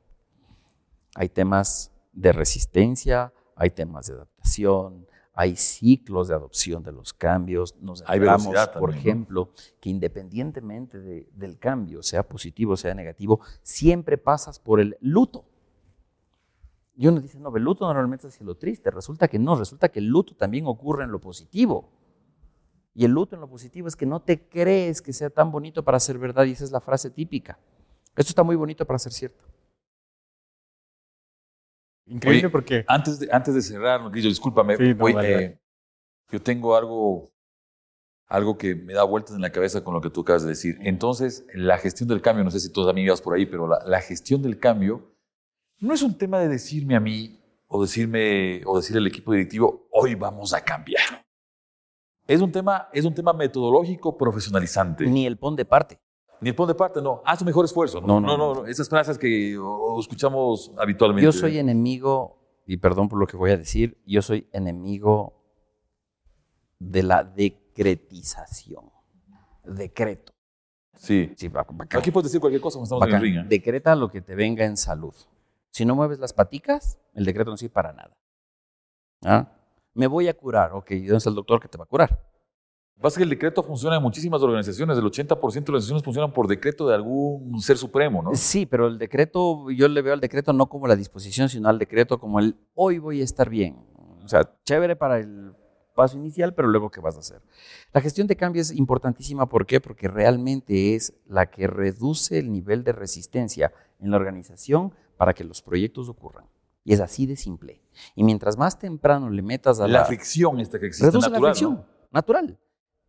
hay 1.14 1.28
temas 1.31 1.92
de 2.12 2.33
resistencia, 2.33 3.33
hay 3.57 3.70
temas 3.70 4.07
de 4.09 4.14
adaptación, 4.14 5.07
hay 5.40 5.55
ciclos 5.55 6.27
de 6.27 6.35
adopción 6.35 6.83
de 6.83 6.90
los 6.90 7.12
cambios. 7.12 7.77
Nos 7.81 8.03
velocidad 8.48 8.72
por 8.72 8.90
también, 8.90 8.90
¿no? 8.90 8.98
ejemplo, 8.98 9.51
que 9.81 9.88
independientemente 9.88 10.98
de- 10.98 11.29
del 11.33 11.61
cambio, 11.61 12.03
sea 12.03 12.24
positivo, 12.29 12.77
sea 12.77 12.92
negativo, 12.92 13.38
siempre 13.62 14.18
pasas 14.18 14.59
por 14.59 14.81
el 14.81 14.96
luto. 15.01 15.44
Y 16.96 17.07
uno 17.07 17.20
dice, 17.20 17.38
no, 17.38 17.55
el 17.57 17.62
luto 17.62 17.87
normalmente 17.87 18.27
es 18.27 18.35
hacia 18.35 18.44
lo 18.44 18.57
triste. 18.57 18.90
Resulta 18.90 19.29
que 19.29 19.38
no, 19.38 19.55
resulta 19.55 19.88
que 19.90 20.01
el 20.01 20.07
luto 20.09 20.35
también 20.35 20.66
ocurre 20.66 21.05
en 21.05 21.12
lo 21.12 21.20
positivo. 21.20 21.92
Y 22.92 23.05
el 23.05 23.12
luto 23.12 23.37
en 23.37 23.40
lo 23.40 23.48
positivo 23.48 23.87
es 23.87 23.94
que 23.94 24.07
no 24.07 24.20
te 24.20 24.48
crees 24.48 25.01
que 25.01 25.12
sea 25.12 25.31
tan 25.31 25.53
bonito 25.53 25.85
para 25.85 26.01
ser 26.01 26.18
verdad, 26.18 26.46
y 26.46 26.51
esa 26.51 26.64
es 26.64 26.72
la 26.72 26.81
frase 26.81 27.11
típica. 27.11 27.61
Esto 28.16 28.31
está 28.31 28.42
muy 28.42 28.57
bonito 28.57 28.85
para 28.85 28.98
ser 28.98 29.12
cierto. 29.12 29.44
Increíble 32.09 32.47
Oye, 32.47 32.51
porque 32.51 32.85
Antes 32.87 33.18
de, 33.18 33.29
antes 33.31 33.55
de 33.55 33.62
cerrar, 33.62 34.11
Guillo, 34.11 34.29
discúlpame. 34.29 34.77
Sí, 34.77 34.88
no, 34.90 34.97
voy, 34.97 35.12
dale, 35.12 35.44
eh, 35.44 35.61
yo 36.31 36.40
tengo 36.40 36.77
algo, 36.77 37.31
algo 38.27 38.57
que 38.59 38.75
me 38.75 38.92
da 38.92 39.05
vueltas 39.05 39.35
en 39.35 39.42
la 39.42 39.51
cabeza 39.51 39.83
con 39.85 39.94
lo 39.94 40.01
que 40.01 40.11
tú 40.11 40.23
acabas 40.23 40.42
de 40.42 40.51
decir. 40.51 40.79
Entonces, 40.83 41.47
la 41.55 41.79
gestión 41.79 42.09
del 42.09 42.23
cambio, 42.23 42.44
no 42.44 42.51
sé 42.51 42.61
si 42.61 42.73
tú 42.73 42.87
también 42.87 43.07
ibas 43.07 43.21
por 43.21 43.35
ahí, 43.35 43.47
pero 43.47 43.68
la, 43.68 43.79
la 43.87 44.01
gestión 44.01 44.42
del 44.42 44.59
cambio 44.59 45.14
no 45.81 45.94
es 45.94 46.03
un 46.03 46.16
tema 46.16 46.38
de 46.40 46.49
decirme 46.49 46.97
a 46.97 47.01
mí 47.01 47.38
o 47.68 47.83
decirme 47.83 48.62
o 48.64 48.79
decirle 48.79 49.01
al 49.01 49.07
equipo 49.07 49.33
directivo, 49.33 49.88
hoy 49.92 50.14
vamos 50.14 50.55
a 50.55 50.62
cambiar. 50.62 51.25
Es 52.27 52.40
un 52.40 52.53
tema, 52.53 52.88
es 52.92 53.05
un 53.05 53.14
tema 53.14 53.33
metodológico 53.33 54.16
profesionalizante. 54.16 55.07
Ni 55.07 55.27
el 55.27 55.38
pon 55.38 55.57
de 55.57 55.64
parte. 55.64 55.99
Ni 56.40 56.51
el 56.51 56.55
pon 56.55 56.68
de 56.68 56.74
parte, 56.74 57.01
no. 57.03 57.22
Haz 57.24 57.38
tu 57.40 57.44
mejor 57.44 57.64
esfuerzo. 57.64 58.01
No, 58.01 58.20
No, 58.20 58.20
no, 58.20 58.37
no, 58.37 58.55
no. 58.62 58.66
Esas 58.66 58.88
frases 58.88 59.18
que 59.18 59.57
o- 59.59 59.98
escuchamos 60.01 60.72
habitualmente. 60.79 61.24
Yo 61.24 61.33
soy 61.33 61.59
enemigo, 61.59 62.38
y 62.66 62.77
perdón 62.77 63.09
por 63.09 63.18
lo 63.18 63.27
que 63.27 63.37
voy 63.37 63.51
a 63.51 63.57
decir, 63.57 64.01
yo 64.07 64.22
soy 64.22 64.48
enemigo 64.53 65.35
de 66.79 67.03
la 67.03 67.24
decretización. 67.24 68.90
Decreto. 69.64 70.33
Sí. 70.94 71.33
Sí, 71.37 71.48
bacán. 71.48 71.79
Aquí 71.92 72.11
puedes 72.11 72.31
decir 72.31 72.40
cualquier 72.40 72.61
cosa 72.61 72.81
estamos 72.83 73.01
Bacán. 73.01 73.16
en 73.16 73.16
el 73.16 73.22
ring. 73.22 73.44
¿eh? 73.44 73.48
Decreta 73.48 73.94
lo 73.94 74.11
que 74.11 74.20
te 74.20 74.35
venga 74.35 74.64
en 74.64 74.77
salud. 74.77 75.14
Si 75.70 75.85
no 75.85 75.94
mueves 75.94 76.18
las 76.18 76.33
paticas, 76.33 76.98
el 77.14 77.24
decreto 77.24 77.51
no 77.51 77.57
sirve 77.57 77.72
para 77.74 77.92
nada. 77.92 78.16
¿Ah? 79.24 79.48
Me 79.94 80.07
voy 80.07 80.29
a 80.29 80.35
curar. 80.35 80.72
Ok, 80.72 80.92
¿y 80.92 81.01
dónde 81.07 81.18
está 81.18 81.31
el 81.31 81.37
doctor 81.37 81.61
que 81.61 81.68
te 81.68 81.79
va 81.79 81.85
a 81.85 81.87
curar? 81.88 82.24
Pasa 83.00 83.18
que 83.18 83.22
el 83.22 83.30
decreto 83.30 83.62
funciona 83.62 83.96
en 83.96 84.02
muchísimas 84.02 84.42
organizaciones. 84.42 84.98
El 84.98 85.04
80% 85.04 85.38
de 85.38 85.58
las 85.58 85.66
organizaciones 85.66 86.02
funcionan 86.02 86.32
por 86.32 86.48
decreto 86.48 86.88
de 86.88 86.94
algún 86.94 87.61
ser 87.61 87.78
supremo, 87.78 88.22
¿no? 88.22 88.34
Sí, 88.34 88.66
pero 88.66 88.88
el 88.88 88.98
decreto, 88.98 89.70
yo 89.70 89.87
le 89.87 90.02
veo 90.02 90.14
al 90.14 90.20
decreto 90.20 90.52
no 90.52 90.68
como 90.68 90.88
la 90.88 90.96
disposición, 90.96 91.48
sino 91.48 91.68
al 91.68 91.78
decreto 91.78 92.18
como 92.18 92.40
el 92.40 92.56
hoy 92.74 92.98
voy 92.98 93.20
a 93.20 93.25
estar 93.25 93.48
bien. 93.48 93.77
O 94.25 94.29
sea, 94.29 94.50
chévere 94.64 94.96
para 94.96 95.20
el 95.20 95.54
paso 95.94 96.16
inicial, 96.16 96.54
pero 96.54 96.68
luego 96.68 96.90
¿qué 96.90 97.00
vas 97.00 97.16
a 97.16 97.20
hacer? 97.20 97.40
La 97.92 98.00
gestión 98.00 98.27
de 98.27 98.37
cambio 98.37 98.62
es 98.62 98.73
importantísima, 98.73 99.48
¿por 99.48 99.64
qué? 99.64 99.81
Porque 99.81 100.08
realmente 100.08 100.94
es 100.94 101.12
la 101.27 101.50
que 101.50 101.66
reduce 101.66 102.38
el 102.38 102.52
nivel 102.52 102.85
de 102.85 102.92
resistencia 102.92 103.73
en 104.00 104.10
la 104.10 104.16
organización 104.16 104.92
para 105.16 105.35
que 105.35 105.44
los 105.44 105.62
proyectos 105.62 106.08
ocurran. 106.08 106.46
Y 106.85 106.94
es 106.94 107.00
así 107.00 107.27
de 107.27 107.37
simple. 107.37 107.83
Y 108.14 108.25
mientras 108.25 108.56
más 108.56 108.79
temprano 108.79 109.29
le 109.29 109.42
metas 109.42 109.81
a 109.81 109.87
La 109.87 110.00
la, 110.00 110.04
fricción 110.04 110.60
esta 110.60 110.79
que 110.79 110.87
existe 110.87 111.06
reduce 111.06 111.29
natural, 111.31 111.42
la 111.42 111.48
fricción, 111.48 111.75
¿no? 111.75 111.85
natural, 112.10 112.58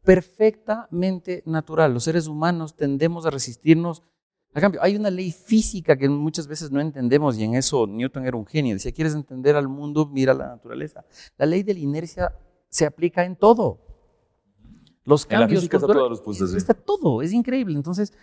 perfectamente 0.03 1.43
natural. 1.45 1.93
Los 1.93 2.03
seres 2.03 2.27
humanos 2.27 2.75
tendemos 2.75 3.25
a 3.25 3.29
resistirnos 3.29 4.03
a 4.53 4.61
cambio. 4.61 4.81
Hay 4.81 4.95
una 4.95 5.09
ley 5.09 5.31
física 5.31 5.97
que 5.97 6.09
muchas 6.09 6.47
veces 6.47 6.71
no 6.71 6.79
entendemos 6.79 7.37
y 7.37 7.43
en 7.43 7.55
eso 7.55 7.85
Newton 7.87 8.25
era 8.25 8.37
un 8.37 8.45
genio. 8.45 8.73
Decía, 8.73 8.91
¿quieres 8.91 9.13
entender 9.13 9.55
al 9.55 9.67
mundo? 9.67 10.07
Mira 10.07 10.33
la 10.33 10.47
naturaleza. 10.47 11.05
La 11.37 11.45
ley 11.45 11.63
de 11.63 11.73
la 11.73 11.79
inercia 11.79 12.33
se 12.69 12.85
aplica 12.85 13.25
en 13.25 13.35
todo. 13.35 13.79
Los 15.05 15.25
En 15.25 15.33
la 15.33 15.39
cambios 15.39 15.61
física 15.61 15.77
está 15.77 16.47
sí. 16.47 16.57
Está 16.57 16.73
todo, 16.73 17.21
es 17.21 17.33
increíble. 17.33 17.75
Entonces, 17.75 18.13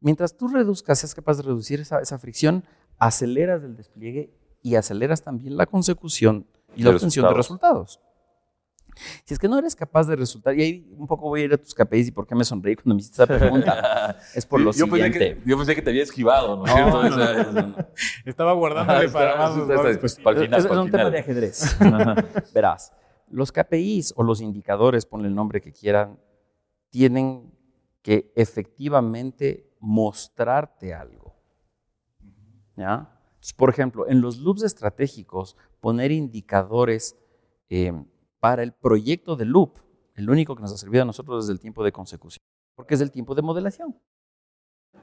mientras 0.00 0.36
tú 0.36 0.48
reduzcas, 0.48 1.00
seas 1.00 1.14
capaz 1.14 1.38
de 1.38 1.42
reducir 1.44 1.80
esa, 1.80 2.00
esa 2.00 2.18
fricción, 2.18 2.64
aceleras 2.98 3.62
el 3.64 3.76
despliegue 3.76 4.32
y 4.62 4.76
aceleras 4.76 5.22
también 5.22 5.56
la 5.56 5.66
consecución 5.66 6.46
y 6.74 6.82
la 6.82 6.90
obtención 6.90 7.28
de 7.28 7.34
resultados. 7.34 8.00
Si 9.24 9.34
es 9.34 9.38
que 9.38 9.48
no 9.48 9.58
eres 9.58 9.76
capaz 9.76 10.06
de 10.06 10.16
resultar, 10.16 10.58
y 10.58 10.62
ahí 10.62 10.94
un 10.96 11.06
poco 11.06 11.28
voy 11.28 11.42
a 11.42 11.44
ir 11.44 11.52
a 11.52 11.58
tus 11.58 11.74
KPIs 11.74 12.08
y 12.08 12.10
por 12.12 12.26
qué 12.26 12.34
me 12.34 12.44
sonreí 12.44 12.76
cuando 12.76 12.94
me 12.94 13.00
hiciste 13.00 13.22
esa 13.22 13.38
pregunta, 13.38 14.18
es 14.34 14.46
por 14.46 14.60
lo 14.60 14.72
yo, 14.72 14.86
pensé 14.86 15.04
siguiente. 15.04 15.18
que, 15.42 15.48
yo 15.50 15.56
pensé 15.56 15.74
que 15.74 15.82
te 15.82 15.90
había 15.90 16.02
esquivado, 16.02 16.56
¿no 16.56 16.66
es 16.66 16.72
cierto? 16.72 17.02
No, 17.02 17.10
no, 17.10 17.16
no, 17.16 17.52
no, 17.52 17.66
no. 17.68 17.76
Estaba 18.24 18.52
guardándole 18.54 19.04
Está- 19.06 19.18
para 19.18 19.36
más. 19.36 19.56
¿no? 19.56 19.66
Pues, 20.00 20.16
para 20.16 20.40
final, 20.40 20.58
es, 20.58 20.64
es 20.64 20.68
para 20.68 20.80
el 20.80 20.86
un 20.86 20.90
tema 20.90 21.10
de 21.10 21.18
ajedrez. 21.18 21.76
Verás, 22.54 22.92
los 23.28 23.52
KPIs 23.52 24.14
o 24.16 24.22
los 24.22 24.40
indicadores, 24.40 25.04
ponle 25.04 25.28
el 25.28 25.34
nombre 25.34 25.60
que 25.60 25.72
quieran, 25.72 26.18
tienen 26.90 27.52
que 28.02 28.32
efectivamente 28.36 29.68
mostrarte 29.80 30.94
algo. 30.94 31.34
¿Ya? 32.76 33.10
Entonces, 33.34 33.52
por 33.54 33.70
ejemplo, 33.70 34.08
en 34.08 34.20
los 34.20 34.38
loops 34.38 34.62
estratégicos, 34.62 35.56
poner 35.80 36.12
indicadores 36.12 37.16
eh, 37.68 37.92
para 38.46 38.62
el 38.62 38.70
proyecto 38.72 39.34
de 39.34 39.44
loop, 39.44 39.72
el 40.14 40.30
único 40.30 40.54
que 40.54 40.62
nos 40.62 40.72
ha 40.72 40.76
servido 40.76 41.02
a 41.02 41.04
nosotros 41.04 41.44
es 41.46 41.50
el 41.50 41.58
tiempo 41.58 41.82
de 41.82 41.90
consecución, 41.90 42.44
porque 42.76 42.94
es 42.94 43.00
el 43.00 43.10
tiempo 43.10 43.34
de 43.34 43.42
modelación. 43.42 43.98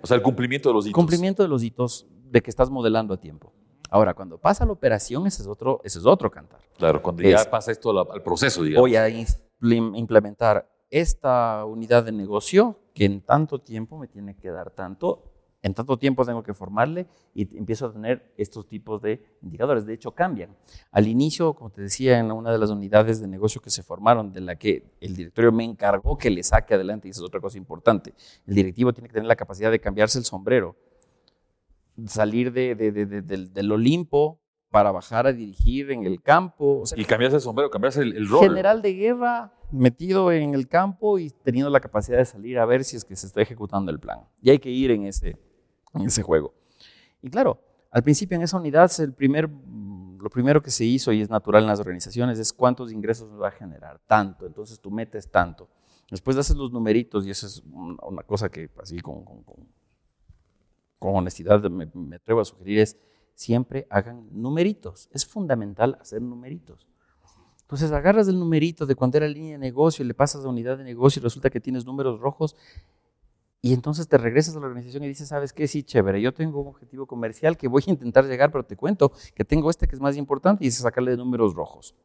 O 0.02 0.08
sea, 0.08 0.16
el 0.16 0.24
cumplimiento 0.24 0.70
de 0.70 0.74
los 0.76 0.86
hitos. 0.86 0.96
Cumplimiento 0.96 1.44
de 1.44 1.50
los 1.50 1.62
hitos 1.62 2.08
de 2.10 2.41
que 2.41 2.50
estás 2.50 2.70
modelando 2.70 3.14
a 3.14 3.18
tiempo. 3.18 3.52
Ahora, 3.89 4.14
cuando 4.14 4.38
pasa 4.38 4.66
la 4.66 4.72
operación, 4.72 5.28
ese 5.28 5.41
es 5.41 5.48
otro, 5.50 5.82
ese 5.84 6.00
es 6.00 6.06
otro 6.06 6.32
cantar. 6.32 6.62
Claro, 6.78 7.02
cuando 7.02 7.22
Es- 7.22 7.44
ya 7.44 7.52
pasa 7.52 7.74
esto 7.74 7.89
al, 7.89 8.08
al 8.14 8.24
proceso, 8.24 8.64
digamos. 8.64 8.82
Voy 8.82 8.96
a 8.96 9.10
implem- 9.10 9.98
implementar 9.98 10.66
esta 10.89 11.66
unidad 11.66 12.06
de 12.06 12.14
negocio 12.14 12.80
que 12.94 13.04
en 13.04 13.20
tanto 13.26 13.60
tiempo 13.60 13.98
me 13.98 14.08
tiene 14.08 14.38
que 14.38 14.52
dar 14.52 14.72
tanto, 14.72 15.33
en 15.64 15.74
tanto 15.74 15.97
tiempo 15.97 16.24
tengo 16.26 16.43
que 16.43 16.53
formarle 16.53 17.07
y 17.34 17.57
empiezo 17.57 17.88
a 17.88 17.93
tener 17.93 18.32
estos 18.38 18.68
tipos 18.68 19.01
de 19.01 19.24
indicadores. 19.41 19.86
De 19.86 19.93
hecho, 19.93 20.11
cambian. 20.11 20.55
Al 20.91 21.07
inicio, 21.07 21.53
como 21.55 21.72
te 21.72 21.82
decía, 21.82 22.20
en 22.20 22.32
una 22.32 22.51
de 22.51 22.57
las 22.59 22.70
unidades 22.70 23.20
de 23.22 23.28
negocio 23.28 23.61
que 23.61 23.70
se 23.72 23.82
formaron, 23.82 24.32
de 24.34 24.41
la 24.41 24.55
que 24.57 24.84
el 25.01 25.16
directorio 25.16 25.51
me 25.51 25.64
encargó 25.64 26.18
que 26.18 26.30
le 26.30 26.43
saque 26.43 26.74
adelante, 26.76 27.07
y 27.07 27.11
esa 27.11 27.22
es 27.22 27.26
otra 27.26 27.39
cosa 27.41 27.57
importante, 27.57 28.14
el 28.45 28.53
directivo 28.55 28.93
tiene 28.93 29.07
que 29.07 29.14
tener 29.14 29.28
la 29.28 29.36
capacidad 29.38 29.72
de 29.72 29.80
cambiarse 29.80 30.20
el 30.20 30.26
sombrero, 30.26 30.76
salir 32.07 32.51
de- 32.51 32.76
de- 32.76 32.91
de- 32.91 33.05
de- 33.05 33.22
del, 33.22 33.53
del 33.53 33.72
Olimpo 33.72 34.39
para 34.70 34.91
bajar 34.91 35.28
a 35.28 35.34
dirigir 35.34 35.91
en 35.91 36.05
el 36.05 36.22
campo. 36.22 36.80
O 36.82 36.86
sea, 36.86 36.99
Y 36.99 37.05
cambiarse 37.05 37.38
el 37.38 37.41
sombrero, 37.41 37.70
cambiarse 37.70 38.01
el, 38.01 38.18
el 38.18 38.28
rol. 38.28 38.47
general 38.49 38.82
de 38.82 38.93
guerra 38.93 39.53
metido 39.72 40.32
en 40.32 40.53
el 40.55 40.68
campo 40.68 41.20
y 41.20 41.30
teniendo 41.30 41.70
la 41.70 41.80
capacidad 41.80 42.18
de 42.18 42.26
salir 42.26 42.59
a 42.59 42.66
ver 42.66 42.84
si 42.84 42.95
es 42.97 43.05
que 43.05 43.16
se 43.16 43.28
está 43.28 43.41
ejecutando 43.41 43.91
el 43.91 43.99
plan. 43.99 44.20
Y 44.41 44.49
hay 44.49 44.59
que 44.59 44.70
ir 44.70 44.91
en 44.91 45.05
ese, 45.05 45.38
en 45.94 46.02
ese 46.08 46.22
juego. 46.24 46.54
Y 47.22 47.30
claro, 47.30 47.60
al 47.91 48.04
principio 48.04 48.36
en 48.36 48.41
esa 48.44 48.58
unidad 48.58 48.91
el 49.00 49.14
primer, 49.14 49.50
lo 49.50 50.30
primero 50.30 50.62
que 50.62 50.72
se 50.72 50.84
hizo 50.86 51.12
y 51.12 51.22
es 51.22 51.30
natural 51.30 51.64
en 51.64 51.68
las 51.70 51.80
organizaciones 51.80 52.39
es 52.39 52.52
cuántos 52.54 52.91
ingresos 52.91 53.30
va 53.39 53.50
a 53.50 53.52
generar, 53.52 54.00
tanto. 54.08 54.46
Entonces 54.46 54.80
tú 54.80 54.89
metes 54.91 55.30
tanto. 55.30 55.70
Después 56.10 56.38
haces 56.38 56.56
los 56.56 56.72
numeritos 56.72 57.26
y 57.26 57.30
eso 57.32 57.48
es 57.48 57.62
un- 57.72 57.98
una 58.04 58.24
cosa 58.24 58.50
que 58.50 58.70
así 58.82 59.00
con- 59.00 59.24
con 61.00 61.16
honestidad 61.16 61.62
me, 61.70 61.89
me 61.94 62.16
atrevo 62.16 62.41
a 62.41 62.46
sugerir 62.46 62.80
es 62.80 62.98
siempre 63.36 63.88
hagan 63.89 64.28
numeritos. 64.32 65.10
Es 65.12 65.26
fundamental 65.26 65.98
hacer 66.00 66.22
numeritos. 66.22 66.88
Entonces 67.62 67.91
agarras 67.91 68.28
el 68.28 68.38
numerito 68.39 68.86
de 68.86 68.96
cuando 68.96 69.18
era 69.18 69.28
línea 69.28 69.54
de 69.54 69.58
negocio 69.58 70.04
y 70.04 70.08
le 70.08 70.14
pasas 70.14 70.46
a 70.46 70.50
unidad 70.50 70.78
de 70.78 70.84
negocio 70.84 71.20
y 71.20 71.24
resulta 71.24 71.50
que 71.50 71.60
tienes 71.60 71.86
números 71.86 72.20
rojos 72.20 72.56
y 73.66 73.74
entonces 73.74 74.09
te 74.09 74.18
regresas 74.18 74.57
a 74.57 74.59
la 74.59 74.66
organización 74.66 75.05
y 75.05 75.07
dices, 75.07 75.30
¿sabes 75.30 75.53
qué? 75.53 75.70
Sí, 75.70 75.84
chévere, 75.84 76.22
yo 76.22 76.34
tengo 76.34 76.59
un 76.59 76.68
objetivo 76.68 77.07
comercial 77.07 77.55
que 77.55 77.70
voy 77.70 77.82
a 77.88 77.91
intentar 77.91 78.26
llegar, 78.26 78.51
pero 78.51 78.66
te 78.66 78.76
cuento 78.76 79.14
que 79.34 79.45
tengo 79.45 79.70
este 79.70 79.88
que 79.88 79.95
es 79.95 80.01
más 80.01 80.18
importante 80.18 80.66
y 80.66 80.68
es 80.68 80.76
sacarle 80.76 81.16
números 81.16 81.53
rojos. 81.53 81.95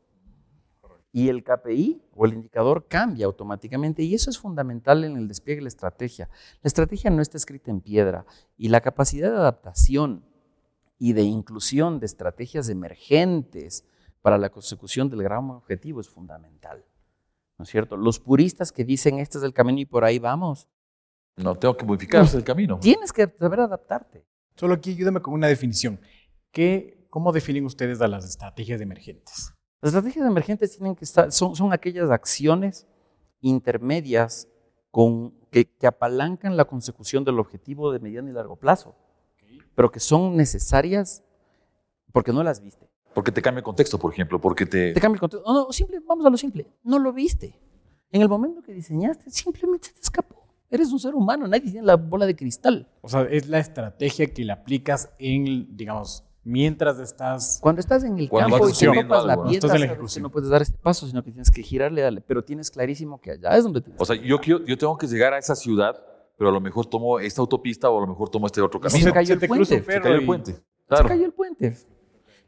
Y 1.10 1.28
el 1.28 1.42
KPI 1.42 2.00
o 2.14 2.26
el 2.26 2.34
indicador 2.34 2.86
cambia 2.86 3.26
automáticamente 3.26 4.04
y 4.04 4.14
eso 4.14 4.30
es 4.30 4.38
fundamental 4.38 5.02
en 5.02 5.16
el 5.16 5.26
despliegue 5.26 5.58
de 5.58 5.62
la 5.62 5.68
estrategia. 5.68 6.28
La 6.62 6.68
estrategia 6.68 7.10
no 7.10 7.20
está 7.20 7.36
escrita 7.36 7.72
en 7.72 7.80
piedra 7.80 8.24
y 8.56 8.68
la 8.68 8.80
capacidad 8.80 9.32
de 9.32 9.38
adaptación 9.38 10.24
y 10.96 11.12
de 11.12 11.22
inclusión 11.22 11.98
de 11.98 12.06
estrategias 12.06 12.68
emergentes 12.68 13.84
para 14.22 14.38
la 14.38 14.50
consecución 14.50 15.10
del 15.10 15.24
gran 15.24 15.50
objetivo 15.50 16.00
es 16.00 16.08
fundamental. 16.08 16.84
¿No 17.58 17.64
es 17.64 17.68
cierto? 17.68 17.96
Los 17.96 18.20
puristas 18.20 18.70
que 18.70 18.84
dicen 18.84 19.18
este 19.18 19.38
es 19.38 19.44
el 19.44 19.52
camino 19.52 19.80
y 19.80 19.86
por 19.86 20.04
ahí 20.04 20.20
vamos, 20.20 20.68
No, 21.38 21.54
tengo 21.54 21.76
que 21.76 21.84
modificarse 21.84 22.36
el 22.36 22.44
camino. 22.44 22.78
tienes 22.80 23.12
que 23.12 23.32
saber 23.38 23.60
adaptarte. 23.60 24.24
Solo 24.56 24.74
aquí 24.74 24.90
ayúdame 24.90 25.20
con 25.20 25.34
una 25.34 25.46
definición. 25.46 26.00
¿Qué, 26.50 27.06
¿Cómo 27.10 27.32
definen 27.32 27.64
ustedes 27.64 28.00
a 28.00 28.08
las 28.08 28.24
estrategias 28.24 28.80
emergentes? 28.80 29.54
Las 29.80 29.94
estrategias 29.94 30.26
emergentes 30.26 30.76
tienen 30.76 30.96
que 30.96 31.04
estar, 31.04 31.30
son, 31.30 31.54
son 31.54 31.72
aquellas 31.72 32.10
acciones 32.10 32.86
intermedias 33.40 34.48
con, 34.90 35.32
que, 35.50 35.66
que 35.66 35.86
apalancan 35.86 36.56
la 36.56 36.64
consecución 36.64 37.24
del 37.24 37.38
objetivo 37.38 37.92
de 37.92 38.00
mediano 38.00 38.28
y 38.28 38.32
largo 38.32 38.56
plazo, 38.56 38.96
pero 39.76 39.92
que 39.92 40.00
son 40.00 40.36
necesarias 40.36 41.22
porque 42.12 42.32
no 42.32 42.42
las 42.42 42.60
viste. 42.60 42.88
Porque 43.14 43.32
te 43.32 43.42
cambia 43.42 43.58
el 43.58 43.64
contexto, 43.64 43.98
por 43.98 44.12
ejemplo, 44.12 44.40
porque 44.40 44.66
te... 44.66 44.92
Te 44.92 45.00
cambia 45.00 45.16
el 45.16 45.20
contexto. 45.20 45.48
No, 45.50 45.66
no, 45.66 45.72
simple, 45.72 46.00
vamos 46.06 46.26
a 46.26 46.30
lo 46.30 46.36
simple. 46.36 46.66
No 46.82 46.98
lo 46.98 47.12
viste. 47.12 47.58
En 48.10 48.22
el 48.22 48.28
momento 48.28 48.62
que 48.62 48.72
diseñaste, 48.72 49.30
simplemente 49.30 49.88
se 49.88 49.94
te 49.94 50.00
escapó. 50.00 50.37
Eres 50.70 50.92
un 50.92 50.98
ser 51.00 51.14
humano, 51.14 51.46
nadie 51.48 51.70
tiene 51.70 51.86
la 51.86 51.96
bola 51.96 52.26
de 52.26 52.36
cristal. 52.36 52.86
O 53.00 53.08
sea, 53.08 53.22
es 53.22 53.48
la 53.48 53.58
estrategia 53.58 54.26
que 54.32 54.44
la 54.44 54.54
aplicas 54.54 55.10
en, 55.18 55.74
digamos, 55.76 56.24
mientras 56.44 56.98
estás... 56.98 57.58
Cuando 57.62 57.80
estás 57.80 58.04
en 58.04 58.18
el 58.18 58.28
Cuando 58.28 58.58
campo 58.58 58.68
y 58.68 58.72
te 58.74 59.02
topas 59.02 59.24
la 59.24 59.34
piedra, 59.36 59.50
Estás 59.52 59.62
en 59.62 59.68
la 59.68 59.68
sabes 59.70 59.80
que 59.80 59.92
ejecución. 59.94 60.22
no 60.24 60.30
puedes 60.30 60.50
dar 60.50 60.60
este 60.62 60.76
paso, 60.78 61.06
sino 61.06 61.22
que 61.24 61.30
tienes 61.32 61.50
que 61.50 61.62
girarle, 61.62 62.02
darle. 62.02 62.20
Pero 62.20 62.44
tienes 62.44 62.70
clarísimo 62.70 63.18
que 63.20 63.30
allá 63.32 63.56
es 63.56 63.64
donde 63.64 63.80
tienes 63.80 64.00
O 64.00 64.04
sea, 64.04 64.16
yo, 64.16 64.38
quiero- 64.40 64.64
yo 64.66 64.76
tengo 64.76 64.96
que 64.98 65.06
llegar 65.06 65.32
a 65.32 65.38
esa 65.38 65.54
ciudad, 65.56 65.96
pero 66.36 66.50
a 66.50 66.52
lo 66.52 66.60
mejor 66.60 66.84
tomo 66.86 67.18
esta 67.18 67.40
autopista 67.40 67.88
o 67.88 67.98
a 67.98 68.00
lo 68.02 68.06
mejor 68.06 68.28
tomo 68.28 68.46
este 68.46 68.60
otro 68.60 68.78
Se 68.84 68.88
camino. 68.88 69.12
cayó 69.12 69.26
se 69.26 69.32
el 69.32 69.40
te 69.40 69.48
puente, 69.48 69.64
se 69.66 69.82
Se 69.82 70.00
cayó 70.00 70.14
el 70.16 70.22
y- 70.22 70.26
puente. 70.26 70.52
Se 70.52 71.04
cayó 71.04 71.24
el 71.24 71.32
puente. 71.32 71.76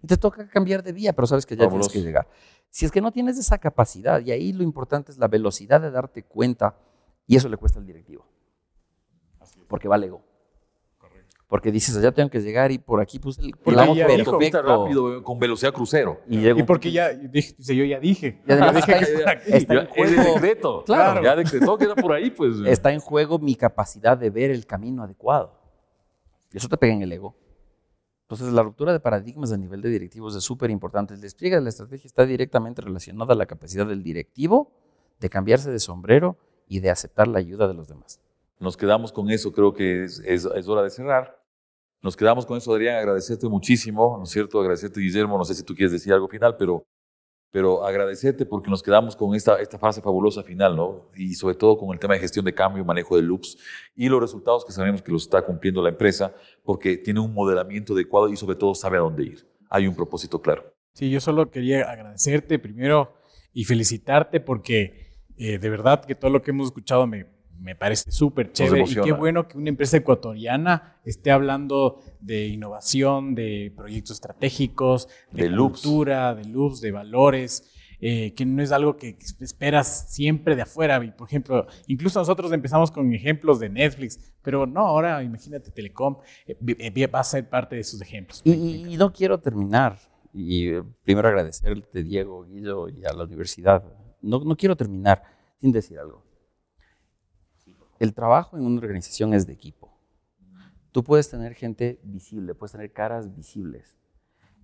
Y 0.03 0.07
te 0.07 0.17
toca 0.17 0.47
cambiar 0.49 0.83
de 0.83 0.93
vía, 0.93 1.13
pero 1.15 1.27
sabes 1.27 1.45
que 1.47 1.57
ya 1.57 1.65
Fabuloso. 1.65 1.91
tienes 1.91 2.05
que 2.05 2.09
llegar. 2.09 2.29
Si 2.71 2.85
es 2.87 2.93
que 2.93 3.01
no 3.01 3.13
tienes 3.13 3.39
esa 3.39 3.59
capacidad, 3.59 4.21
y 4.25 4.31
ahí 4.31 4.53
lo 4.53 4.63
importante 4.63 5.11
es 5.11 5.19
la 5.19 5.29
velocidad 5.29 5.81
de 5.81 5.91
darte 5.91 6.23
cuenta, 6.23 6.77
y 7.27 7.37
eso 7.37 7.49
le 7.49 7.57
cuesta 7.57 7.79
al 7.79 7.87
directivo. 7.87 8.27
Porque 9.69 9.89
va 9.89 9.95
al 9.97 10.05
ego. 10.05 10.23
Porque 11.49 11.73
dices, 11.73 11.97
allá 11.97 12.13
tengo 12.13 12.31
que 12.31 12.41
llegar 12.41 12.71
y 12.71 12.79
por 12.79 13.01
aquí 13.01 13.19
puse 13.19 13.41
el 13.43 13.51
Porque 13.57 13.81
ya 13.97 14.07
dijo, 14.07 14.39
perfecto. 14.39 14.63
rápido, 14.63 15.23
con 15.25 15.39
velocidad 15.41 15.73
crucero. 15.73 16.21
Y 16.29 16.39
llego 16.39 16.61
Y 16.61 16.63
porque 16.63 16.93
ya, 16.93 17.09
dije, 17.09 17.55
yo 17.59 17.85
ya 17.85 17.99
dije. 17.99 18.41
Ya 18.47 18.71
dije 18.73 18.79
está- 18.93 18.99
que 18.99 19.05
está 19.05 19.31
aquí. 19.33 19.53
está- 19.53 19.75
Ya, 19.75 19.81
en 19.81 19.87
juego- 19.89 20.35
decreto. 20.35 20.85
Claro. 20.85 21.23
Ya 21.25 21.35
decretó 21.35 21.77
que 21.77 21.85
era 21.87 21.97
por 21.97 22.13
ahí, 22.13 22.31
pues. 22.31 22.55
está 22.67 22.93
en 22.93 23.01
juego 23.01 23.41
mi 23.41 23.57
capacidad 23.57 24.17
de 24.17 24.31
ver 24.31 24.53
el 24.53 24.65
camino 24.65 25.03
adecuado. 25.03 25.59
Y 26.53 26.59
eso 26.59 26.69
te 26.69 26.77
pega 26.77 26.95
en 26.95 27.03
el 27.03 27.13
ego. 27.13 27.35
Entonces, 28.23 28.53
la 28.53 28.63
ruptura 28.63 28.93
de 28.93 29.01
paradigmas 29.01 29.51
a 29.51 29.57
nivel 29.57 29.83
de 29.83 29.89
directivos 29.89 30.37
es 30.37 30.45
súper 30.45 30.71
importante. 30.71 31.15
El 31.15 31.21
despliegue 31.21 31.57
de 31.57 31.63
la 31.63 31.69
estrategia 31.71 32.07
está 32.07 32.25
directamente 32.27 32.81
relacionado 32.81 33.33
a 33.33 33.35
la 33.35 33.47
capacidad 33.47 33.87
del 33.87 34.05
directivo 34.05 34.71
de 35.19 35.29
cambiarse 35.29 35.69
de 35.73 35.81
sombrero 35.81 36.37
y 36.71 36.79
de 36.81 36.89
aceptar 36.89 37.27
la 37.29 37.41
ayuda 37.41 37.67
de 37.69 37.75
los 37.75 37.89
demás. 37.89 38.21
Nos 38.61 38.77
quedamos 38.77 39.11
con 39.13 39.29
eso, 39.29 39.51
creo 39.53 39.75
que 39.75 40.05
es, 40.05 40.21
es- 40.21 40.45
es 40.47 40.69
hora 40.69 40.83
de 40.83 40.91
cerrar. 40.91 41.37
Nos 42.01 42.17
quedamos 42.17 42.47
con 42.47 42.57
eso, 42.57 42.73
Adrián, 42.73 42.97
agradecerte 42.97 43.49
muchísimo, 43.49 44.17
¿no 44.17 44.23
es 44.25 44.31
cierto? 44.31 44.61
Agradecerte, 44.61 45.01
Guillermo, 45.01 45.37
no 45.37 45.45
sé 45.45 45.55
si 45.55 45.65
tú 45.65 45.75
quieres 45.75 45.93
decir 45.93 46.13
algo 46.13 46.29
final, 46.29 46.57
pero, 46.57 46.85
pero 47.51 47.85
agradecerte 47.85 48.47
porque 48.47 48.71
nos 48.71 48.83
quedamos 48.83 49.17
con 49.17 49.35
esta, 49.35 49.61
esta 49.61 49.79
fase 49.79 50.01
fabulosa 50.01 50.43
final, 50.45 50.77
¿no? 50.77 51.11
Y 51.17 51.35
sobre 51.35 51.57
todo 51.57 51.77
con 51.77 51.91
el 51.93 51.99
tema 51.99 52.15
de 52.15 52.21
gestión 52.21 52.45
de 52.45 52.55
cambio, 52.55 52.85
manejo 52.85 53.17
de 53.17 53.23
loops 53.23 53.59
y 53.97 54.09
los 54.09 54.21
resultados 54.21 54.65
que 54.65 54.73
sabemos 54.73 55.03
que 55.03 55.11
los 55.11 55.23
está 55.25 55.43
cumpliendo 55.43 55.83
la 55.83 55.89
empresa 55.89 56.33
porque 56.63 56.97
tiene 56.97 57.19
un 57.21 57.35
modelamiento 57.35 57.95
adecuado 57.95 58.29
y 58.29 58.37
sobre 58.37 58.55
todo 58.57 58.75
sabe 58.77 58.97
a 58.97 59.01
dónde 59.01 59.25
ir. 59.25 59.47
Hay 59.69 59.87
un 59.89 59.95
propósito 59.97 60.41
claro. 60.41 60.73
Sí, 60.95 61.11
yo 61.11 61.21
solo 61.21 61.51
quería 61.51 61.91
agradecerte 61.91 62.59
primero 62.61 63.13
y 63.53 63.65
felicitarte 63.65 64.39
porque 64.41 65.10
eh, 65.41 65.59
de 65.59 65.71
verdad 65.71 66.05
que 66.05 66.15
todo 66.15 66.31
lo 66.31 66.41
que 66.43 66.51
hemos 66.51 66.67
escuchado 66.69 67.07
me, 67.07 67.27
me 67.59 67.75
parece 67.75 68.11
súper 68.13 68.53
chévere 68.53 68.85
y 68.89 68.95
qué 68.95 69.13
bueno 69.13 69.49
que 69.49 69.59
una 69.59 69.69
empresa 69.71 69.97
ecuatoriana 69.97 71.01
esté 71.05 71.31
hablando 71.31 72.01
de 72.21 72.47
innovación, 72.49 73.35
de 73.35 73.73
proyectos 73.77 74.13
estratégicos, 74.17 75.09
de, 75.33 75.45
De 75.45 75.49
loops. 75.51 75.83
cultura, 75.83 76.35
de 76.35 76.45
loops, 76.45 76.81
de 76.81 76.91
valores. 76.93 77.65
eh, 78.03 78.33
que 78.35 78.47
no 78.47 78.63
es 78.63 78.73
algo 78.73 78.97
que 78.97 79.15
esperas 79.41 80.07
siempre 80.15 80.57
de 80.57 80.63
afuera. 80.63 81.05
Y, 81.05 81.11
por 81.11 81.29
ejemplo, 81.29 81.67
incluso 81.87 82.19
nosotros 82.19 82.51
empezamos 82.51 82.91
con 82.91 83.13
ejemplos 83.13 83.61
de 83.61 83.69
Netflix, 83.69 84.19
pero 84.41 84.65
no, 84.67 84.81
ahora 84.87 85.23
imagínate 85.23 85.71
Telecom, 85.71 86.17
eh, 86.47 86.57
eh, 86.79 87.07
va 87.09 87.21
a 87.21 87.25
ser 87.25 87.47
parte 87.51 87.75
de 87.75 87.83
esos 87.83 88.01
ejemplos. 88.01 88.41
Y, 88.43 88.53
y- 88.53 88.95
y 88.95 88.97
no 88.97 89.13
quiero 89.13 89.39
terminar. 89.39 89.99
Y 90.33 90.69
eh, 90.69 90.83
primero 91.05 91.29
agradecerte, 91.29 92.03
Diego, 92.03 92.47
Guillo, 92.47 92.89
y 92.89 93.05
a 93.05 93.13
la 93.13 93.25
universidad. 93.25 93.83
No, 94.23 94.57
quiero 94.57 94.77
terminar 94.77 95.23
sin 95.59 95.73
decir 95.73 95.99
algo. 95.99 96.25
El 97.99 98.15
trabajo 98.15 98.57
en 98.57 98.65
una 98.65 98.81
organización 98.81 99.35
es 99.35 99.47
de 99.47 99.53
equipo. 99.53 99.93
Tú 100.93 101.05
puedes 101.05 101.31
tener 101.31 101.55
gente 101.55 102.01
visible, 102.03 102.55
puedes 102.55 102.73
tener 102.73 102.93
caras 102.93 103.35
visibles. 103.35 103.97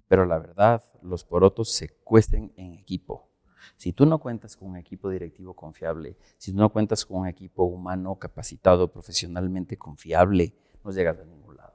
Pero 0.09 0.25
la 0.25 0.39
verdad, 0.39 0.83
los 1.03 1.25
porotos 1.25 1.73
se 1.73 1.89
cuesten 1.89 2.53
en 2.57 2.75
equipo. 2.75 3.29
Si 3.77 3.93
tú 3.93 4.07
no 4.07 4.19
cuentas 4.19 4.57
con 4.57 4.69
un 4.69 4.77
equipo 4.77 5.11
directivo 5.11 5.55
confiable, 5.55 6.17
si 6.39 6.53
tú 6.53 6.59
no 6.59 6.71
cuentas 6.71 7.05
con 7.05 7.19
un 7.19 7.27
equipo 7.27 7.65
humano 7.65 8.17
capacitado, 8.17 8.93
profesionalmente 8.93 9.77
confiable, 9.77 10.55
no 10.85 10.93
llegas 10.93 11.19
a 11.19 11.25
ningún 11.25 11.57
lado. 11.57 11.75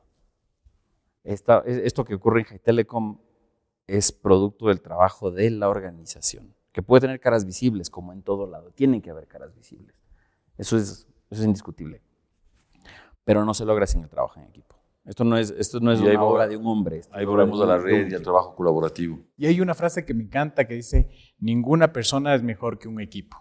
Esto 1.23 2.05
que 2.05 2.15
ocurre 2.15 2.39
en 2.39 2.45
High 2.45 2.59
Telecom 2.59 3.19
es 3.87 4.11
producto 4.11 4.67
del 4.67 4.81
trabajo 4.81 5.31
de 5.31 5.51
la 5.51 5.69
organización, 5.69 6.55
que 6.71 6.81
puede 6.81 7.01
tener 7.01 7.19
caras 7.19 7.45
visibles, 7.45 7.89
como 7.89 8.13
en 8.13 8.21
todo 8.23 8.47
lado. 8.47 8.71
Tienen 8.71 9.01
que 9.01 9.09
haber 9.09 9.27
caras 9.27 9.53
visibles. 9.55 9.95
Eso 10.57 10.77
es, 10.77 11.07
eso 11.29 11.41
es 11.41 11.43
indiscutible. 11.45 12.01
Pero 13.23 13.45
no 13.45 13.53
se 13.53 13.65
logra 13.65 13.85
sin 13.87 14.03
el 14.03 14.09
trabajo 14.09 14.39
en 14.39 14.47
equipo. 14.47 14.75
Esto 15.03 15.23
no 15.23 15.35
es, 15.37 15.49
esto 15.51 15.79
no 15.79 15.91
es 15.91 15.99
Y 15.99 16.03
ahí 16.03 16.11
una 16.15 16.19
va- 16.23 16.29
obra 16.29 16.47
de 16.47 16.57
un 16.57 16.67
hombre. 16.67 16.97
esto 16.99 17.15
Ahí 17.15 17.25
volvemos 17.25 17.59
a 17.61 17.65
la 17.65 17.77
red 17.77 18.09
y 18.09 18.13
al 18.13 18.21
trabajo 18.21 18.55
colaborativo. 18.55 19.19
Y 19.35 19.47
hay 19.47 19.59
una 19.59 19.73
frase 19.73 20.05
que 20.05 20.13
me 20.13 20.23
encanta 20.23 20.67
que 20.67 20.75
dice, 20.75 21.09
ninguna 21.39 21.91
persona 21.91 22.35
es 22.35 22.43
mejor 22.43 22.77
que 22.77 22.87
un 22.87 23.01
equipo. 23.01 23.37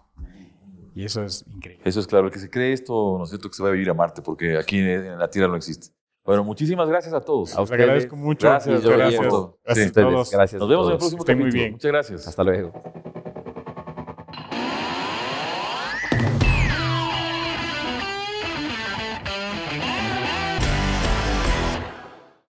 Y 0.93 1.05
eso 1.05 1.23
es 1.23 1.45
increíble. 1.47 1.83
Eso 1.87 1.99
es 1.99 2.07
claro, 2.07 2.27
el 2.27 2.33
que 2.33 2.39
se 2.39 2.49
cree 2.49 2.73
esto, 2.73 3.15
¿no 3.17 3.23
es 3.23 3.29
cierto? 3.29 3.47
Que 3.49 3.55
se 3.55 3.63
va 3.63 3.69
a 3.69 3.71
vivir 3.71 3.89
a 3.89 3.93
Marte, 3.93 4.21
porque 4.21 4.57
aquí 4.57 4.79
en 4.79 5.17
la 5.19 5.29
Tierra 5.29 5.47
no 5.47 5.55
existe. 5.55 5.89
Bueno, 6.25 6.43
muchísimas 6.43 6.87
gracias 6.89 7.13
a 7.13 7.21
todos. 7.21 7.55
A 7.55 7.61
Les 7.61 7.63
ustedes. 7.63 7.81
agradezco 7.83 8.15
mucho. 8.15 8.47
Gracias, 8.47 8.83
gracias. 8.83 9.15
por 9.21 9.29
todo. 9.29 9.59
Gracias 9.63 9.75
Sí, 9.77 9.81
a 9.81 9.87
ustedes. 9.87 10.07
todos. 10.13 10.31
Gracias 10.31 10.59
Nos 10.59 10.69
vemos 10.69 10.85
en 10.87 10.91
el 10.93 10.97
todos. 10.97 11.09
próximo 11.15 11.21
Estén 11.21 11.37
muy 11.37 11.43
capítulo. 11.45 11.61
bien. 11.63 11.71
Muchas 11.73 11.91
gracias. 11.91 12.27
Hasta 12.27 12.43
luego. 12.43 13.20